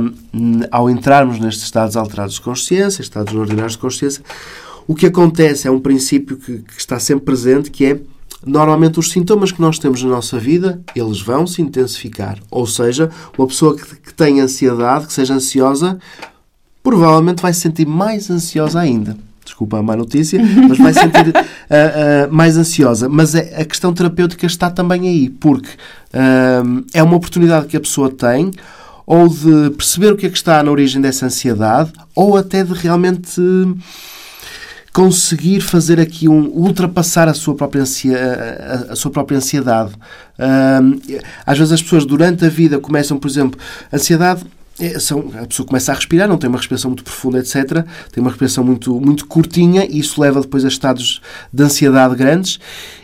um, 0.00 0.60
ao 0.70 0.88
entrarmos 0.88 1.40
nestes 1.40 1.64
estados 1.64 1.96
alterados 1.96 2.36
de 2.36 2.40
consciência, 2.40 3.02
estados 3.02 3.34
ordinários 3.34 3.72
de 3.72 3.78
consciência, 3.78 4.22
o 4.86 4.94
que 4.94 5.06
acontece 5.06 5.66
é 5.66 5.70
um 5.70 5.80
princípio 5.80 6.36
que, 6.36 6.58
que 6.58 6.78
está 6.78 7.00
sempre 7.00 7.24
presente, 7.24 7.70
que 7.70 7.84
é 7.84 8.00
normalmente 8.46 9.00
os 9.00 9.10
sintomas 9.10 9.50
que 9.50 9.60
nós 9.60 9.78
temos 9.78 10.02
na 10.04 10.10
nossa 10.10 10.38
vida, 10.38 10.80
eles 10.94 11.20
vão 11.20 11.46
se 11.48 11.60
intensificar. 11.60 12.38
Ou 12.48 12.66
seja, 12.66 13.10
uma 13.36 13.46
pessoa 13.48 13.76
que, 13.76 13.96
que 13.96 14.14
tem 14.14 14.40
ansiedade, 14.40 15.08
que 15.08 15.12
seja 15.12 15.34
ansiosa, 15.34 15.98
provavelmente 16.80 17.42
vai 17.42 17.52
se 17.52 17.60
sentir 17.60 17.86
mais 17.86 18.30
ansiosa 18.30 18.78
ainda 18.78 19.16
desculpa 19.50 19.78
a 19.78 19.82
má 19.82 19.96
notícia, 19.96 20.40
mas 20.68 20.78
vai 20.78 20.92
sentir 20.94 21.28
uh, 21.28 22.28
uh, 22.30 22.32
mais 22.32 22.56
ansiosa. 22.56 23.08
Mas 23.08 23.34
é, 23.34 23.60
a 23.60 23.64
questão 23.64 23.92
terapêutica 23.92 24.46
está 24.46 24.70
também 24.70 25.08
aí, 25.08 25.28
porque 25.28 25.68
uh, 25.68 26.84
é 26.94 27.02
uma 27.02 27.16
oportunidade 27.16 27.66
que 27.66 27.76
a 27.76 27.80
pessoa 27.80 28.10
tem 28.10 28.52
ou 29.06 29.28
de 29.28 29.70
perceber 29.70 30.12
o 30.12 30.16
que 30.16 30.26
é 30.26 30.30
que 30.30 30.36
está 30.36 30.62
na 30.62 30.70
origem 30.70 31.00
dessa 31.00 31.26
ansiedade, 31.26 31.92
ou 32.14 32.36
até 32.36 32.62
de 32.62 32.72
realmente 32.72 33.40
conseguir 34.92 35.60
fazer 35.60 35.98
aqui 35.98 36.28
um 36.28 36.46
ultrapassar 36.46 37.28
a 37.28 37.34
sua 37.34 37.56
própria, 37.56 37.82
ansia, 37.82 38.86
a, 38.88 38.92
a 38.92 38.96
sua 38.96 39.10
própria 39.10 39.38
ansiedade. 39.38 39.90
às 41.44 41.58
vezes 41.58 41.72
as 41.72 41.82
pessoas 41.82 42.06
durante 42.06 42.44
a 42.44 42.48
vida 42.48 42.78
começam, 42.78 43.18
por 43.18 43.28
exemplo, 43.28 43.58
ansiedade 43.92 44.44
é, 44.80 44.98
são, 44.98 45.30
a 45.40 45.46
pessoa 45.46 45.66
começa 45.66 45.92
a 45.92 45.94
respirar, 45.94 46.28
não 46.28 46.38
tem 46.38 46.48
uma 46.48 46.58
respiração 46.58 46.90
muito 46.90 47.04
profunda, 47.04 47.38
etc. 47.38 47.84
Tem 48.10 48.20
uma 48.20 48.30
respiração 48.30 48.64
muito, 48.64 48.98
muito 49.00 49.26
curtinha 49.26 49.84
e 49.84 49.98
isso 49.98 50.20
leva 50.20 50.40
depois 50.40 50.64
a 50.64 50.68
estados 50.68 51.20
de 51.52 51.62
ansiedade 51.62 52.14
grandes. 52.16 52.58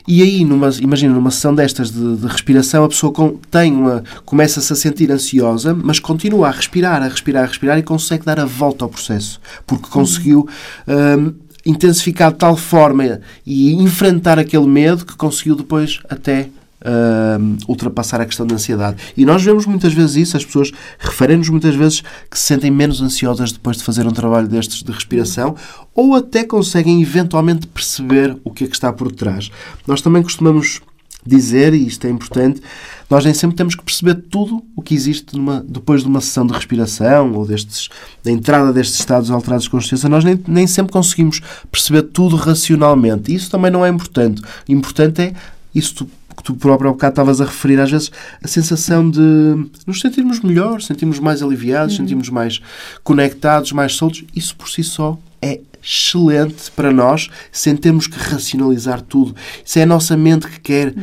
E 0.08 0.22
aí, 0.22 0.44
numa, 0.44 0.70
imagina, 0.80 1.14
numa 1.14 1.30
sessão 1.30 1.54
destas 1.54 1.90
de, 1.90 2.16
de 2.16 2.26
respiração, 2.26 2.84
a 2.84 2.88
pessoa 2.88 3.12
com, 3.12 3.38
tem 3.50 3.72
uma, 3.72 4.02
começa-se 4.24 4.72
a 4.72 4.76
sentir 4.76 5.10
ansiosa, 5.10 5.74
mas 5.74 5.98
continua 5.98 6.48
a 6.48 6.50
respirar, 6.50 7.02
a 7.02 7.08
respirar, 7.08 7.44
a 7.44 7.46
respirar 7.46 7.78
e 7.78 7.82
consegue 7.82 8.24
dar 8.24 8.40
a 8.40 8.44
volta 8.44 8.84
ao 8.84 8.88
processo, 8.88 9.40
porque 9.66 9.88
conseguiu. 9.88 10.48
Hum, 10.88 11.34
intensificar 11.66 12.30
de 12.30 12.38
tal 12.38 12.56
forma 12.56 13.20
e 13.44 13.72
enfrentar 13.74 14.38
aquele 14.38 14.68
medo 14.68 15.04
que 15.04 15.16
conseguiu 15.16 15.56
depois 15.56 15.98
até 16.08 16.48
uh, 16.86 17.56
ultrapassar 17.68 18.20
a 18.20 18.24
questão 18.24 18.46
da 18.46 18.54
ansiedade. 18.54 18.96
E 19.16 19.24
nós 19.24 19.42
vemos 19.42 19.66
muitas 19.66 19.92
vezes 19.92 20.16
isso, 20.16 20.36
as 20.36 20.44
pessoas 20.44 20.72
referem-nos 20.98 21.48
muitas 21.48 21.74
vezes 21.74 22.02
que 22.30 22.38
se 22.38 22.46
sentem 22.46 22.70
menos 22.70 23.02
ansiosas 23.02 23.52
depois 23.52 23.76
de 23.76 23.84
fazer 23.84 24.06
um 24.06 24.12
trabalho 24.12 24.48
destes 24.48 24.82
de 24.82 24.92
respiração 24.92 25.56
ou 25.94 26.14
até 26.14 26.44
conseguem 26.44 27.02
eventualmente 27.02 27.66
perceber 27.66 28.36
o 28.44 28.50
que 28.50 28.64
é 28.64 28.66
que 28.66 28.74
está 28.74 28.92
por 28.92 29.10
trás. 29.10 29.50
Nós 29.86 30.00
também 30.00 30.22
costumamos 30.22 30.80
dizer, 31.26 31.74
e 31.74 31.86
isto 31.86 32.06
é 32.06 32.10
importante, 32.10 32.62
nós 33.10 33.24
nem 33.24 33.34
sempre 33.34 33.56
temos 33.56 33.74
que 33.74 33.82
perceber 33.82 34.14
tudo 34.14 34.62
o 34.76 34.82
que 34.82 34.94
existe 34.94 35.36
numa, 35.36 35.64
depois 35.66 36.02
de 36.02 36.08
uma 36.08 36.20
sessão 36.20 36.46
de 36.46 36.52
respiração 36.52 37.32
ou 37.32 37.44
destes, 37.44 37.88
da 38.22 38.30
entrada 38.30 38.72
destes 38.72 39.00
estados 39.00 39.30
alterados 39.30 39.64
de 39.64 39.70
consciência. 39.70 40.08
Nós 40.08 40.24
nem, 40.24 40.40
nem 40.46 40.66
sempre 40.66 40.92
conseguimos 40.92 41.40
perceber 41.70 42.02
tudo 42.02 42.36
racionalmente. 42.36 43.34
Isso 43.34 43.50
também 43.50 43.70
não 43.70 43.84
é 43.84 43.88
importante. 43.88 44.40
Importante 44.68 45.20
é 45.22 45.34
isso 45.74 46.06
que 46.36 46.42
tu 46.42 46.54
próprio 46.54 46.90
há 46.90 46.92
bocado 46.92 47.12
estavas 47.12 47.40
a 47.40 47.44
referir, 47.44 47.80
às 47.80 47.90
vezes 47.90 48.10
a 48.42 48.48
sensação 48.48 49.08
de 49.08 49.68
nos 49.86 50.00
sentirmos 50.00 50.40
melhor, 50.40 50.82
sentirmos 50.82 51.18
mais 51.18 51.42
aliviados, 51.42 51.94
uhum. 51.94 52.04
sentirmos 52.04 52.28
mais 52.28 52.60
conectados, 53.02 53.72
mais 53.72 53.94
soltos, 53.94 54.24
isso 54.34 54.54
por 54.54 54.68
si 54.68 54.84
só 54.84 55.18
é 55.40 55.60
excelente 55.82 56.70
para 56.74 56.92
nós, 56.92 57.30
sem 57.52 57.76
termos 57.76 58.06
que 58.08 58.18
racionalizar 58.18 59.00
tudo. 59.00 59.34
Isso 59.64 59.78
é 59.78 59.82
a 59.82 59.86
nossa 59.86 60.16
mente 60.16 60.48
que 60.48 60.60
quer, 60.60 60.88
uhum. 60.88 61.02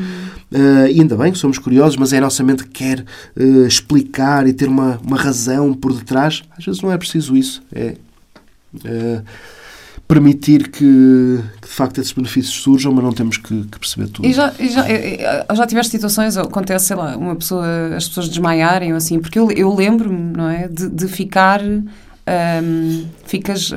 uh, 0.52 0.88
e 0.88 1.00
ainda 1.00 1.16
bem 1.16 1.32
que 1.32 1.38
somos 1.38 1.58
curiosos, 1.58 1.96
mas 1.96 2.12
é 2.12 2.18
a 2.18 2.22
nossa 2.22 2.44
mente 2.44 2.64
que 2.66 2.70
quer 2.70 3.00
uh, 3.00 3.66
explicar 3.66 4.46
e 4.46 4.54
ter 4.54 4.68
uma, 4.68 5.00
uma 5.04 5.18
razão 5.18 5.74
por 5.74 5.94
detrás. 5.94 6.44
Às 6.58 6.66
vezes 6.66 6.82
não 6.82 6.92
é 6.92 6.98
preciso 6.98 7.36
isso. 7.36 7.64
É. 7.74 7.96
Uh, 8.76 9.24
permitir 10.14 10.70
que, 10.70 11.39
que, 11.59 11.68
de 11.68 11.74
facto 11.74 11.99
esses 11.99 12.14
benefícios 12.14 12.61
surjam, 12.61 12.93
mas 12.93 13.03
não 13.03 13.11
temos 13.11 13.38
que, 13.38 13.64
que 13.64 13.80
perceber 13.80 14.07
tudo. 14.09 14.28
E 14.28 14.32
já, 14.32 14.53
e 14.59 14.70
já, 14.70 14.86
já 15.55 15.66
tiveste 15.66 15.91
situações, 15.91 16.38
acontece, 16.38 16.86
sei 16.86 16.95
lá, 16.95 17.18
uma 17.18 17.36
pessoa, 17.36 17.66
as 17.97 18.07
pessoas 18.07 18.30
desmaiarem 18.30 18.91
ou 18.91 18.97
assim, 18.97 19.20
porque 19.20 19.39
eu, 19.39 19.49
eu 19.49 19.74
lembro-me, 19.74 20.38
não 20.38 20.49
é, 20.49 20.68
de, 20.68 20.88
de 20.88 21.07
ficar. 21.07 21.61
Um, 22.26 23.05
ficas 23.26 23.70
uh, 23.72 23.76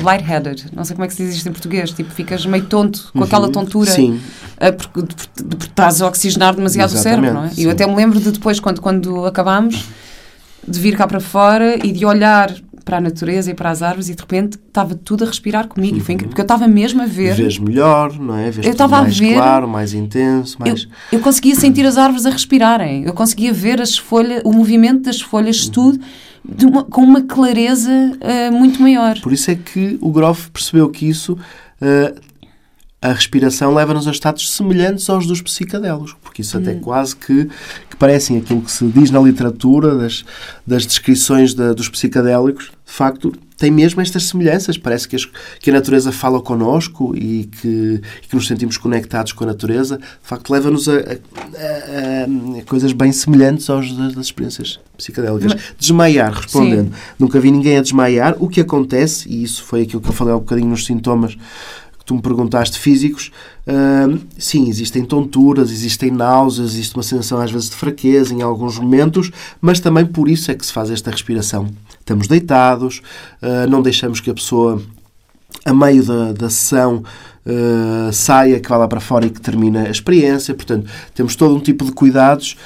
lightheaded, 0.00 0.66
não 0.72 0.84
sei 0.84 0.94
como 0.94 1.04
é 1.04 1.08
que 1.08 1.14
se 1.14 1.26
diz 1.26 1.34
isto 1.34 1.48
em 1.48 1.52
português, 1.52 1.90
tipo, 1.90 2.08
ficas 2.12 2.46
meio 2.46 2.64
tonto, 2.64 3.10
com 3.12 3.18
uhum, 3.18 3.24
aquela 3.24 3.50
tontura, 3.50 3.90
sim. 3.90 4.20
Uh, 4.54 4.72
porque, 4.76 5.02
porque, 5.02 5.66
estás 5.66 6.00
a 6.00 6.06
oxigenar 6.06 6.54
demasiado 6.54 6.92
Exatamente, 6.92 7.18
o 7.18 7.32
cérebro, 7.32 7.40
não 7.42 7.50
é? 7.50 7.50
E 7.56 7.64
eu 7.64 7.72
até 7.72 7.84
me 7.88 7.96
lembro 7.96 8.20
de 8.20 8.30
depois, 8.30 8.60
quando, 8.60 8.80
quando 8.80 9.26
acabámos, 9.26 9.84
de 10.64 10.78
vir 10.78 10.96
cá 10.96 11.08
para 11.08 11.18
fora 11.18 11.74
e 11.84 11.90
de 11.90 12.06
olhar 12.06 12.54
para 12.88 12.96
a 12.96 13.00
natureza 13.02 13.50
e 13.50 13.54
para 13.54 13.68
as 13.68 13.82
árvores 13.82 14.08
e 14.08 14.14
de 14.14 14.22
repente 14.22 14.56
estava 14.66 14.94
tudo 14.94 15.22
a 15.22 15.26
respirar 15.26 15.68
comigo. 15.68 15.96
Uhum. 15.96 16.00
Foi 16.00 16.14
incrível, 16.14 16.30
porque 16.30 16.40
eu 16.40 16.44
estava 16.44 16.66
mesmo 16.66 17.02
a 17.02 17.06
ver. 17.06 17.34
Vês 17.34 17.58
melhor, 17.58 18.18
não 18.18 18.34
é? 18.34 18.50
Vês 18.50 18.64
eu 18.64 18.72
estava 18.72 19.02
mais 19.02 19.14
a 19.14 19.18
ver, 19.18 19.34
claro, 19.34 19.68
mais 19.68 19.92
intenso. 19.92 20.56
Mais... 20.58 20.84
Eu, 21.12 21.18
eu, 21.18 21.20
conseguia 21.20 21.54
sentir 21.54 21.84
as 21.84 21.98
árvores 21.98 22.24
a 22.24 22.30
respirarem. 22.30 23.04
Eu 23.04 23.12
conseguia 23.12 23.52
ver 23.52 23.78
as 23.82 23.98
folhas, 23.98 24.40
o 24.42 24.52
movimento 24.54 25.02
das 25.02 25.20
folhas, 25.20 25.66
uhum. 25.66 25.70
tudo. 25.72 26.00
Uma, 26.62 26.82
com 26.82 27.02
uma 27.02 27.20
clareza 27.20 27.90
uh, 27.90 28.52
muito 28.54 28.80
maior. 28.80 29.20
Por 29.20 29.34
isso 29.34 29.50
é 29.50 29.54
que 29.54 29.98
o 30.00 30.10
Groff 30.10 30.50
percebeu 30.50 30.88
que 30.88 31.06
isso 31.06 31.34
uh, 31.34 32.18
a 33.00 33.12
respiração 33.12 33.72
leva-nos 33.72 34.08
a 34.08 34.10
estados 34.10 34.50
semelhantes 34.50 35.08
aos 35.08 35.26
dos 35.26 35.40
psicadélicos, 35.40 36.16
porque 36.20 36.42
isso 36.42 36.58
até 36.58 36.74
quase 36.74 37.14
que, 37.14 37.48
que 37.88 37.96
parecem 37.96 38.38
aquilo 38.38 38.60
que 38.60 38.72
se 38.72 38.84
diz 38.86 39.10
na 39.10 39.20
literatura, 39.20 39.94
das, 39.94 40.24
das 40.66 40.84
descrições 40.84 41.54
da, 41.54 41.72
dos 41.72 41.88
psicadélicos, 41.88 42.72
de 42.84 42.92
facto, 42.92 43.32
tem 43.58 43.70
mesmo 43.70 44.00
estas 44.00 44.24
semelhanças. 44.24 44.78
Parece 44.78 45.06
que, 45.06 45.14
as, 45.14 45.26
que 45.60 45.68
a 45.68 45.72
natureza 45.72 46.10
fala 46.10 46.40
connosco 46.40 47.14
e 47.14 47.44
que, 47.44 48.00
e 48.22 48.26
que, 48.26 48.34
nos 48.34 48.46
sentimos 48.46 48.78
conectados 48.78 49.32
com 49.32 49.44
a 49.44 49.48
natureza. 49.48 49.98
De 49.98 50.04
facto, 50.22 50.50
leva-nos 50.50 50.88
a, 50.88 50.94
a, 50.94 50.96
a, 50.96 52.58
a, 52.58 52.62
coisas 52.64 52.92
bem 52.92 53.12
semelhantes 53.12 53.68
aos 53.68 53.92
das, 53.92 54.14
das 54.14 54.26
experiências 54.26 54.80
psicadélicas. 54.96 55.54
Mas, 55.54 55.74
desmaiar, 55.78 56.32
respondendo. 56.32 56.94
Sim. 56.94 57.00
Nunca 57.18 57.38
vi 57.40 57.50
ninguém 57.50 57.76
a 57.76 57.82
desmaiar. 57.82 58.36
O 58.38 58.48
que 58.48 58.60
acontece, 58.60 59.28
e 59.28 59.42
isso 59.42 59.62
foi 59.64 59.82
aquilo 59.82 60.00
que 60.00 60.08
eu 60.08 60.14
falei 60.14 60.32
há 60.32 60.36
um 60.36 60.40
bocadinho 60.40 60.68
nos 60.68 60.86
sintomas 60.86 61.36
tu 62.08 62.14
me 62.14 62.22
perguntaste 62.22 62.78
físicos, 62.78 63.30
uh, 63.66 64.18
sim, 64.38 64.66
existem 64.66 65.04
tonturas, 65.04 65.70
existem 65.70 66.10
náuseas, 66.10 66.72
existe 66.72 66.96
uma 66.96 67.02
sensação 67.02 67.38
às 67.38 67.50
vezes 67.50 67.68
de 67.68 67.76
fraqueza 67.76 68.32
em 68.32 68.40
alguns 68.40 68.78
momentos, 68.78 69.30
mas 69.60 69.78
também 69.78 70.06
por 70.06 70.26
isso 70.26 70.50
é 70.50 70.54
que 70.54 70.64
se 70.64 70.72
faz 70.72 70.90
esta 70.90 71.10
respiração. 71.10 71.68
Estamos 72.00 72.26
deitados, 72.26 73.02
uh, 73.42 73.68
não 73.68 73.82
deixamos 73.82 74.20
que 74.20 74.30
a 74.30 74.34
pessoa, 74.34 74.80
a 75.66 75.74
meio 75.74 76.02
da, 76.02 76.32
da 76.32 76.48
sessão, 76.48 77.02
uh, 77.44 78.10
saia, 78.10 78.58
que 78.58 78.70
vá 78.70 78.78
lá 78.78 78.88
para 78.88 79.00
fora 79.00 79.26
e 79.26 79.30
que 79.30 79.42
termine 79.42 79.76
a 79.76 79.90
experiência. 79.90 80.54
Portanto, 80.54 80.90
temos 81.14 81.36
todo 81.36 81.54
um 81.54 81.60
tipo 81.60 81.84
de 81.84 81.92
cuidados 81.92 82.56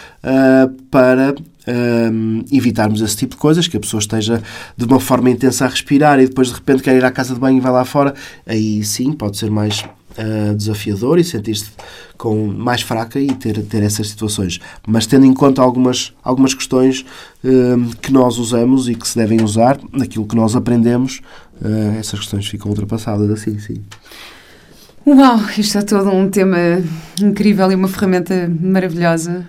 para 0.89 1.35
um, 1.67 2.45
evitarmos 2.51 3.01
esse 3.01 3.17
tipo 3.17 3.35
de 3.35 3.41
coisas, 3.41 3.69
que 3.69 3.77
a 3.77 3.81
pessoa 3.81 4.01
esteja 4.01 4.43
de 4.77 4.85
uma 4.85 5.01
forma 5.01 5.31
intensa 5.31 5.65
a 5.65 5.69
respirar 5.69 6.21
e 6.21 6.27
depois 6.27 6.49
de 6.49 6.55
repente 6.55 6.83
quer 6.83 6.97
ir 6.97 7.05
à 7.05 7.11
casa 7.11 7.35
de 7.35 7.41
banho 7.41 7.59
e 7.59 7.61
vai 7.61 7.73
lá 7.73 7.85
fora, 7.85 8.15
aí 8.47 8.83
sim 8.85 9.13
pode 9.13 9.37
ser 9.37 9.51
mais 9.51 9.85
uh, 10.19 10.55
desafiador 10.55 11.19
e 11.19 11.25
sentir-se 11.25 11.71
com 12.17 12.47
mais 12.47 12.83
fraca 12.83 13.19
e 13.19 13.35
ter, 13.35 13.63
ter 13.63 13.83
essas 13.83 14.09
situações. 14.09 14.61
Mas 14.87 15.07
tendo 15.07 15.27
em 15.27 15.35
conta 15.35 15.63
algumas, 15.63 16.13
algumas 16.23 16.55
questões 16.55 17.05
uh, 17.45 17.97
que 18.01 18.13
nós 18.13 18.39
usamos 18.39 18.89
e 18.89 18.95
que 18.95 19.07
se 19.07 19.17
devem 19.17 19.43
usar, 19.43 19.79
naquilo 19.93 20.27
que 20.27 20.37
nós 20.37 20.55
aprendemos, 20.55 21.21
uh, 21.61 21.99
essas 21.99 22.21
questões 22.21 22.47
ficam 22.47 22.71
ultrapassadas 22.71 23.31
assim, 23.31 23.59
sim. 23.59 23.83
Uau, 25.05 25.41
isto 25.59 25.79
é 25.79 25.83
todo 25.83 26.11
um 26.11 26.31
tema 26.31 26.57
incrível 27.21 27.73
e 27.73 27.75
uma 27.75 27.89
ferramenta 27.89 28.49
maravilhosa. 28.61 29.45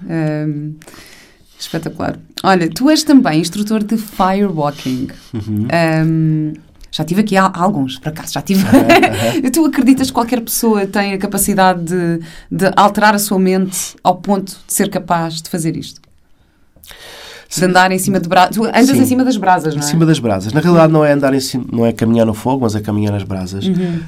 Espetacular. 1.64 2.18
Olha, 2.44 2.70
tu 2.70 2.90
és 2.90 3.04
também 3.04 3.40
instrutor 3.40 3.84
de 3.84 3.98
firewalking. 3.98 5.08
Uhum. 5.34 5.68
Um, 6.06 6.54
já 6.92 7.04
tive 7.04 7.22
aqui 7.22 7.36
alguns, 7.38 7.98
por 7.98 8.10
acaso, 8.10 8.34
já 8.34 8.42
tive. 8.42 8.64
Uhum. 8.74 9.50
tu 9.52 9.66
acreditas 9.66 10.08
que 10.08 10.14
qualquer 10.14 10.42
pessoa 10.42 10.86
tem 10.86 11.14
a 11.14 11.18
capacidade 11.18 11.84
de, 11.84 12.20
de, 12.52 12.72
alterar 12.76 13.16
a 13.16 13.20
sua 13.20 13.40
mente 13.40 13.96
ao 14.04 14.16
ponto 14.18 14.58
de 14.68 14.74
ser 14.74 14.90
capaz 14.90 15.42
de 15.42 15.50
fazer 15.50 15.78
isto? 15.78 16.02
De 17.56 17.66
andar 17.66 17.92
em 17.92 18.00
cima 18.00 18.20
de 18.20 18.28
brasas. 18.28 18.56
Tu 18.56 18.66
andas 18.66 18.90
Sim. 18.90 19.02
em 19.02 19.06
cima 19.06 19.24
das 19.24 19.38
brasas, 19.38 19.76
não 19.76 19.82
é? 19.82 19.86
Em 19.86 19.88
cima 19.88 20.06
das 20.06 20.20
brasas. 20.20 20.54
Na 20.54 20.60
realidade, 20.60 20.92
não 20.92 21.06
é 21.06 21.12
andar 21.12 21.34
em 21.34 21.40
cima, 21.40 21.66
não 21.72 21.86
é 21.86 21.94
caminhar 21.94 22.26
no 22.26 22.34
fogo, 22.34 22.62
mas 22.62 22.76
é 22.76 22.82
caminhar 22.82 23.14
nas 23.14 23.24
brasas. 23.24 23.66
Uhum. 23.66 24.02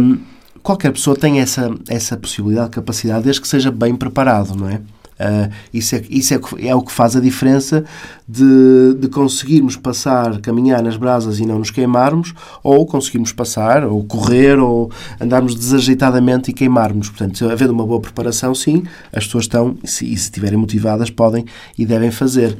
Um, 0.00 0.18
qualquer 0.62 0.92
pessoa 0.92 1.16
tem 1.16 1.40
essa, 1.40 1.70
essa 1.88 2.16
possibilidade, 2.16 2.70
capacidade, 2.70 3.24
desde 3.24 3.40
que 3.40 3.48
seja 3.48 3.70
bem 3.70 3.94
preparado, 3.96 4.54
não 4.54 4.68
é? 4.68 4.80
Uh, 5.20 5.52
isso 5.72 5.94
é, 5.94 6.02
isso 6.08 6.32
é, 6.32 6.40
é, 6.66 6.74
o 6.74 6.80
que 6.80 6.90
faz 6.90 7.14
a 7.14 7.20
diferença 7.20 7.84
de, 8.26 8.94
de 8.98 9.06
conseguirmos 9.08 9.76
passar, 9.76 10.40
caminhar 10.40 10.82
nas 10.82 10.96
brasas 10.96 11.38
e 11.38 11.44
não 11.44 11.58
nos 11.58 11.70
queimarmos, 11.70 12.32
ou 12.62 12.86
conseguirmos 12.86 13.30
passar, 13.30 13.84
ou 13.84 14.02
correr, 14.02 14.58
ou 14.58 14.90
andarmos 15.20 15.54
desajeitadamente 15.54 16.50
e 16.50 16.54
queimarmos. 16.54 17.10
Portanto, 17.10 17.50
havendo 17.50 17.74
uma 17.74 17.86
boa 17.86 18.00
preparação, 18.00 18.54
sim, 18.54 18.84
as 19.12 19.26
pessoas 19.26 19.44
estão, 19.44 19.76
e 19.82 19.88
se 19.88 20.06
estiverem 20.10 20.58
motivadas, 20.58 21.10
podem 21.10 21.44
e 21.76 21.84
devem 21.84 22.10
fazer. 22.10 22.56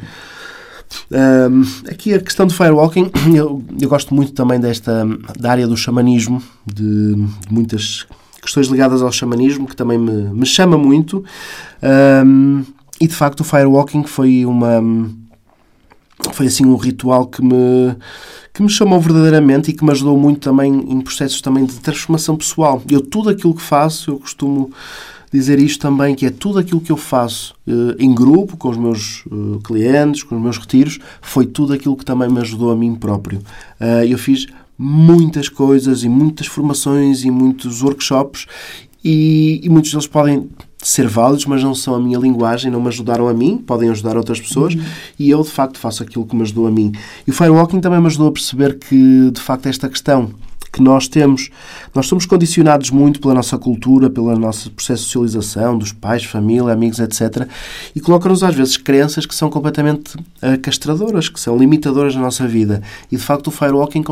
Um, 1.10 1.62
aqui 1.88 2.12
a 2.12 2.20
questão 2.20 2.46
do 2.46 2.52
firewalking, 2.52 3.10
eu, 3.34 3.62
eu, 3.80 3.88
gosto 3.88 4.14
muito 4.14 4.32
também 4.32 4.60
desta 4.60 5.06
da 5.38 5.52
área 5.52 5.66
do 5.66 5.76
xamanismo, 5.76 6.42
de, 6.66 7.14
de 7.14 7.52
muitas 7.52 8.06
questões 8.40 8.68
ligadas 8.68 9.02
ao 9.02 9.12
xamanismo, 9.12 9.66
que 9.66 9.76
também 9.76 9.98
me, 9.98 10.30
me 10.30 10.46
chama 10.46 10.78
muito. 10.78 11.24
Um, 12.24 12.64
e 13.00 13.06
de 13.06 13.14
facto 13.14 13.40
o 13.40 13.44
firewalking 13.44 14.04
foi 14.04 14.44
uma 14.44 14.82
foi 16.32 16.46
assim 16.46 16.66
um 16.66 16.76
ritual 16.76 17.26
que 17.26 17.42
me 17.42 17.96
que 18.52 18.62
me 18.62 18.68
chamou 18.68 19.00
verdadeiramente 19.00 19.70
e 19.70 19.72
que 19.72 19.84
me 19.84 19.90
ajudou 19.90 20.18
muito 20.18 20.40
também 20.40 20.70
em 20.70 21.00
processos 21.00 21.40
também 21.40 21.64
de 21.64 21.74
transformação 21.80 22.36
pessoal. 22.36 22.82
Eu 22.90 23.00
tudo 23.00 23.30
aquilo 23.30 23.54
que 23.54 23.62
faço, 23.62 24.10
eu 24.10 24.18
costumo 24.18 24.70
dizer 25.32 25.60
isto 25.60 25.80
também, 25.80 26.14
que 26.14 26.26
é 26.26 26.30
tudo 26.30 26.58
aquilo 26.58 26.80
que 26.80 26.90
eu 26.90 26.96
faço 26.96 27.54
uh, 27.66 27.94
em 27.98 28.12
grupo, 28.12 28.56
com 28.56 28.68
os 28.68 28.76
meus 28.76 29.24
uh, 29.26 29.60
clientes, 29.62 30.24
com 30.24 30.34
os 30.34 30.42
meus 30.42 30.58
retiros, 30.58 30.98
foi 31.22 31.46
tudo 31.46 31.72
aquilo 31.72 31.96
que 31.96 32.04
também 32.04 32.28
me 32.28 32.40
ajudou 32.40 32.72
a 32.72 32.76
mim 32.76 32.94
próprio. 32.96 33.38
Uh, 33.80 34.04
eu 34.08 34.18
fiz 34.18 34.46
muitas 34.82 35.46
coisas 35.46 36.04
e 36.04 36.08
muitas 36.08 36.46
formações 36.46 37.22
e 37.22 37.30
muitos 37.30 37.82
workshops 37.82 38.46
e, 39.04 39.60
e, 39.62 39.68
muitos 39.68 39.90
deles 39.90 40.06
podem 40.06 40.48
ser 40.78 41.06
válidos, 41.06 41.44
mas 41.44 41.62
não 41.62 41.74
são 41.74 41.94
a 41.94 42.00
minha 42.00 42.18
linguagem, 42.18 42.70
não 42.70 42.80
me 42.80 42.88
ajudaram 42.88 43.28
a 43.28 43.34
mim, 43.34 43.58
podem 43.58 43.90
ajudar 43.90 44.16
outras 44.16 44.40
pessoas 44.40 44.74
uhum. 44.74 44.82
e 45.18 45.28
eu 45.28 45.42
de 45.42 45.50
facto 45.50 45.78
faço 45.78 46.02
aquilo 46.02 46.24
que 46.24 46.34
me 46.34 46.42
ajudou 46.42 46.66
a 46.66 46.70
mim. 46.70 46.92
E 47.26 47.30
o 47.30 47.34
firewalking 47.34 47.80
também 47.80 48.00
me 48.00 48.06
ajudou 48.06 48.28
a 48.28 48.32
perceber 48.32 48.78
que 48.78 49.30
de 49.30 49.40
facto 49.40 49.66
esta 49.66 49.86
questão 49.86 50.30
que 50.72 50.82
nós 50.82 51.08
temos. 51.08 51.50
Nós 51.94 52.06
somos 52.06 52.26
condicionados 52.26 52.90
muito 52.90 53.20
pela 53.20 53.34
nossa 53.34 53.58
cultura, 53.58 54.08
pelo 54.08 54.36
nosso 54.36 54.70
processo 54.70 55.04
de 55.04 55.10
socialização, 55.10 55.76
dos 55.76 55.92
pais, 55.92 56.24
família, 56.24 56.72
amigos, 56.72 56.98
etc. 56.98 57.48
E 57.94 58.00
colocam-nos 58.00 58.42
às 58.42 58.54
vezes 58.54 58.76
crenças 58.76 59.26
que 59.26 59.34
são 59.34 59.50
completamente 59.50 60.16
uh, 60.16 60.58
castradoras, 60.62 61.28
que 61.28 61.40
são 61.40 61.56
limitadoras 61.56 62.14
na 62.14 62.22
nossa 62.22 62.46
vida. 62.46 62.82
E 63.10 63.16
de 63.16 63.22
facto 63.22 63.48
o 63.48 63.50
firewalking 63.50 64.04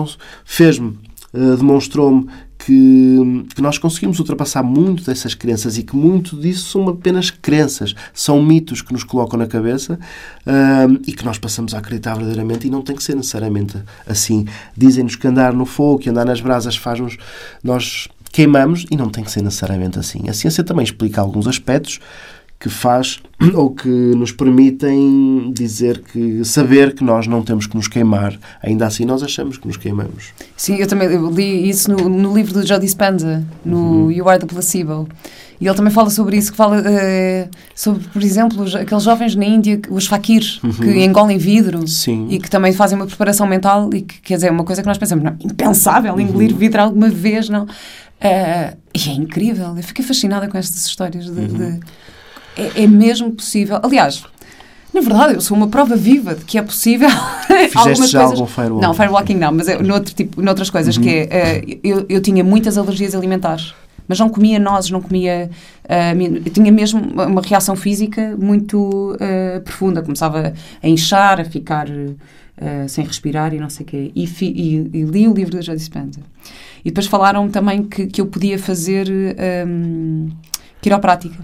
fez-me, 0.44 0.98
uh, 1.32 1.56
demonstrou-me 1.56 2.26
que, 2.58 3.46
que, 3.54 3.62
nós 3.62 3.78
conseguimos 3.78 4.18
ultrapassar 4.18 4.62
muito 4.62 5.04
dessas 5.04 5.34
crenças 5.34 5.78
e 5.78 5.82
que 5.82 5.94
muito 5.94 6.36
disso 6.36 6.70
são 6.70 6.88
apenas 6.88 7.30
crenças, 7.30 7.94
são 8.12 8.42
mitos 8.42 8.82
que 8.82 8.92
nos 8.92 9.04
colocam 9.04 9.38
na 9.38 9.46
cabeça 9.46 9.98
e 11.06 11.12
que 11.12 11.24
nós 11.24 11.38
passamos 11.38 11.74
a 11.74 11.78
acreditar 11.78 12.14
verdadeiramente 12.14 12.66
e 12.66 12.70
não 12.70 12.82
tem 12.82 12.96
que 12.96 13.02
ser 13.02 13.14
necessariamente 13.14 13.76
assim. 14.06 14.44
Dizem-nos 14.76 15.16
que 15.16 15.26
andar 15.26 15.52
no 15.52 15.64
fogo, 15.64 16.00
que 16.00 16.10
andar 16.10 16.24
nas 16.24 16.40
brasas 16.40 16.76
faz-nos. 16.76 17.16
Nós 17.62 18.08
queimamos 18.32 18.86
e 18.90 18.96
não 18.96 19.08
tem 19.08 19.24
que 19.24 19.30
ser 19.30 19.42
necessariamente 19.42 19.98
assim. 19.98 20.28
A 20.28 20.32
ciência 20.32 20.64
também 20.64 20.84
explica 20.84 21.20
alguns 21.20 21.46
aspectos 21.46 22.00
que 22.58 22.68
faz 22.68 23.20
ou 23.54 23.70
que 23.70 23.88
nos 23.88 24.32
permitem 24.32 25.52
dizer 25.52 26.02
que 26.02 26.44
saber 26.44 26.94
que 26.94 27.04
nós 27.04 27.26
não 27.26 27.42
temos 27.42 27.66
que 27.66 27.76
nos 27.76 27.86
queimar. 27.86 28.38
Ainda 28.62 28.86
assim, 28.86 29.04
nós 29.04 29.22
achamos 29.22 29.58
que 29.58 29.66
nos 29.66 29.76
queimamos. 29.76 30.32
Sim, 30.56 30.76
eu 30.76 30.86
também 30.86 31.08
eu 31.08 31.30
li 31.30 31.68
isso 31.68 31.90
no, 31.90 32.08
no 32.08 32.34
livro 32.34 32.52
do 32.52 32.66
Joe 32.66 32.80
Dispenza, 32.80 33.44
no 33.64 34.04
uhum. 34.04 34.10
You 34.10 34.28
Are 34.28 34.40
the 34.40 34.46
Placebo. 34.46 35.08
E 35.60 35.66
ele 35.66 35.74
também 35.74 35.92
fala 35.92 36.08
sobre 36.08 36.36
isso, 36.36 36.52
que 36.52 36.56
fala 36.56 36.78
uh, 36.78 37.48
sobre, 37.74 38.04
por 38.08 38.22
exemplo, 38.22 38.62
os, 38.62 38.76
aqueles 38.76 39.02
jovens 39.02 39.34
na 39.34 39.44
Índia, 39.44 39.80
os 39.90 40.06
faquirs, 40.06 40.62
uhum. 40.62 40.72
que 40.72 41.04
engolem 41.04 41.36
vidro 41.36 41.86
Sim. 41.88 42.28
e 42.30 42.38
que 42.38 42.48
também 42.48 42.72
fazem 42.72 42.96
uma 42.96 43.06
preparação 43.06 43.44
mental 43.44 43.90
e 43.92 44.02
que, 44.02 44.20
quer 44.20 44.36
dizer, 44.36 44.52
uma 44.52 44.62
coisa 44.62 44.82
que 44.82 44.88
nós 44.88 44.98
pensamos, 44.98 45.24
não, 45.24 45.36
impensável 45.40 46.14
uhum. 46.14 46.20
engolir 46.20 46.54
vidro 46.54 46.80
alguma 46.80 47.08
vez, 47.08 47.48
não. 47.48 47.64
Uh, 47.64 48.76
e 48.94 49.08
é 49.08 49.12
incrível, 49.12 49.76
eu 49.76 49.82
fiquei 49.82 50.04
fascinada 50.04 50.46
com 50.46 50.56
estas 50.56 50.86
histórias 50.86 51.24
de, 51.24 51.46
de 51.46 51.62
uhum 51.62 51.80
é, 52.58 52.82
é 52.82 52.86
mesmo 52.86 53.30
possível. 53.32 53.78
Aliás, 53.82 54.24
na 54.92 55.00
verdade, 55.00 55.34
eu 55.34 55.40
sou 55.40 55.56
uma 55.56 55.68
prova 55.68 55.94
viva 55.96 56.34
de 56.34 56.44
que 56.44 56.58
é 56.58 56.62
possível. 56.62 57.08
Fizeste 57.70 58.08
já 58.08 58.20
coisas... 58.20 58.40
algum 58.40 58.46
firewalking? 58.46 58.86
Não, 58.86 58.94
firewalking 58.94 59.34
não, 59.34 59.52
mas 59.52 59.68
é, 59.68 59.80
noutro 59.80 60.14
tipo, 60.14 60.42
noutras 60.42 60.70
coisas, 60.70 60.96
uhum. 60.96 61.02
que 61.02 61.10
é, 61.30 61.62
uh, 61.64 61.80
eu, 61.84 62.06
eu 62.08 62.20
tinha 62.20 62.42
muitas 62.42 62.78
alergias 62.78 63.14
alimentares, 63.14 63.74
mas 64.08 64.18
não 64.18 64.28
comia 64.28 64.58
nozes, 64.58 64.90
não 64.90 65.00
comia. 65.00 65.50
Uh, 65.84 66.42
eu 66.44 66.52
tinha 66.52 66.72
mesmo 66.72 67.00
uma 67.00 67.42
reação 67.42 67.76
física 67.76 68.34
muito 68.38 69.14
uh, 69.14 69.60
profunda, 69.60 70.02
começava 70.02 70.52
a 70.82 70.88
inchar, 70.88 71.40
a 71.40 71.44
ficar 71.44 71.86
sem 72.88 73.04
respirar 73.04 73.54
e 73.54 73.60
não 73.60 73.70
sei 73.70 73.86
o 73.86 73.88
quê. 73.88 74.12
E, 74.16 74.26
fi, 74.26 74.46
e, 74.46 74.98
e, 74.98 75.02
li 75.04 75.28
o 75.28 75.32
livro 75.32 75.54
da 75.54 75.60
Joe 75.60 75.76
Dispenza. 75.76 76.18
E 76.84 76.90
depois 76.90 77.06
falaram 77.06 77.48
também 77.48 77.84
que, 77.84 78.08
que 78.08 78.20
eu 78.20 78.26
podia 78.26 78.58
fazer 78.58 79.08
um, 79.64 80.28
quiroprática 80.82 81.38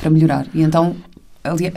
para 0.00 0.10
melhorar. 0.10 0.46
E 0.54 0.62
então 0.62 0.96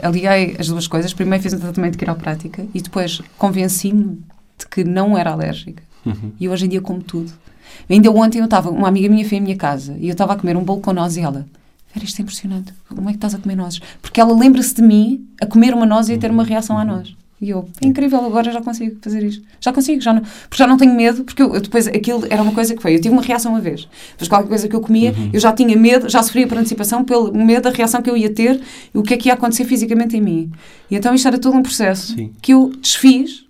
aliei 0.02 0.56
as 0.58 0.68
duas 0.68 0.86
coisas. 0.86 1.12
Primeiro 1.12 1.42
fiz 1.42 1.52
um 1.52 1.58
tratamento 1.58 1.92
de 1.92 1.98
quiroprática 1.98 2.66
e 2.74 2.80
depois 2.80 3.20
convenci-me 3.36 4.22
de 4.58 4.66
que 4.66 4.82
não 4.84 5.16
era 5.16 5.32
alérgica. 5.32 5.82
Uhum. 6.04 6.32
E 6.40 6.48
hoje 6.48 6.66
em 6.66 6.68
dia 6.68 6.80
como 6.80 7.02
tudo. 7.02 7.32
Ainda 7.88 8.10
ontem 8.10 8.38
eu 8.38 8.44
estava, 8.44 8.70
uma 8.70 8.88
amiga 8.88 9.08
minha 9.08 9.28
foi 9.28 9.38
à 9.38 9.40
minha 9.40 9.56
casa 9.56 9.96
e 9.98 10.08
eu 10.08 10.12
estava 10.12 10.32
a 10.32 10.36
comer 10.36 10.56
um 10.56 10.64
bolo 10.64 10.80
com 10.80 10.92
nozes 10.92 11.18
e 11.18 11.20
ela, 11.20 11.46
Vera, 11.92 12.04
isto 12.04 12.18
é 12.18 12.22
impressionante. 12.22 12.72
Como 12.88 13.08
é 13.08 13.12
que 13.12 13.18
estás 13.18 13.34
a 13.34 13.38
comer 13.38 13.56
nozes? 13.56 13.80
Porque 14.00 14.20
ela 14.20 14.36
lembra-se 14.36 14.74
de 14.74 14.82
mim 14.82 15.26
a 15.40 15.46
comer 15.46 15.74
uma 15.74 15.86
noz 15.86 16.08
e 16.08 16.14
a 16.14 16.18
ter 16.18 16.30
uma 16.30 16.44
reação 16.44 16.78
à 16.78 16.84
noz. 16.84 17.14
E 17.40 17.50
eu, 17.50 17.68
é 17.80 17.86
incrível, 17.86 18.18
agora 18.24 18.50
já 18.50 18.60
consigo 18.60 18.96
fazer 19.00 19.22
isto. 19.22 19.44
Já 19.60 19.72
consigo, 19.72 20.00
já 20.00 20.12
não, 20.12 20.22
porque 20.22 20.56
já 20.56 20.66
não 20.66 20.76
tenho 20.76 20.92
medo, 20.94 21.22
porque 21.22 21.40
eu, 21.40 21.60
depois 21.60 21.86
aquilo 21.86 22.26
era 22.28 22.42
uma 22.42 22.50
coisa 22.52 22.74
que 22.74 22.82
foi. 22.82 22.96
Eu 22.96 23.00
tive 23.00 23.10
uma 23.14 23.22
reação 23.22 23.52
uma 23.52 23.60
vez. 23.60 23.88
Mas 24.18 24.28
qualquer 24.28 24.48
coisa 24.48 24.66
que 24.68 24.74
eu 24.74 24.80
comia, 24.80 25.12
Uhum. 25.16 25.30
eu 25.32 25.38
já 25.38 25.52
tinha 25.52 25.76
medo, 25.76 26.08
já 26.08 26.20
sofria 26.22 26.48
por 26.48 26.58
antecipação 26.58 27.04
pelo 27.04 27.32
medo 27.32 27.62
da 27.62 27.70
reação 27.70 28.02
que 28.02 28.10
eu 28.10 28.16
ia 28.16 28.28
ter 28.30 28.60
e 28.92 28.98
o 28.98 29.02
que 29.04 29.14
é 29.14 29.16
que 29.16 29.28
ia 29.28 29.34
acontecer 29.34 29.64
fisicamente 29.64 30.16
em 30.16 30.20
mim. 30.20 30.50
E 30.90 30.96
então 30.96 31.14
isto 31.14 31.28
era 31.28 31.38
todo 31.38 31.56
um 31.56 31.62
processo 31.62 32.14
Sim. 32.16 32.32
que 32.42 32.52
eu 32.52 32.72
desfiz 32.80 33.44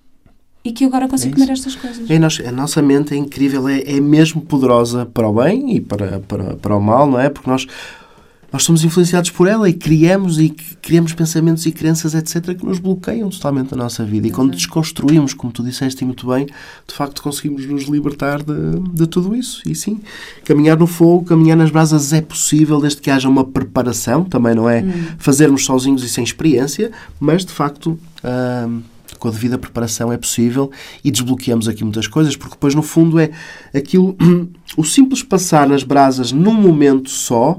e 0.63 0.71
que 0.73 0.85
agora 0.85 1.09
consigo 1.09 1.33
É 1.35 1.39
comer 1.41 1.53
estas 1.53 1.75
coisas. 1.75 2.11
É, 2.11 2.19
nós- 2.19 2.41
a 2.47 2.53
nossa 2.53 2.83
mente 2.83 3.15
é 3.15 3.17
incrível, 3.17 3.67
é, 3.69 3.81
é 3.87 4.01
mesmo 4.03 4.43
poderosa 4.43 5.07
para 5.07 5.27
o 5.27 5.33
bem 5.33 5.77
e 5.77 5.81
para, 5.81 6.21
para, 6.21 6.57
para 6.57 6.77
o 6.77 6.81
mal, 6.83 7.09
não 7.09 7.19
é? 7.19 7.31
Porque 7.31 7.49
nós, 7.49 7.67
nós 8.53 8.65
somos 8.65 8.83
influenciados 8.83 9.31
por 9.31 9.47
ela 9.47 9.69
e 9.69 9.75
criamos 9.75 10.39
e 10.39 10.49
criamos 10.49 11.13
pensamentos 11.13 11.67
e 11.67 11.73
crenças, 11.73 12.15
etc., 12.15 12.57
que 12.57 12.65
nos 12.65 12.79
bloqueiam 12.79 13.29
totalmente 13.29 13.75
a 13.75 13.77
nossa 13.77 14.05
vida. 14.05 14.27
E 14.27 14.31
quando 14.31 14.53
desconstruímos, 14.53 15.35
como 15.35 15.53
tu 15.53 15.63
disseste 15.63 16.03
muito 16.05 16.27
bem, 16.27 16.47
de 16.47 16.95
facto 16.95 17.23
conseguimos 17.23 17.67
nos 17.67 17.85
libertar 17.85 18.43
de, 18.43 18.81
de 18.93 19.07
tudo 19.07 19.37
isso. 19.37 19.63
E 19.67 19.75
sim, 19.75 20.01
caminhar 20.45 20.79
no 20.79 20.87
fogo, 20.87 21.27
caminhar 21.27 21.57
nas 21.57 21.71
brasas 21.71 22.13
é 22.13 22.23
possível, 22.23 22.81
desde 22.81 23.03
que 23.03 23.11
haja 23.11 23.29
uma 23.29 23.45
preparação, 23.45 24.25
também 24.25 24.55
não 24.55 24.69
é 24.69 24.83
fazermos 25.19 25.65
sozinhos 25.65 26.03
e 26.03 26.09
sem 26.09 26.25
experiência, 26.25 26.91
mas 27.21 27.45
de 27.45 27.53
facto. 27.53 27.99
hum, 28.67 28.81
com 29.19 29.29
a 29.29 29.31
devida 29.31 29.59
preparação 29.59 30.13
é 30.13 30.17
possível 30.17 30.71
e 31.05 31.11
desbloqueamos 31.11 31.69
aqui 31.69 31.83
muitas 31.85 32.07
coisas, 32.07 32.37
porque 32.37 32.55
depois, 32.55 32.75
no 32.75 32.83
fundo, 32.83 33.19
é 33.19 33.31
aquilo. 33.75 34.17
O 34.77 34.85
simples 34.85 35.23
passar 35.23 35.67
nas 35.67 35.83
brasas 35.83 36.31
num 36.31 36.53
momento 36.53 37.11
só. 37.11 37.59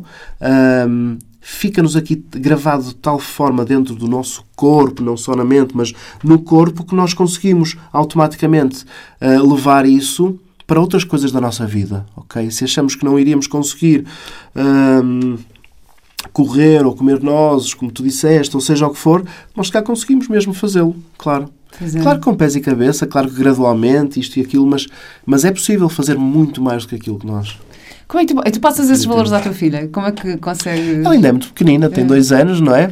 Fica-nos 1.42 1.96
aqui 1.96 2.24
gravado 2.32 2.84
de 2.84 2.96
tal 2.96 3.18
forma 3.18 3.66
dentro 3.66 3.96
do 3.96 4.08
nosso 4.08 4.46
corpo, 4.56 5.02
não 5.02 5.18
só 5.18 5.36
na 5.36 5.44
mente, 5.44 5.76
mas 5.76 5.92
no 6.24 6.40
corpo, 6.40 6.86
que 6.86 6.94
nós 6.94 7.14
conseguimos 7.14 7.76
automaticamente 7.92 8.86
ah, 9.20 9.42
levar 9.42 9.86
isso 9.88 10.40
para 10.68 10.80
outras 10.80 11.04
coisas 11.04 11.32
da 11.32 11.42
nossa 11.42 11.66
vida, 11.66 12.06
ok? 12.16 12.52
Se 12.52 12.64
achamos 12.64 12.94
que 12.94 13.04
não 13.04 13.18
iríamos 13.18 13.48
conseguir 13.48 14.06
correr 16.34 16.86
ou 16.86 16.96
comer 16.96 17.22
nozes, 17.22 17.74
como 17.74 17.92
tu 17.92 18.04
disseste, 18.04 18.56
ou 18.56 18.62
seja 18.62 18.88
o 18.88 18.92
que 18.92 18.98
for, 18.98 19.24
nós 19.56 19.70
cá 19.70 19.82
conseguimos 19.82 20.28
mesmo 20.28 20.54
fazê-lo, 20.54 20.96
claro. 21.18 21.50
É. 21.82 22.00
Claro 22.02 22.20
que 22.20 22.26
com 22.26 22.36
pés 22.36 22.56
e 22.56 22.62
cabeça, 22.62 23.06
claro 23.06 23.30
que 23.30 23.36
gradualmente, 23.36 24.20
isto 24.20 24.38
e 24.38 24.42
aquilo, 24.42 24.66
mas, 24.66 24.88
mas 25.26 25.46
é 25.46 25.52
possível 25.52 25.88
fazer 25.88 26.18
muito 26.18 26.62
mais 26.62 26.84
do 26.84 26.90
que 26.90 26.96
aquilo 26.96 27.20
que 27.20 27.28
nós. 27.28 27.58
Como 28.08 28.22
é 28.22 28.26
que 28.26 28.34
tu, 28.34 28.42
tu 28.42 28.60
passas 28.60 28.90
esses 28.90 29.06
valores 29.06 29.32
à 29.32 29.40
tua 29.40 29.54
filha? 29.54 29.88
Como 29.88 30.08
é 30.08 30.12
que 30.12 30.36
consegues? 30.38 31.06
Ela 31.06 31.12
ainda 31.14 31.28
é 31.28 31.32
muito 31.32 31.50
pequenina, 31.50 31.90
tem 31.90 32.04
É. 32.04 32.08
dois 32.08 32.32
anos, 32.32 32.60
não 32.60 32.76
é? 32.76 32.92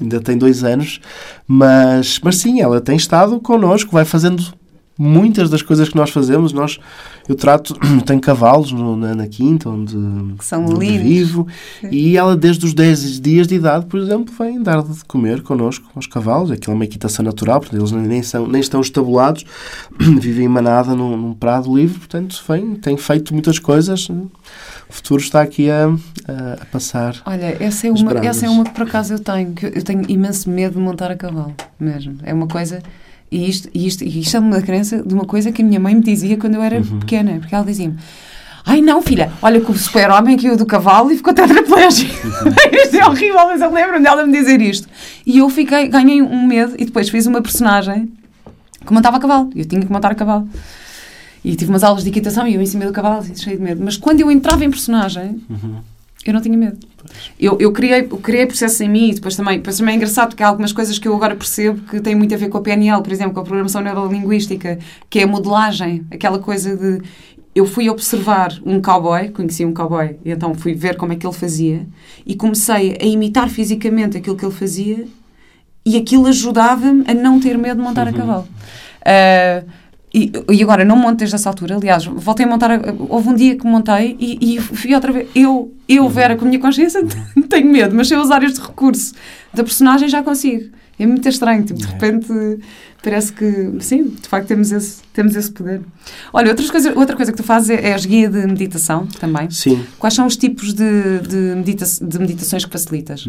Ainda 0.00 0.20
tem 0.20 0.36
dois 0.36 0.64
anos, 0.64 1.00
mas, 1.46 2.18
mas 2.22 2.36
sim, 2.36 2.60
ela 2.60 2.80
tem 2.80 2.96
estado 2.96 3.38
connosco, 3.40 3.92
vai 3.92 4.04
fazendo 4.04 4.42
muitas 4.98 5.50
das 5.50 5.62
coisas 5.62 5.88
que 5.88 5.96
nós 5.96 6.10
fazemos. 6.10 6.52
Nós, 6.52 6.78
eu 7.28 7.34
trato, 7.34 7.74
tenho 8.06 8.20
cavalos 8.20 8.72
no- 8.72 8.96
na, 8.96 9.14
na 9.14 9.26
quinta, 9.26 9.68
onde, 9.68 9.96
onde 10.74 10.84
vivo, 11.02 11.46
e 11.90 12.16
ela, 12.16 12.36
desde 12.36 12.64
os 12.66 12.72
10 12.74 13.20
dias 13.20 13.46
de 13.46 13.54
idade, 13.56 13.86
por 13.86 13.98
exemplo, 14.00 14.32
vem 14.38 14.62
dar 14.62 14.82
de 14.82 15.04
comer 15.04 15.42
connosco 15.42 15.86
aos 15.94 16.06
cavalos. 16.06 16.50
Aquilo 16.50 16.72
é 16.72 16.74
uma 16.76 16.84
equitação 16.84 17.24
natural, 17.24 17.60
portanto, 17.60 17.80
eles 17.80 17.92
nem, 17.92 18.22
são, 18.22 18.46
nem 18.46 18.60
estão 18.60 18.80
estabulados, 18.80 19.44
vivem 20.20 20.46
em 20.46 20.48
manada 20.48 20.94
num, 20.94 21.16
num 21.16 21.34
prado 21.34 21.74
livre, 21.76 21.98
portanto, 21.98 22.42
vem, 22.48 22.74
tem 22.76 22.96
feito 22.96 23.32
muitas 23.32 23.58
coisas. 23.58 24.08
O 24.88 24.92
futuro 24.92 25.20
está 25.20 25.42
aqui 25.42 25.68
a, 25.70 25.86
a- 26.28 26.62
a 26.62 26.64
passar. 26.66 27.16
Olha, 27.26 27.56
essa 27.60 27.86
é, 27.86 27.90
uma, 27.90 28.10
essa 28.28 28.46
é 28.46 28.50
uma 28.50 28.64
que 28.64 28.70
por 28.70 28.82
acaso 28.86 29.14
eu 29.14 29.18
tenho, 29.18 29.52
que 29.52 29.66
eu 29.66 29.82
tenho 29.82 30.04
imenso 30.08 30.48
medo 30.48 30.74
de 30.74 30.80
montar 30.80 31.10
a 31.10 31.16
cavalo, 31.16 31.54
mesmo. 31.78 32.16
É 32.22 32.32
uma 32.32 32.46
coisa. 32.46 32.80
E 33.30 33.48
isto, 33.48 33.68
e 33.74 33.86
isto, 33.86 34.04
e 34.04 34.20
isto 34.20 34.36
é 34.36 34.40
uma 34.40 34.60
crença 34.62 35.02
de 35.02 35.12
uma 35.14 35.24
coisa 35.24 35.50
que 35.50 35.60
a 35.62 35.64
minha 35.64 35.80
mãe 35.80 35.94
me 35.94 36.00
dizia 36.02 36.36
quando 36.36 36.54
eu 36.54 36.62
era 36.62 36.78
Uhum. 36.78 37.00
pequena, 37.00 37.38
porque 37.40 37.54
ela 37.54 37.64
dizia-me: 37.64 37.96
Ai 38.64 38.80
não, 38.80 39.00
filha, 39.02 39.32
olha 39.42 39.60
que 39.60 39.70
o 39.70 39.76
super-homem 39.76 40.36
caiu 40.36 40.56
do 40.56 40.64
cavalo 40.66 41.10
e 41.10 41.16
ficou 41.16 41.32
tetraplégico. 41.34 42.12
isto 42.72 42.96
é 42.96 43.06
horrível, 43.06 43.46
mas 43.46 43.60
eu 43.60 43.72
lembro 43.72 44.00
dela 44.02 44.24
me 44.26 44.32
dizer 44.32 44.60
isto. 44.60 44.88
E 45.24 45.38
eu 45.38 45.48
fiquei, 45.48 45.88
ganhei 45.88 46.22
um 46.22 46.46
medo 46.46 46.74
e 46.78 46.84
depois 46.84 47.08
fiz 47.08 47.26
uma 47.26 47.42
personagem 47.42 48.10
que 48.86 48.92
montava 48.92 49.16
a 49.16 49.20
cavalo. 49.20 49.50
Eu 49.54 49.64
tinha 49.64 49.80
que 49.84 49.92
montar 49.92 50.12
a 50.12 50.14
cavalo. 50.14 50.48
E 51.44 51.54
tive 51.54 51.70
umas 51.70 51.84
aulas 51.84 52.02
de 52.02 52.10
equitação 52.10 52.46
e 52.48 52.54
eu 52.54 52.62
em 52.62 52.66
cima 52.66 52.84
do 52.86 52.92
cavalo, 52.92 53.18
assim, 53.18 53.34
cheio 53.36 53.56
de 53.56 53.62
medo. 53.62 53.80
Mas 53.84 53.96
quando 53.96 54.20
eu 54.20 54.30
entrava 54.32 54.64
em 54.64 54.70
personagem, 54.70 55.40
eu 56.24 56.32
não 56.34 56.40
tinha 56.40 56.56
medo. 56.58 56.76
Eu, 57.38 57.56
eu, 57.60 57.72
criei, 57.72 58.00
eu 58.00 58.18
criei 58.18 58.46
processos 58.46 58.80
em 58.80 58.88
mim 58.88 59.10
e 59.10 59.14
depois 59.14 59.36
também, 59.36 59.58
depois 59.58 59.78
também 59.78 59.94
é 59.94 59.96
engraçado 59.96 60.28
porque 60.28 60.42
há 60.42 60.48
algumas 60.48 60.72
coisas 60.72 60.98
que 60.98 61.06
eu 61.08 61.14
agora 61.14 61.34
percebo 61.34 61.80
que 61.82 62.00
têm 62.00 62.14
muito 62.14 62.34
a 62.34 62.38
ver 62.38 62.48
com 62.48 62.58
a 62.58 62.60
PNL, 62.60 63.02
por 63.02 63.12
exemplo, 63.12 63.34
com 63.34 63.40
a 63.40 63.44
programação 63.44 63.80
neurolinguística, 63.80 64.78
que 65.08 65.20
é 65.20 65.22
a 65.24 65.26
modelagem, 65.26 66.06
aquela 66.10 66.38
coisa 66.38 66.76
de. 66.76 67.02
Eu 67.54 67.64
fui 67.64 67.88
observar 67.88 68.52
um 68.66 68.82
cowboy, 68.82 69.30
conheci 69.30 69.64
um 69.64 69.72
cowboy, 69.72 70.16
e 70.24 70.30
então 70.30 70.54
fui 70.54 70.74
ver 70.74 70.96
como 70.96 71.14
é 71.14 71.16
que 71.16 71.26
ele 71.26 71.34
fazia 71.34 71.86
e 72.26 72.34
comecei 72.34 72.98
a 73.00 73.04
imitar 73.04 73.48
fisicamente 73.48 74.18
aquilo 74.18 74.36
que 74.36 74.44
ele 74.44 74.52
fazia 74.52 75.06
e 75.84 75.96
aquilo 75.96 76.26
ajudava-me 76.26 77.04
a 77.06 77.14
não 77.14 77.40
ter 77.40 77.56
medo 77.56 77.78
de 77.78 77.82
montar 77.82 78.06
a 78.08 78.12
cavalo. 78.12 78.46
Ah, 79.06 79.62
e, 80.16 80.32
e 80.50 80.62
agora 80.62 80.82
não 80.82 80.96
monto 80.96 81.16
desde 81.16 81.36
essa 81.36 81.50
altura, 81.50 81.76
aliás, 81.76 82.06
voltei 82.06 82.46
a 82.46 82.48
montar, 82.48 82.70
houve 83.10 83.28
um 83.28 83.34
dia 83.34 83.54
que 83.54 83.66
montei 83.66 84.16
e, 84.18 84.56
e 84.56 84.58
fui 84.58 84.94
outra 84.94 85.12
vez, 85.12 85.28
eu, 85.34 85.74
eu 85.86 86.08
Vera, 86.08 86.34
com 86.36 86.46
a 86.46 86.48
minha 86.48 86.58
consciência, 86.58 87.02
tenho 87.50 87.70
medo, 87.70 87.94
mas 87.94 88.08
se 88.08 88.14
eu 88.14 88.20
usar 88.22 88.42
este 88.42 88.58
recurso 88.58 89.14
da 89.52 89.62
personagem 89.62 90.08
já 90.08 90.22
consigo. 90.22 90.70
É 90.98 91.06
muito 91.06 91.28
estranho, 91.28 91.62
tipo, 91.62 91.78
de 91.78 91.86
repente 91.86 92.28
parece 93.02 93.30
que, 93.30 93.74
sim, 93.80 94.04
de 94.04 94.26
facto 94.26 94.48
temos 94.48 94.72
esse, 94.72 95.02
temos 95.12 95.36
esse 95.36 95.52
poder. 95.52 95.82
Olha, 96.32 96.48
outras 96.48 96.70
coisas, 96.70 96.96
outra 96.96 97.14
coisa 97.14 97.30
que 97.30 97.36
tu 97.36 97.44
fazes 97.44 97.68
é, 97.68 97.90
é 97.90 97.94
as 97.94 98.06
guias 98.06 98.32
de 98.32 98.46
meditação 98.46 99.06
também. 99.20 99.50
Sim, 99.50 99.84
Quais 99.98 100.14
são 100.14 100.26
os 100.26 100.38
tipos 100.38 100.72
de, 100.72 101.20
de, 101.28 101.36
medita 101.54 101.84
de 101.84 102.18
meditações 102.18 102.64
que 102.64 102.70
facilitas? 102.70 103.26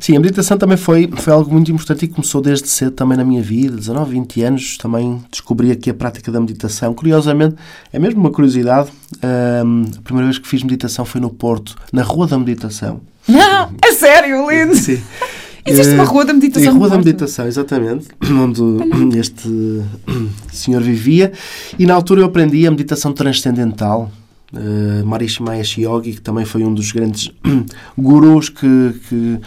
Sim, 0.00 0.16
a 0.16 0.20
meditação 0.20 0.56
também 0.58 0.76
foi, 0.76 1.08
foi 1.16 1.32
algo 1.32 1.52
muito 1.52 1.70
importante 1.70 2.04
e 2.04 2.08
começou 2.08 2.40
desde 2.40 2.68
cedo 2.68 2.92
também 2.92 3.16
na 3.16 3.24
minha 3.24 3.42
vida, 3.42 3.76
19, 3.76 4.12
20 4.12 4.42
anos, 4.42 4.78
também 4.78 5.22
descobri 5.30 5.70
aqui 5.70 5.90
a 5.90 5.94
prática 5.94 6.30
da 6.30 6.40
meditação. 6.40 6.94
Curiosamente, 6.94 7.56
é 7.92 7.98
mesmo 7.98 8.20
uma 8.20 8.30
curiosidade, 8.30 8.90
hum, 9.64 9.84
a 9.96 10.02
primeira 10.02 10.26
vez 10.26 10.38
que 10.38 10.48
fiz 10.48 10.62
meditação 10.62 11.04
foi 11.04 11.20
no 11.20 11.30
Porto, 11.30 11.76
na 11.92 12.02
Rua 12.02 12.26
da 12.26 12.38
Meditação. 12.38 13.00
Não, 13.26 13.70
é 13.82 13.92
sério, 13.92 14.48
lindo! 14.50 14.76
Sim. 14.76 15.00
Existe 15.66 15.94
uma 15.94 16.04
rua 16.04 16.24
da 16.24 16.32
meditação 16.32 16.72
Sim, 16.72 16.78
Rua 16.78 16.88
da? 16.88 16.96
Meditação, 16.96 17.46
exatamente, 17.46 18.06
onde 18.22 19.18
este 19.18 19.82
senhor 20.52 20.80
vivia. 20.80 21.32
E 21.76 21.84
na 21.84 21.94
altura 21.94 22.20
eu 22.20 22.26
aprendi 22.26 22.66
a 22.66 22.70
meditação 22.70 23.12
transcendental. 23.12 24.10
Uh, 24.56 25.04
Maharishi 25.06 25.42
Mahesh 25.42 25.78
Yogi, 25.78 26.12
que 26.14 26.20
também 26.20 26.44
foi 26.44 26.64
um 26.64 26.72
dos 26.72 26.90
grandes 26.92 27.30
gurus 27.98 28.48
que, 28.48 28.94
que, 29.08 29.38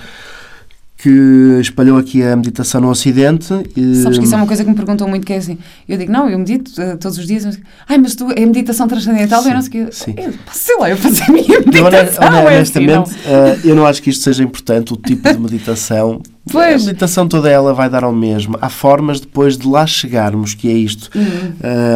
que 0.98 1.58
espalhou 1.62 1.98
aqui 1.98 2.22
a 2.22 2.36
meditação 2.36 2.82
no 2.82 2.90
Ocidente. 2.90 3.54
E, 3.76 3.96
Sabes 4.04 4.18
que 4.18 4.26
isso 4.26 4.34
é 4.34 4.38
uma 4.38 4.46
coisa 4.46 4.64
que 4.66 4.70
me 4.70 4.76
perguntam 4.76 5.08
muito, 5.08 5.26
que 5.26 5.32
é 5.32 5.38
assim, 5.38 5.58
eu 5.88 5.98
digo, 5.98 6.12
não, 6.12 6.30
eu 6.30 6.38
medito 6.38 6.72
eh, 6.82 6.98
todos 6.98 7.18
os 7.18 7.26
dias, 7.26 7.46
mas, 7.46 7.58
ai, 7.88 7.98
mas 7.98 8.16
tu, 8.16 8.28
é 8.36 8.46
meditação 8.46 8.86
transcendental, 8.88 9.42
eu 9.46 9.54
não 9.54 9.62
sei 9.62 9.84
o 9.84 9.86
quê. 9.86 9.92
sim. 9.94 10.14
Eu, 10.18 10.34
sei 10.52 10.78
lá, 10.78 10.90
eu 10.90 10.98
faço 10.98 11.24
a 11.24 11.32
minha 11.32 11.54
eu, 11.56 11.66
meditação, 11.66 12.28
hone- 12.28 12.38
é 12.54 12.60
assim, 12.60 12.86
não. 12.86 13.04
honestamente, 13.04 13.12
uh, 13.12 13.68
eu 13.68 13.76
não 13.76 13.86
acho 13.86 14.04
que 14.04 14.10
isto 14.10 14.24
seja 14.24 14.44
importante, 14.44 14.94
o 14.94 14.98
tipo 14.98 15.32
de 15.32 15.40
meditação. 15.40 16.22
Pois. 16.52 16.84
A 16.84 16.86
meditação 16.86 17.28
toda 17.28 17.50
ela 17.50 17.74
vai 17.74 17.90
dar 17.90 18.04
ao 18.04 18.14
mesmo. 18.14 18.58
Há 18.62 18.70
formas 18.70 19.20
depois 19.20 19.58
de 19.58 19.68
lá 19.68 19.86
chegarmos, 19.86 20.54
que 20.54 20.68
é 20.68 20.74
isto. 20.74 21.10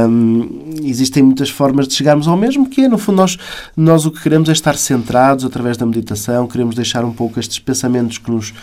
Um, 0.10 0.76
existem 0.84 1.24
muitas 1.24 1.50
formas 1.50 1.88
de 1.88 1.94
chegarmos 1.94 2.28
ao 2.28 2.38
mesmo, 2.38 2.70
que 2.70 2.82
é, 2.82 2.88
no 2.88 2.98
fundo, 2.98 3.18
nós, 3.18 3.38
nós 3.76 4.06
o 4.06 4.12
que 4.12 4.22
queremos 4.22 4.50
é 4.50 4.52
estar 4.52 4.76
centrados 4.76 5.46
através 5.46 5.78
da 5.78 5.86
meditação, 5.86 6.48
queremos 6.48 6.76
deixar 6.76 7.04
um 7.06 7.12
pouco 7.12 7.40
estes 7.40 7.60
pensamentos 7.60 8.18
que 8.18 8.30
nos 8.30 8.54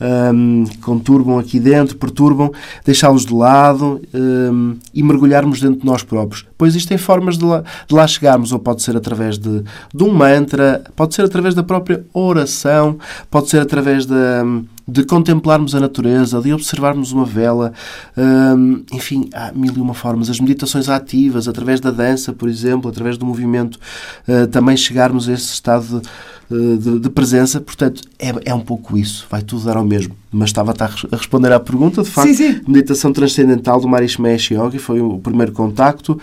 um, 0.00 0.64
conturbam 0.82 1.38
aqui 1.38 1.58
dentro, 1.58 1.96
perturbam, 1.96 2.52
deixá-los 2.84 3.24
de 3.24 3.34
lado 3.34 4.00
um, 4.14 4.76
e 4.94 5.02
mergulharmos 5.02 5.60
dentro 5.60 5.80
de 5.80 5.86
nós 5.86 6.02
próprios. 6.02 6.46
Pois 6.56 6.74
existem 6.74 6.98
formas 6.98 7.38
de 7.38 7.44
lá, 7.44 7.62
de 7.86 7.94
lá 7.94 8.06
chegarmos, 8.06 8.52
ou 8.52 8.58
pode 8.58 8.82
ser 8.82 8.96
através 8.96 9.38
de, 9.38 9.62
de 9.94 10.04
um 10.04 10.12
mantra, 10.12 10.82
pode 10.94 11.14
ser 11.14 11.24
através 11.24 11.54
da 11.54 11.62
própria 11.62 12.04
oração, 12.12 12.98
pode 13.30 13.48
ser 13.48 13.60
através 13.60 14.06
da 14.06 14.44
de 14.90 15.04
contemplarmos 15.04 15.74
a 15.74 15.80
natureza, 15.80 16.40
de 16.40 16.52
observarmos 16.52 17.12
uma 17.12 17.24
vela, 17.24 17.72
hum, 18.16 18.82
enfim, 18.92 19.28
há 19.32 19.52
mil 19.52 19.72
e 19.74 19.80
uma 19.80 19.94
formas. 19.94 20.28
As 20.28 20.40
meditações 20.40 20.88
ativas, 20.88 21.46
através 21.46 21.80
da 21.80 21.90
dança, 21.90 22.32
por 22.32 22.48
exemplo, 22.48 22.90
através 22.90 23.16
do 23.16 23.24
movimento, 23.24 23.78
uh, 24.26 24.46
também 24.48 24.76
chegarmos 24.76 25.28
a 25.28 25.32
esse 25.32 25.52
estado 25.52 26.02
de, 26.50 26.78
de, 26.78 26.98
de 26.98 27.10
presença. 27.10 27.60
Portanto, 27.60 28.02
é, 28.18 28.32
é, 28.46 28.54
um 28.54 28.60
pouco 28.60 28.98
isso. 28.98 29.26
Vai 29.30 29.42
tudo 29.42 29.64
dar 29.64 29.76
ao 29.76 29.84
mesmo. 29.84 30.16
Mas 30.32 30.50
estava 30.50 30.72
a, 30.72 30.84
a 30.84 31.16
responder 31.16 31.52
à 31.52 31.60
pergunta, 31.60 32.02
de 32.02 32.10
facto. 32.10 32.34
Sim, 32.34 32.34
sim. 32.34 32.60
Meditação 32.66 33.12
transcendental 33.12 33.80
do 33.80 33.88
Marish 33.88 34.18
Mahesh 34.20 34.50
Yogi 34.50 34.78
foi 34.78 35.00
o 35.00 35.18
primeiro 35.18 35.52
contacto. 35.52 36.18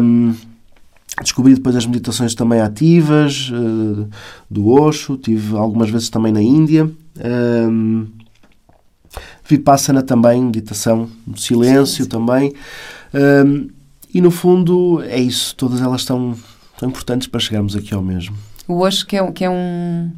Um, 0.00 0.34
Descobri 1.22 1.54
depois 1.54 1.76
as 1.76 1.86
meditações 1.86 2.34
também 2.34 2.60
ativas 2.60 3.48
uh, 3.52 4.08
do 4.50 4.68
Osho, 4.68 5.16
tive 5.16 5.56
algumas 5.56 5.88
vezes 5.88 6.08
também 6.08 6.32
na 6.32 6.42
Índia. 6.42 6.90
Um, 7.22 8.06
Vipassana 9.46 10.02
também, 10.02 10.42
meditação 10.42 11.08
no 11.26 11.36
silêncio 11.36 12.06
também. 12.06 12.52
Um, 13.12 13.68
e 14.12 14.20
no 14.20 14.30
fundo 14.30 15.02
é 15.02 15.18
isso, 15.18 15.54
todas 15.54 15.80
elas 15.80 16.00
estão, 16.00 16.36
são 16.78 16.88
importantes 16.88 17.28
para 17.28 17.40
chegarmos 17.40 17.76
aqui 17.76 17.92
ao 17.92 18.02
mesmo. 18.02 18.36
O 18.66 18.80
Osho 18.80 19.06
que 19.06 19.16
é, 19.16 19.32
que 19.32 19.44
é 19.44 19.50
um 19.50 20.10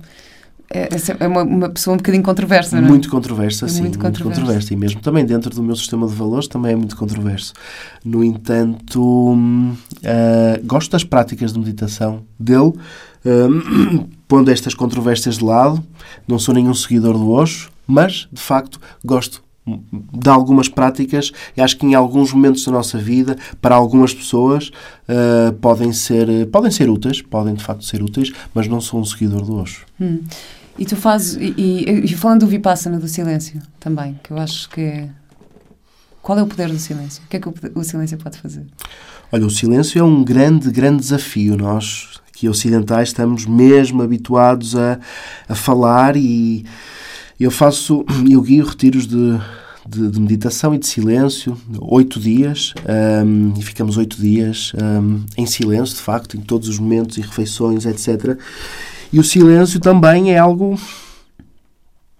é, 0.68 0.88
é 1.20 1.26
uma, 1.26 1.42
uma, 1.42 1.68
pessoa 1.68 1.94
um 1.94 1.96
bocadinho 1.96 2.22
controversa, 2.22 2.80
não 2.80 2.86
é? 2.86 2.90
Muito 2.90 3.08
controversa, 3.08 3.66
é 3.66 3.68
sim. 3.68 3.82
Muito 3.82 3.98
muito 3.98 4.02
controversa. 4.02 4.40
controversa. 4.40 4.72
E 4.74 4.76
mesmo 4.76 5.00
também 5.00 5.24
dentro 5.24 5.54
do 5.54 5.62
meu 5.62 5.76
sistema 5.76 6.06
de 6.06 6.14
valores 6.14 6.48
também 6.48 6.72
é 6.72 6.76
muito 6.76 6.96
controverso. 6.96 7.52
No 8.04 8.24
entanto, 8.24 9.32
uh, 9.32 9.36
gosto 10.64 10.90
das 10.90 11.04
práticas 11.04 11.52
de 11.52 11.58
meditação 11.58 12.22
dele, 12.38 12.72
uh, 13.24 14.08
pondo 14.26 14.50
estas 14.50 14.74
controvérsias 14.74 15.38
de 15.38 15.44
lado. 15.44 15.82
Não 16.26 16.38
sou 16.38 16.54
nenhum 16.54 16.74
seguidor 16.74 17.16
do 17.16 17.30
Osho, 17.30 17.70
mas, 17.86 18.28
de 18.32 18.40
facto, 18.40 18.80
gosto 19.04 19.45
de 19.66 20.30
algumas 20.30 20.68
práticas 20.68 21.32
e 21.56 21.60
acho 21.60 21.76
que 21.76 21.86
em 21.86 21.94
alguns 21.94 22.32
momentos 22.32 22.64
da 22.64 22.70
nossa 22.70 22.98
vida 22.98 23.36
para 23.60 23.74
algumas 23.74 24.14
pessoas 24.14 24.68
uh, 25.08 25.52
podem 25.54 25.92
ser 25.92 26.46
podem 26.52 26.70
ser 26.70 26.88
úteis 26.88 27.20
podem 27.20 27.54
de 27.54 27.64
facto 27.64 27.84
ser 27.84 28.02
úteis 28.02 28.32
mas 28.54 28.68
não 28.68 28.80
sou 28.80 29.00
um 29.00 29.04
seguidor 29.04 29.44
do 29.44 29.56
Osho. 29.56 29.84
Hum. 30.00 30.20
e 30.78 30.84
tu 30.84 30.94
fazes 30.94 31.34
e, 31.34 31.54
e, 31.56 32.04
e, 32.04 32.08
falando 32.14 32.40
do 32.40 32.46
vipassana 32.46 32.98
do 32.98 33.08
silêncio 33.08 33.60
também 33.80 34.18
que 34.22 34.30
eu 34.30 34.38
acho 34.38 34.68
que 34.70 34.80
é 34.80 35.08
qual 36.22 36.36
é 36.40 36.42
o 36.42 36.46
poder 36.48 36.68
do 36.68 36.78
silêncio? 36.78 37.22
O 37.24 37.28
que 37.28 37.36
é 37.36 37.40
que 37.40 37.48
o, 37.48 37.54
o 37.76 37.84
silêncio 37.84 38.18
pode 38.18 38.36
fazer? 38.38 38.66
Olha 39.30 39.46
o 39.46 39.50
silêncio 39.50 40.00
é 40.00 40.02
um 40.02 40.24
grande 40.24 40.72
grande 40.72 40.98
desafio. 40.98 41.56
Nós 41.56 42.20
que 42.32 42.48
ocidentais 42.48 43.08
estamos 43.08 43.46
mesmo 43.46 44.02
habituados 44.02 44.76
a, 44.76 44.98
a 45.48 45.54
falar 45.54 46.16
e 46.16 46.66
eu 47.44 47.50
faço, 47.50 48.04
eu 48.30 48.40
guio 48.42 48.64
retiros 48.64 49.06
de, 49.06 49.38
de, 49.88 50.10
de 50.10 50.20
meditação 50.20 50.74
e 50.74 50.78
de 50.78 50.86
silêncio, 50.86 51.56
oito 51.80 52.18
dias, 52.18 52.72
um, 53.24 53.52
e 53.58 53.62
ficamos 53.62 53.96
oito 53.96 54.16
dias 54.20 54.72
um, 54.74 55.24
em 55.36 55.46
silêncio, 55.46 55.96
de 55.96 56.02
facto, 56.02 56.36
em 56.36 56.40
todos 56.40 56.68
os 56.68 56.78
momentos 56.78 57.18
e 57.18 57.20
refeições, 57.20 57.84
etc. 57.86 58.38
E 59.12 59.20
o 59.20 59.24
silêncio 59.24 59.78
também 59.80 60.32
é 60.32 60.38
algo 60.38 60.78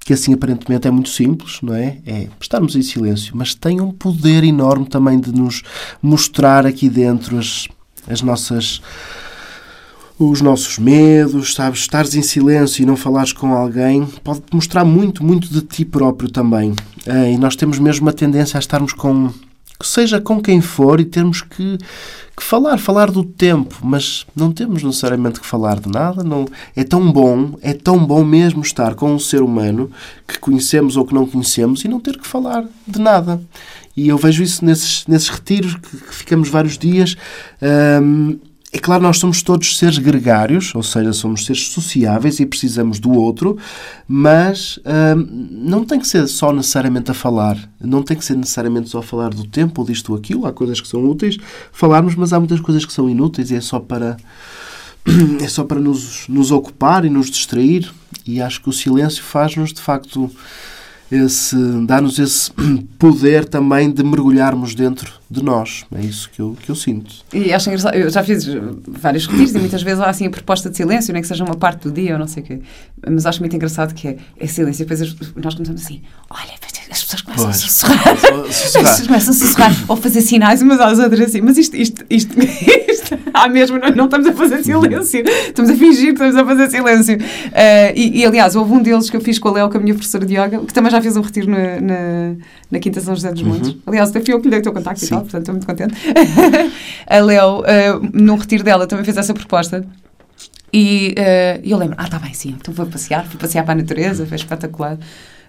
que 0.07 0.13
assim 0.13 0.33
aparentemente 0.33 0.87
é 0.87 0.91
muito 0.91 1.09
simples, 1.09 1.59
não 1.61 1.75
é? 1.75 1.99
É 2.07 2.29
estarmos 2.41 2.77
em 2.77 2.83
silêncio, 2.83 3.37
mas 3.37 3.57
tem 3.57 3.81
um 3.81 3.91
poder 3.91 4.45
enorme 4.45 4.87
também 4.87 5.19
de 5.19 5.33
nos 5.33 5.63
mostrar 6.01 6.65
aqui 6.65 6.89
dentro 6.89 7.37
as, 7.37 7.67
as 8.09 8.23
nossas 8.23 8.81
os 10.19 10.41
nossos 10.41 10.79
medos, 10.79 11.55
sabes? 11.55 11.81
Estares 11.81 12.15
em 12.15 12.23
silêncio 12.23 12.83
e 12.83 12.87
não 12.87 12.97
falares 12.97 13.33
com 13.33 13.53
alguém 13.53 14.07
pode 14.25 14.43
mostrar 14.53 14.85
muito, 14.85 15.23
muito 15.23 15.49
de 15.49 15.61
ti 15.61 15.85
próprio 15.85 16.31
também. 16.31 16.75
É, 17.05 17.33
e 17.33 17.39
nós 17.39 17.55
temos 17.55 17.79
mesmo 17.79 18.07
uma 18.07 18.13
tendência 18.13 18.57
a 18.57 18.61
estarmos 18.61 18.93
com, 18.93 19.31
seja 19.83 20.21
com 20.21 20.41
quem 20.41 20.61
for, 20.61 21.01
e 21.01 21.05
termos 21.05 21.43
que, 21.43 21.77
que 22.35 22.43
falar, 22.43 22.79
falar 22.79 23.11
do 23.11 23.23
tempo, 23.23 23.77
mas 23.83 24.27
não 24.35 24.51
temos 24.51 24.83
necessariamente 24.83 25.39
que 25.39 25.47
falar 25.47 25.79
de 25.79 25.91
nada. 25.91 26.25
Não, 26.25 26.47
é 26.75 26.83
tão 26.83 27.13
bom, 27.13 27.55
é 27.61 27.75
tão 27.75 27.99
bom 28.05 28.25
mesmo 28.25 28.63
estar 28.63 28.95
com 28.95 29.13
um 29.13 29.19
ser 29.19 29.43
humano 29.43 29.91
que 30.27 30.39
conhecemos 30.39 30.97
ou 30.97 31.05
que 31.05 31.15
não 31.15 31.27
conhecemos 31.27 31.85
e 31.85 31.89
não 31.89 32.01
ter 32.01 32.19
que 32.19 32.27
falar 32.27 32.65
de 32.89 32.99
nada. 32.99 33.41
E 33.95 34.09
eu 34.09 34.17
vejo 34.17 34.43
isso 34.43 34.65
nesses, 34.65 35.07
nesses 35.07 35.29
retiros 35.29 35.75
que, 35.75 35.97
que 35.97 36.15
ficamos 36.15 36.49
vários 36.49 36.79
dias. 36.79 37.17
Hum, 38.03 38.39
é 38.77 38.79
claro, 38.79 39.03
nós 39.03 39.17
somos 39.17 39.43
todos 39.43 39.79
seres 39.79 39.97
gregários, 39.97 40.75
ou 40.75 40.83
seja, 40.83 41.11
somos 41.11 41.47
seres 41.47 41.69
sociáveis 41.69 42.41
e 42.41 42.45
precisamos 42.45 43.01
do 43.01 43.11
outro, 43.11 43.57
mas 44.07 44.79
hum, 44.85 45.49
não 45.51 45.83
tem 45.83 45.99
que 45.99 46.07
ser 46.07 46.27
só 46.27 46.53
necessariamente 46.53 47.11
a 47.11 47.15
falar, 47.15 47.57
não 47.81 48.03
tem 48.03 48.15
que 48.15 48.23
ser 48.23 48.37
necessariamente 48.37 48.91
só 48.91 49.01
falar 49.01 49.31
do 49.31 49.47
tempo 49.47 49.81
ou 49.81 49.87
disto 49.87 50.13
ou 50.13 50.19
aquilo. 50.19 50.45
Há 50.45 50.53
coisas 50.53 50.79
que 50.79 50.87
são 50.87 51.03
úteis 51.09 51.39
falarmos, 51.73 52.15
mas 52.17 52.35
há 52.35 52.39
muitas 52.39 52.61
coisas 52.61 52.85
que 52.85 52.93
são 52.93 53.09
inúteis 53.09 53.51
e 53.51 53.55
é 53.55 53.63
só 53.63 53.81
para 53.81 54.19
é 55.43 55.49
só 55.49 55.65
para 55.65 55.81
nos, 55.81 56.29
nos 56.29 56.51
ocupar 56.51 57.07
e 57.07 57.09
nos 57.09 57.31
distrair. 57.31 57.91
E 58.27 58.43
acho 58.43 58.61
que 58.61 58.69
o 58.69 58.73
silêncio 58.75 59.23
faz-nos 59.23 59.73
de 59.73 59.81
facto 59.81 60.31
esse 61.11 61.57
dá-nos 61.87 62.19
esse 62.19 62.51
poder 62.99 63.47
também 63.47 63.91
de 63.91 64.03
mergulharmos 64.03 64.75
dentro 64.75 65.13
de 65.31 65.43
nós. 65.43 65.85
É 65.95 66.01
isso 66.01 66.31
que 66.31 66.41
eu, 66.41 66.57
que 66.61 66.71
eu 66.71 66.75
sinto. 66.75 67.15
E 67.33 67.53
acho 67.53 67.69
engraçado, 67.69 67.95
eu 67.95 68.09
já 68.09 68.23
fiz 68.23 68.47
vários 68.87 69.27
retiros 69.27 69.55
e 69.55 69.59
muitas 69.59 69.83
vezes 69.83 70.01
há 70.01 70.09
assim 70.09 70.27
a 70.27 70.31
proposta 70.31 70.71
de 70.71 70.77
silêncio, 70.77 71.13
nem 71.13 71.23
que 71.23 71.29
seja 71.29 71.45
uma 71.45 71.57
parte 71.57 71.89
do 71.89 71.93
dia 71.93 72.13
ou 72.13 72.19
não 72.19 72.29
sei 72.29 72.43
o 72.43 72.47
quê. 72.47 72.61
Mas 73.09 73.27
acho 73.27 73.41
muito 73.41 73.55
engraçado 73.55 73.95
que 73.95 74.09
é, 74.09 74.17
é 74.39 74.47
silêncio. 74.47 74.83
E 74.83 74.87
depois 74.87 75.35
nós 75.37 75.55
começamos 75.55 75.83
assim, 75.83 76.03
olha, 76.31 76.53
as 76.91 77.03
pessoas 77.03 77.23
começam 77.23 77.45
pois, 77.47 77.57
a 77.57 77.61
sussurrar. 77.61 78.09
As 78.49 78.63
pessoas 78.63 79.07
começam 79.07 79.31
a 79.31 79.37
sussurrar 79.37 79.85
ou 79.89 79.97
fazer 79.97 80.21
sinais 80.21 80.63
umas 80.63 80.81
às 80.81 80.99
outras 80.99 81.21
assim, 81.21 81.41
mas 81.41 81.59
isto, 81.59 81.77
isto, 81.77 82.05
isto, 82.09 82.35
isto 82.39 83.19
há 83.35 83.49
mesmo, 83.49 83.79
não, 83.79 83.89
não 83.91 84.05
estamos 84.05 84.27
a 84.27 84.33
fazer 84.33 84.63
silêncio, 84.63 85.25
estamos 85.27 85.71
a 85.71 85.75
fingir 85.75 86.15
que 86.15 86.23
estamos 86.23 86.37
a 86.37 86.45
fazer 86.45 86.71
silêncio. 86.71 87.17
Uh, 87.17 87.93
e, 87.95 88.21
e, 88.21 88.25
aliás, 88.25 88.55
houve 88.55 88.73
um 88.73 88.83
deles 88.83 89.11
que 89.11 89.17
eu 89.17 89.21
fiz 89.21 89.39
com 89.39 89.49
a 89.49 89.53
Léo, 89.53 89.71
com 89.71 89.79
a 89.79 89.81
minha 89.81 89.95
professora 89.95 90.25
de 90.25 90.35
yoga, 90.35 90.61
que 90.61 90.73
também 90.73 90.91
já 90.91 91.01
fez 91.01 91.17
um 91.17 91.21
retiro 91.21 91.51
na, 91.51 91.81
na, 91.81 92.35
na 92.71 92.79
Quinta 92.79 93.01
São 93.01 93.15
José 93.15 93.33
dos 93.33 93.43
Montes. 93.43 93.71
Uhum. 93.71 93.81
Aliás, 93.87 94.11
até 94.11 94.21
fui 94.21 94.33
eu 94.33 94.39
que 94.39 94.45
lhe 94.45 94.51
dei 94.51 94.61
o 94.61 94.63
teu 94.63 94.73
contacto 94.73 95.01
Sim. 95.01 95.16
Portanto 95.21 95.43
estou 95.43 95.55
muito 95.55 95.67
contente. 95.67 95.95
a 97.07 97.19
Léo, 97.21 97.61
uh, 97.61 98.11
num 98.13 98.37
retiro 98.37 98.65
dela, 98.65 98.87
também 98.87 99.05
fez 99.05 99.17
essa 99.17 99.35
proposta. 99.35 99.85
E 100.73 101.15
uh, 101.17 101.61
eu 101.65 101.79
lembro, 101.79 101.97
ah, 101.99 102.05
está 102.05 102.19
bem, 102.19 102.35
sim, 102.35 102.57
então 102.61 102.75
vou 102.75 102.87
passear, 102.87 103.25
fui 103.25 103.39
passear 103.39 103.65
para 103.65 103.73
a 103.73 103.77
natureza, 103.77 104.27
foi 104.27 104.37
espetacular. 104.37 104.99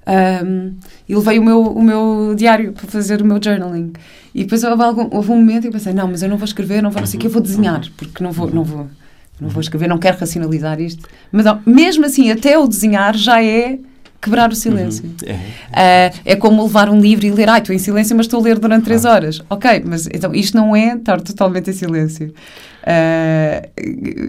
Um, 0.08 0.78
e 1.08 1.14
levei 1.14 1.38
o 1.38 1.44
meu, 1.44 1.62
o 1.64 1.84
meu 1.84 2.34
diário 2.36 2.72
para 2.72 2.88
fazer 2.88 3.22
o 3.22 3.26
meu 3.26 3.40
journaling. 3.44 3.92
E 4.34 4.44
depois 4.44 4.64
houve, 4.64 4.82
algum, 4.82 5.10
houve 5.12 5.32
um 5.32 5.36
momento 5.36 5.68
e 5.68 5.72
pensei, 5.72 5.94
não, 5.94 6.08
mas 6.08 6.24
eu 6.24 6.30
não 6.30 6.38
vou 6.38 6.46
escrever, 6.46 6.82
não 6.82 6.90
vou 6.90 7.02
não 7.02 7.08
sei 7.08 7.18
o 7.18 7.22
que, 7.22 7.28
eu 7.28 7.32
vou 7.32 7.42
desenhar, 7.42 7.82
porque 7.98 8.24
não 8.24 8.32
vou, 8.32 8.50
não 8.50 8.64
vou, 8.64 8.88
não 9.42 9.50
vou 9.50 9.60
escrever, 9.60 9.90
não 9.90 9.98
quero 9.98 10.18
racionalizar 10.18 10.80
isto. 10.80 11.06
Mas 11.30 11.46
mesmo 11.66 12.06
assim, 12.06 12.32
até 12.32 12.58
o 12.58 12.68
desenhar 12.68 13.18
já 13.18 13.44
é 13.44 13.80
quebrar 14.28 14.52
o 14.52 14.56
silêncio. 14.56 15.06
Uhum. 15.06 15.34
É. 15.74 16.12
Uh, 16.12 16.20
é 16.26 16.36
como 16.36 16.64
levar 16.64 16.90
um 16.90 17.00
livro 17.00 17.26
e 17.26 17.32
ler, 17.32 17.50
ai, 17.50 17.60
estou 17.60 17.74
em 17.74 17.80
silêncio, 17.80 18.16
mas 18.16 18.26
estou 18.26 18.42
a 18.42 18.44
ler 18.44 18.60
durante 18.60 18.84
três 18.84 19.06
horas. 19.06 19.42
Ok, 19.50 19.84
mas 19.86 20.08
então 20.08 20.34
isto 20.34 20.56
não 20.58 20.76
é 20.76 20.96
estar 20.96 21.22
totalmente 21.22 21.70
em 21.70 21.74
silêncio. 21.74 22.28
Uh, 22.28 23.68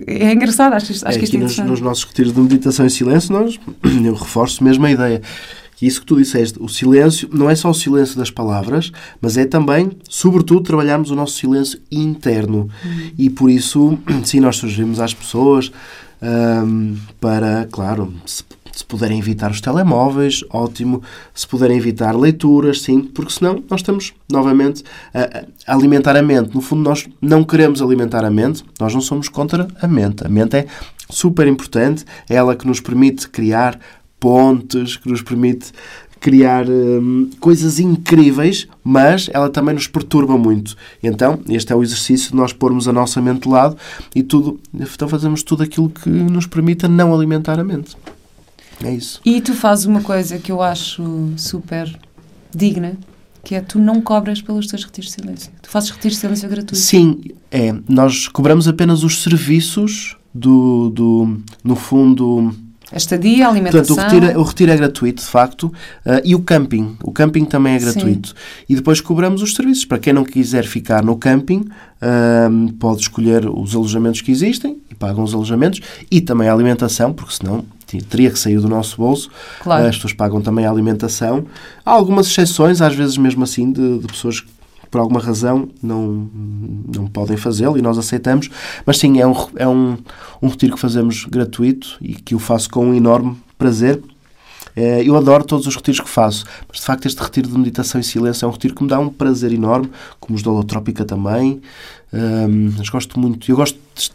é 0.06 0.32
engraçado, 0.32 0.72
acho, 0.74 0.92
acho 0.92 1.06
é, 1.06 1.18
que 1.18 1.24
isto 1.24 1.36
é 1.36 1.40
nos, 1.40 1.58
nos, 1.58 1.80
nossos 1.80 2.04
retiros 2.04 2.32
de 2.32 2.40
meditação 2.40 2.86
em 2.86 2.88
silêncio, 2.88 3.32
nós, 3.32 3.58
eu 4.04 4.14
reforço 4.14 4.64
mesmo 4.64 4.86
a 4.86 4.90
ideia 4.90 5.20
que 5.76 5.86
isso 5.86 6.00
que 6.00 6.06
tu 6.06 6.16
disseste, 6.16 6.60
o 6.60 6.68
silêncio, 6.68 7.28
não 7.32 7.48
é 7.48 7.54
só 7.54 7.70
o 7.70 7.74
silêncio 7.74 8.18
das 8.18 8.32
palavras, 8.32 8.90
mas 9.20 9.36
é 9.36 9.44
também, 9.44 9.92
sobretudo, 10.08 10.62
trabalharmos 10.62 11.12
o 11.12 11.14
nosso 11.14 11.38
silêncio 11.38 11.78
interno. 11.88 12.68
Uhum. 12.84 13.10
E 13.16 13.30
por 13.30 13.48
isso, 13.48 13.96
sim, 14.24 14.40
nós 14.40 14.56
sugerimos 14.56 14.98
às 14.98 15.14
pessoas 15.14 15.70
um, 16.20 16.96
para, 17.20 17.68
claro, 17.70 18.12
se, 18.26 18.42
se, 18.78 18.84
puderem 18.84 19.18
evitar 19.18 19.50
os 19.50 19.60
telemóveis, 19.60 20.44
ótimo. 20.50 21.02
Se 21.34 21.46
puderem 21.46 21.76
evitar 21.76 22.14
leituras, 22.14 22.82
sim, 22.82 23.00
porque 23.02 23.32
senão 23.32 23.62
nós 23.68 23.80
estamos 23.80 24.14
novamente 24.30 24.84
a, 25.12 25.74
alimentar 25.74 26.16
a 26.16 26.22
mente. 26.22 26.54
No 26.54 26.60
fundo, 26.60 26.82
nós 26.82 27.08
não 27.20 27.42
queremos 27.42 27.82
alimentar 27.82 28.24
a 28.24 28.30
mente, 28.30 28.64
nós 28.78 28.94
não 28.94 29.00
somos 29.00 29.28
contra 29.28 29.66
a 29.82 29.88
mente. 29.88 30.24
A 30.24 30.28
mente 30.28 30.56
é 30.56 30.66
super 31.10 31.48
importante, 31.48 32.04
é 32.30 32.36
ela 32.36 32.54
que 32.54 32.66
nos 32.68 32.80
permite 32.80 33.28
criar 33.28 33.80
pontes, 34.20 34.96
que 34.96 35.08
nos 35.08 35.22
permite 35.22 35.72
criar 36.20 36.68
hum, 36.68 37.30
coisas 37.40 37.80
incríveis, 37.80 38.68
mas 38.84 39.28
ela 39.32 39.50
também 39.50 39.74
nos 39.74 39.88
perturba 39.88 40.38
muito. 40.38 40.76
Então, 41.02 41.40
este 41.48 41.72
é 41.72 41.76
o 41.76 41.82
exercício 41.82 42.30
de 42.30 42.36
nós 42.36 42.52
pormos 42.52 42.86
a 42.86 42.92
nossa 42.92 43.20
mente 43.20 43.42
de 43.42 43.48
lado 43.48 43.76
e 44.14 44.22
tudo, 44.22 44.60
então 44.72 45.08
fazemos 45.08 45.42
tudo 45.42 45.62
aquilo 45.64 45.88
que 45.88 46.08
nos 46.08 46.46
permita 46.46 46.88
não 46.88 47.14
alimentar 47.14 47.58
a 47.58 47.64
mente. 47.64 47.96
É 48.82 48.92
isso. 48.92 49.20
E 49.24 49.40
tu 49.40 49.54
fazes 49.54 49.84
uma 49.84 50.02
coisa 50.02 50.38
que 50.38 50.52
eu 50.52 50.62
acho 50.62 51.32
super 51.36 51.98
digna, 52.54 52.96
que 53.44 53.54
é 53.54 53.60
tu 53.60 53.78
não 53.78 54.00
cobras 54.00 54.40
pelos 54.40 54.66
teus 54.66 54.84
retiros 54.84 55.10
de 55.10 55.20
silêncio. 55.20 55.52
Tu 55.62 55.68
fazes 55.68 55.90
retiros 55.90 56.16
de 56.16 56.20
silêncio 56.20 56.48
gratuitos. 56.48 56.80
Sim, 56.80 57.20
é. 57.50 57.74
Nós 57.88 58.28
cobramos 58.28 58.68
apenas 58.68 59.02
os 59.02 59.22
serviços 59.22 60.16
do, 60.34 60.90
do 60.90 61.40
no 61.64 61.74
fundo 61.74 62.54
a 62.90 62.96
estadia, 62.96 63.46
a 63.46 63.50
alimentação... 63.50 63.96
Portanto, 63.96 64.10
o 64.10 64.14
retiro, 64.14 64.32
é, 64.32 64.38
o 64.38 64.42
retiro 64.42 64.72
é 64.72 64.76
gratuito, 64.76 65.22
de 65.22 65.28
facto, 65.28 65.64
uh, 65.64 65.72
e 66.24 66.34
o 66.34 66.40
camping. 66.40 66.96
O 67.02 67.12
camping 67.12 67.44
também 67.44 67.74
é 67.74 67.78
gratuito. 67.78 68.28
Sim. 68.28 68.34
E 68.68 68.76
depois 68.76 69.00
cobramos 69.00 69.42
os 69.42 69.54
serviços. 69.54 69.84
Para 69.84 69.98
quem 69.98 70.12
não 70.12 70.24
quiser 70.24 70.64
ficar 70.64 71.04
no 71.04 71.16
camping, 71.16 71.60
uh, 71.60 72.72
pode 72.78 73.02
escolher 73.02 73.46
os 73.46 73.74
alojamentos 73.74 74.22
que 74.22 74.30
existem 74.30 74.78
e 74.90 74.94
pagam 74.94 75.22
os 75.22 75.34
alojamentos 75.34 75.80
e 76.10 76.20
também 76.22 76.48
a 76.48 76.52
alimentação, 76.52 77.12
porque 77.12 77.34
senão 77.34 77.62
teria 78.08 78.30
que 78.30 78.38
sair 78.38 78.60
do 78.60 78.68
nosso 78.68 78.96
bolso. 78.96 79.30
Claro. 79.60 79.86
As 79.86 79.96
pessoas 79.96 80.12
pagam 80.12 80.40
também 80.40 80.66
a 80.66 80.70
alimentação. 80.70 81.46
Há 81.84 81.90
algumas 81.90 82.26
exceções, 82.26 82.82
às 82.82 82.94
vezes 82.94 83.16
mesmo 83.16 83.44
assim, 83.44 83.72
de, 83.72 83.98
de 83.98 84.06
pessoas 84.06 84.40
que 84.40 84.58
por 84.90 85.00
alguma 85.00 85.20
razão 85.20 85.68
não, 85.82 86.28
não 86.94 87.06
podem 87.06 87.36
fazê-lo 87.36 87.78
e 87.78 87.82
nós 87.82 87.98
aceitamos, 87.98 88.48
mas 88.86 88.98
sim, 88.98 89.20
é 89.20 89.26
um, 89.26 89.34
é 89.56 89.68
um, 89.68 89.98
um 90.40 90.48
retiro 90.48 90.74
que 90.74 90.80
fazemos 90.80 91.24
gratuito 91.26 91.96
e 92.00 92.14
que 92.14 92.34
eu 92.34 92.38
faço 92.38 92.70
com 92.70 92.86
um 92.86 92.94
enorme 92.94 93.36
prazer. 93.56 94.02
É, 94.78 95.02
eu 95.04 95.16
adoro 95.16 95.42
todos 95.42 95.66
os 95.66 95.74
retiros 95.74 95.98
que 95.98 96.08
faço, 96.08 96.44
mas 96.68 96.78
de 96.78 96.84
facto 96.84 97.06
este 97.06 97.20
retiro 97.20 97.48
de 97.48 97.58
meditação 97.58 98.00
e 98.00 98.04
silêncio 98.04 98.44
é 98.44 98.48
um 98.48 98.52
retiro 98.52 98.76
que 98.76 98.82
me 98.84 98.88
dá 98.88 99.00
um 99.00 99.08
prazer 99.08 99.52
enorme, 99.52 99.90
como 100.20 100.36
os 100.36 100.42
da 100.42 100.52
Holotrópica 100.52 101.04
também. 101.04 101.60
Um, 102.12 102.72
mas 102.78 102.88
gosto 102.88 103.18
muito, 103.18 103.50
eu 103.50 103.56
gosto 103.56 103.76
de, 103.96 104.10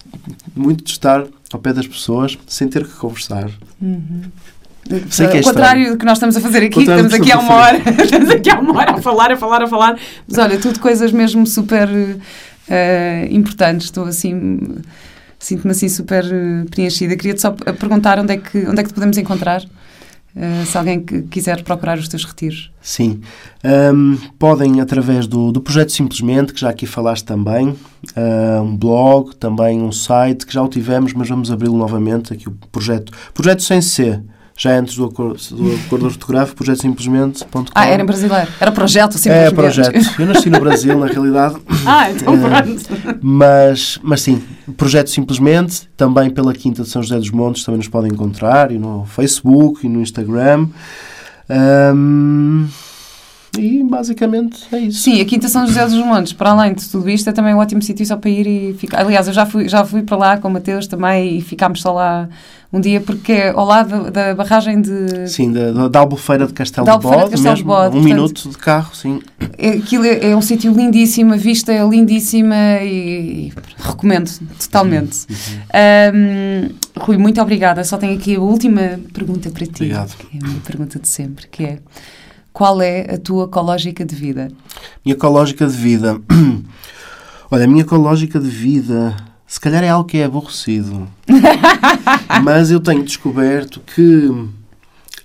muito 0.55 0.85
de 0.85 0.91
estar 0.91 1.25
ao 1.51 1.59
pé 1.59 1.73
das 1.73 1.85
pessoas 1.85 2.37
sem 2.47 2.69
ter 2.69 2.87
que 2.87 2.93
conversar. 2.93 3.51
Uhum. 3.81 4.21
Sei 5.09 5.27
que 5.27 5.37
é 5.37 5.39
Ao 5.39 5.43
contrário 5.43 5.91
do 5.91 5.97
que 5.97 6.05
nós 6.05 6.17
estamos 6.17 6.37
a 6.37 6.39
fazer 6.39 6.63
aqui, 6.63 6.79
estamos 6.79 7.13
aqui 7.13 7.31
há 7.31 7.39
uma 7.39 7.53
hora, 7.55 7.77
estamos 8.01 8.29
aqui 8.29 8.49
há 8.49 8.59
uma 8.59 8.77
hora 8.77 8.91
a 8.93 9.01
falar, 9.01 9.31
a 9.33 9.37
falar, 9.37 9.63
a 9.63 9.67
falar. 9.67 9.99
Mas 10.25 10.37
olha, 10.37 10.57
tudo 10.57 10.79
coisas 10.79 11.11
mesmo 11.11 11.45
super 11.45 11.89
uh, 11.89 13.27
importantes. 13.29 13.87
Estou 13.87 14.05
assim, 14.05 14.77
sinto-me 15.39 15.71
assim 15.71 15.89
super 15.89 16.23
eh, 16.23 16.65
preenchida. 16.69 17.17
Queria-te 17.17 17.41
só 17.41 17.51
perguntar 17.51 18.17
onde 18.17 18.33
é 18.33 18.37
que, 18.37 18.59
onde 18.59 18.79
é 18.79 18.83
que 18.83 18.89
te 18.89 18.93
podemos 18.93 19.17
encontrar. 19.17 19.61
Uh, 20.35 20.65
se 20.65 20.75
alguém 20.77 20.99
que 20.99 21.21
quiser 21.23 21.63
procurar 21.63 21.97
os 21.97 22.07
teus 22.07 22.25
retiros. 22.25 22.71
Sim. 22.81 23.21
Um, 23.63 24.17
podem, 24.39 24.81
através 24.81 25.27
do, 25.27 25.51
do 25.51 25.61
projeto 25.61 25.91
Simplesmente, 25.91 26.53
que 26.53 26.59
já 26.59 26.69
aqui 26.69 26.87
falaste 26.87 27.23
também, 27.23 27.75
um 28.61 28.75
blog, 28.75 29.35
também 29.35 29.79
um 29.79 29.91
site, 29.91 30.45
que 30.45 30.53
já 30.53 30.61
o 30.61 30.67
tivemos, 30.67 31.13
mas 31.13 31.29
vamos 31.29 31.51
abri-lo 31.51 31.77
novamente, 31.77 32.33
aqui 32.33 32.49
o 32.49 32.51
projeto, 32.71 33.13
projeto 33.33 33.61
sem 33.61 33.81
C, 33.81 34.21
já 34.55 34.77
antes 34.77 34.95
do 34.95 35.05
acordo, 35.05 35.39
do 35.51 35.75
acordo 35.75 36.05
ortográfico, 36.05 36.57
projeto 36.57 36.81
simplesmente.com. 36.81 37.65
Ah, 37.73 37.87
era 37.87 38.03
em 38.03 38.05
brasileiro. 38.05 38.47
Era 38.59 38.71
projeto 38.71 39.17
simplesmente. 39.17 39.53
É, 39.53 39.55
projeto. 39.55 40.21
Eu 40.21 40.25
nasci 40.27 40.49
no 40.49 40.59
Brasil, 40.59 40.97
na 40.97 41.07
realidade. 41.07 41.55
Ah, 41.85 42.09
então 42.09 42.39
pronto. 42.39 43.19
mas, 43.21 43.99
mas 44.01 44.21
sim, 44.21 44.41
projeto 44.77 45.09
simplesmente, 45.09 45.89
também 45.97 46.29
pela 46.29 46.53
Quinta 46.53 46.83
de 46.83 46.87
São 46.87 47.01
José 47.01 47.17
dos 47.17 47.29
Montes, 47.29 47.63
também 47.65 47.77
nos 47.77 47.89
podem 47.89 48.09
encontrar, 48.09 48.71
e 48.71 48.79
no 48.79 49.05
Facebook, 49.05 49.85
e 49.85 49.89
no 49.89 50.01
Instagram. 50.01 50.69
Um, 51.93 52.65
e 53.57 53.83
basicamente 53.83 54.63
é 54.71 54.79
isso. 54.79 54.99
Sim, 54.99 55.21
a 55.21 55.25
Quinta 55.25 55.47
São 55.47 55.67
José 55.67 55.83
dos 55.85 55.95
Montes, 55.95 56.33
para 56.33 56.51
além 56.51 56.73
de 56.73 56.89
tudo 56.89 57.09
isto, 57.09 57.29
é 57.29 57.33
também 57.33 57.53
um 57.53 57.57
ótimo 57.57 57.81
sítio 57.81 58.05
só 58.05 58.17
para 58.17 58.29
ir 58.29 58.47
e 58.47 58.73
ficar. 58.73 59.01
Aliás, 59.01 59.27
eu 59.27 59.33
já 59.33 59.45
fui, 59.45 59.67
já 59.69 59.85
fui 59.85 60.01
para 60.01 60.17
lá 60.17 60.37
com 60.37 60.47
o 60.47 60.51
Mateus 60.51 60.87
também 60.87 61.37
e 61.37 61.41
ficámos 61.41 61.81
só 61.81 61.93
lá 61.93 62.29
um 62.73 62.81
dia 62.81 62.99
porque 62.99 63.31
é 63.31 63.49
ao 63.51 63.65
lado 63.65 64.09
da 64.09 64.33
barragem 64.33 64.81
de. 64.81 65.29
Sim, 65.29 65.51
da, 65.51 65.87
da 65.87 65.99
Albufeira 65.99 66.47
de 66.47 66.53
Castelo 66.53 66.87
de, 66.87 66.97
Bode, 66.97 67.25
de 67.25 67.31
Castelo 67.31 67.55
de 67.55 67.63
Bode. 67.63 67.89
Um 67.89 67.91
portanto, 67.91 68.03
minuto 68.03 68.49
de 68.49 68.57
carro, 68.57 68.95
sim. 68.95 69.21
É, 69.59 69.69
aquilo 69.69 70.03
é, 70.03 70.31
é, 70.31 70.35
um 70.35 70.41
sítio 70.41 70.73
lindíssimo, 70.73 71.35
a 71.35 71.37
vista 71.37 71.71
é 71.71 71.87
lindíssima 71.87 72.55
e, 72.81 73.47
e 73.47 73.53
recomendo 73.77 74.27
totalmente. 74.59 75.27
Uhum. 75.29 76.15
Um, 76.15 76.69
Rui, 76.99 77.17
muito 77.17 77.39
obrigada. 77.39 77.83
Só 77.83 77.95
tenho 77.97 78.17
aqui 78.17 78.37
a 78.37 78.39
última 78.39 78.99
pergunta 79.13 79.51
para 79.51 79.67
ti. 79.67 79.83
Obrigado. 79.83 80.17
Que 80.17 80.37
é 80.37 80.39
a 80.43 80.47
minha 80.47 80.61
pergunta 80.61 80.97
de 80.97 81.07
sempre, 81.07 81.47
que 81.47 81.63
é 81.63 81.79
qual 82.51 82.81
é 82.81 83.13
a 83.13 83.17
tua 83.19 83.45
ecológica 83.45 84.03
de 84.03 84.15
vida? 84.15 84.51
Minha 85.05 85.13
ecológica 85.13 85.67
de 85.67 85.73
vida. 85.77 86.19
Olha, 87.51 87.65
a 87.65 87.67
minha 87.67 87.81
ecológica 87.81 88.39
de 88.39 88.49
vida 88.49 89.15
se 89.53 89.59
calhar 89.59 89.83
é 89.83 89.89
algo 89.89 90.09
que 90.09 90.17
é 90.17 90.23
aborrecido. 90.23 91.07
Mas 92.43 92.71
eu 92.71 92.81
tenho 92.81 93.01
descoberto 93.05 93.79
que 93.79 94.29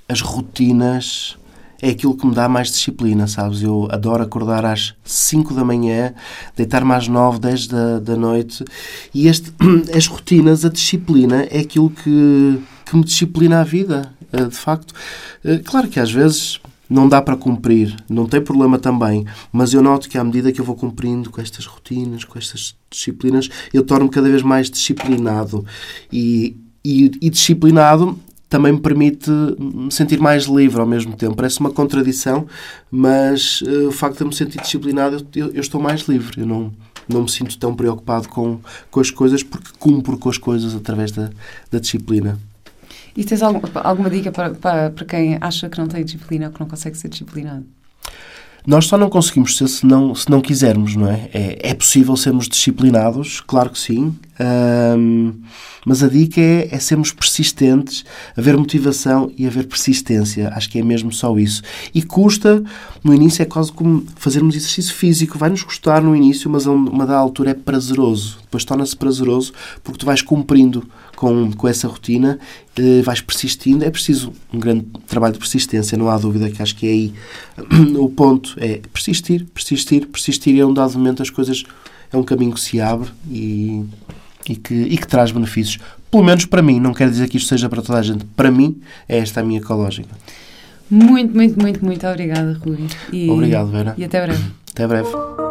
as 0.08 0.20
rotinas 0.20 1.36
é 1.82 1.90
aquilo 1.90 2.16
que 2.16 2.24
me 2.24 2.32
dá 2.32 2.48
mais 2.48 2.68
disciplina, 2.68 3.26
sabes? 3.26 3.60
Eu 3.60 3.88
adoro 3.90 4.22
acordar 4.22 4.64
às 4.64 4.94
5 5.02 5.52
da 5.52 5.64
manhã, 5.64 6.14
deitar-me 6.56 6.92
às 6.92 7.08
9, 7.08 7.40
10 7.40 7.66
da, 7.66 7.98
da 7.98 8.14
noite. 8.14 8.64
E 9.12 9.26
este, 9.26 9.52
as 9.92 10.06
rotinas, 10.06 10.64
a 10.64 10.68
disciplina, 10.68 11.42
é 11.50 11.58
aquilo 11.58 11.90
que, 11.90 12.60
que 12.86 12.96
me 12.96 13.02
disciplina 13.02 13.62
a 13.62 13.64
vida, 13.64 14.14
eh, 14.32 14.44
de 14.44 14.54
facto. 14.54 14.94
Eh, 15.44 15.58
claro 15.58 15.88
que 15.88 15.98
às 15.98 16.12
vezes 16.12 16.60
não 16.88 17.08
dá 17.08 17.20
para 17.20 17.36
cumprir, 17.36 17.96
não 18.08 18.26
tem 18.26 18.40
problema 18.40 18.78
também, 18.78 19.26
mas 19.50 19.74
eu 19.74 19.82
noto 19.82 20.08
que 20.08 20.16
à 20.16 20.22
medida 20.22 20.52
que 20.52 20.60
eu 20.60 20.64
vou 20.64 20.76
cumprindo 20.76 21.30
com 21.30 21.40
estas 21.40 21.66
rotinas, 21.66 22.22
com 22.22 22.38
estas 22.38 22.76
disciplinas, 22.88 23.48
eu 23.74 23.82
torno-me 23.82 24.08
cada 24.08 24.28
vez 24.28 24.42
mais 24.42 24.70
disciplinado. 24.70 25.66
E, 26.12 26.56
e, 26.84 27.10
e, 27.20 27.30
disciplinado 27.30 28.18
também 28.48 28.72
me 28.72 28.80
permite 28.80 29.30
me 29.58 29.92
sentir 29.92 30.18
mais 30.18 30.44
livre 30.44 30.80
ao 30.80 30.86
mesmo 30.86 31.14
tempo. 31.14 31.36
Parece 31.36 31.60
uma 31.60 31.70
contradição, 31.70 32.46
mas 32.90 33.60
uh, 33.60 33.88
o 33.88 33.92
facto 33.92 34.16
de 34.16 34.22
eu 34.22 34.28
me 34.28 34.34
sentir 34.34 34.60
disciplinado, 34.60 35.26
eu, 35.34 35.48
eu, 35.48 35.60
estou 35.60 35.80
mais 35.80 36.02
livre. 36.02 36.40
Eu 36.40 36.46
não, 36.46 36.72
não 37.06 37.22
me 37.22 37.30
sinto 37.30 37.58
tão 37.58 37.74
preocupado 37.74 38.28
com, 38.28 38.58
com 38.90 39.00
as 39.00 39.10
coisas 39.10 39.42
porque 39.42 39.68
cumpro 39.78 40.16
com 40.16 40.30
as 40.30 40.38
coisas 40.38 40.74
através 40.74 41.12
da, 41.12 41.30
da 41.70 41.78
disciplina. 41.78 42.38
E 43.14 43.24
tens 43.24 43.42
algum, 43.42 43.60
alguma 43.74 44.08
dica 44.08 44.32
para, 44.32 44.50
para, 44.50 44.90
para 44.90 45.04
quem 45.04 45.36
acha 45.40 45.68
que 45.68 45.78
não 45.78 45.88
tem 45.88 46.04
disciplina 46.04 46.46
ou 46.46 46.52
que 46.52 46.60
não 46.60 46.68
consegue 46.68 46.96
ser 46.96 47.08
disciplinado? 47.08 47.66
Nós 48.68 48.84
só 48.84 48.98
não 48.98 49.08
conseguimos 49.08 49.56
ser 49.56 49.66
se 49.66 49.86
não, 49.86 50.14
se 50.14 50.30
não 50.30 50.42
quisermos, 50.42 50.94
não 50.94 51.08
é? 51.08 51.30
é? 51.32 51.70
É 51.70 51.72
possível 51.72 52.14
sermos 52.18 52.46
disciplinados, 52.46 53.40
claro 53.40 53.70
que 53.70 53.78
sim, 53.78 54.14
mas 55.86 56.02
a 56.02 56.06
dica 56.06 56.38
é, 56.38 56.68
é 56.70 56.78
sermos 56.78 57.10
persistentes, 57.10 58.04
haver 58.36 58.58
motivação 58.58 59.32
e 59.38 59.46
haver 59.46 59.66
persistência. 59.66 60.50
Acho 60.54 60.68
que 60.68 60.78
é 60.78 60.82
mesmo 60.82 61.10
só 61.10 61.34
isso. 61.38 61.62
E 61.94 62.02
custa, 62.02 62.62
no 63.02 63.14
início, 63.14 63.40
é 63.40 63.46
quase 63.46 63.72
como 63.72 64.04
fazermos 64.16 64.54
exercício 64.54 64.94
físico. 64.94 65.38
Vai-nos 65.38 65.62
custar 65.62 66.02
no 66.02 66.14
início, 66.14 66.50
mas 66.50 66.66
a 66.66 66.70
uma 66.70 67.06
da 67.06 67.16
altura 67.16 67.52
é 67.52 67.54
prazeroso. 67.54 68.38
Depois 68.42 68.66
torna-se 68.66 68.94
prazeroso 68.94 69.50
porque 69.82 69.98
tu 69.98 70.04
vais 70.04 70.20
cumprindo 70.20 70.86
com, 71.18 71.50
com 71.50 71.66
essa 71.66 71.88
rotina, 71.88 72.38
eh, 72.76 73.02
vais 73.02 73.20
persistindo. 73.20 73.84
É 73.84 73.90
preciso 73.90 74.32
um 74.52 74.58
grande 74.60 74.86
trabalho 75.08 75.32
de 75.32 75.40
persistência, 75.40 75.98
não 75.98 76.08
há 76.08 76.16
dúvida 76.16 76.48
que 76.48 76.62
acho 76.62 76.76
que 76.76 76.86
é 76.86 76.90
aí 76.90 77.14
o 77.98 78.08
ponto. 78.08 78.54
É 78.58 78.80
persistir, 78.92 79.44
persistir, 79.52 80.06
persistir 80.06 80.54
e 80.54 80.60
a 80.60 80.66
um 80.66 80.72
dado 80.72 80.96
momento 80.96 81.20
as 81.20 81.28
coisas 81.28 81.64
é 82.12 82.16
um 82.16 82.22
caminho 82.22 82.52
que 82.52 82.60
se 82.60 82.80
abre 82.80 83.10
e 83.28 83.84
e 84.48 84.56
que, 84.56 84.74
e 84.74 84.96
que 84.96 85.06
traz 85.06 85.30
benefícios. 85.30 85.78
Pelo 86.10 86.24
menos 86.24 86.46
para 86.46 86.62
mim, 86.62 86.80
não 86.80 86.94
quero 86.94 87.10
dizer 87.10 87.28
que 87.28 87.36
isto 87.36 87.48
seja 87.48 87.68
para 87.68 87.82
toda 87.82 87.98
a 87.98 88.02
gente. 88.02 88.24
Para 88.36 88.50
mim, 88.50 88.80
é 89.08 89.18
esta 89.18 89.40
a 89.40 89.42
minha 89.42 89.60
ecológica. 89.60 90.14
Muito, 90.88 91.34
muito, 91.34 91.60
muito, 91.60 91.84
muito 91.84 92.06
obrigada, 92.06 92.58
Rui. 92.64 92.86
E, 93.12 93.28
Obrigado, 93.28 93.70
Vera. 93.70 93.94
E 93.98 94.04
até 94.04 94.24
breve. 94.24 94.44
Até 94.70 94.86
breve. 94.86 95.47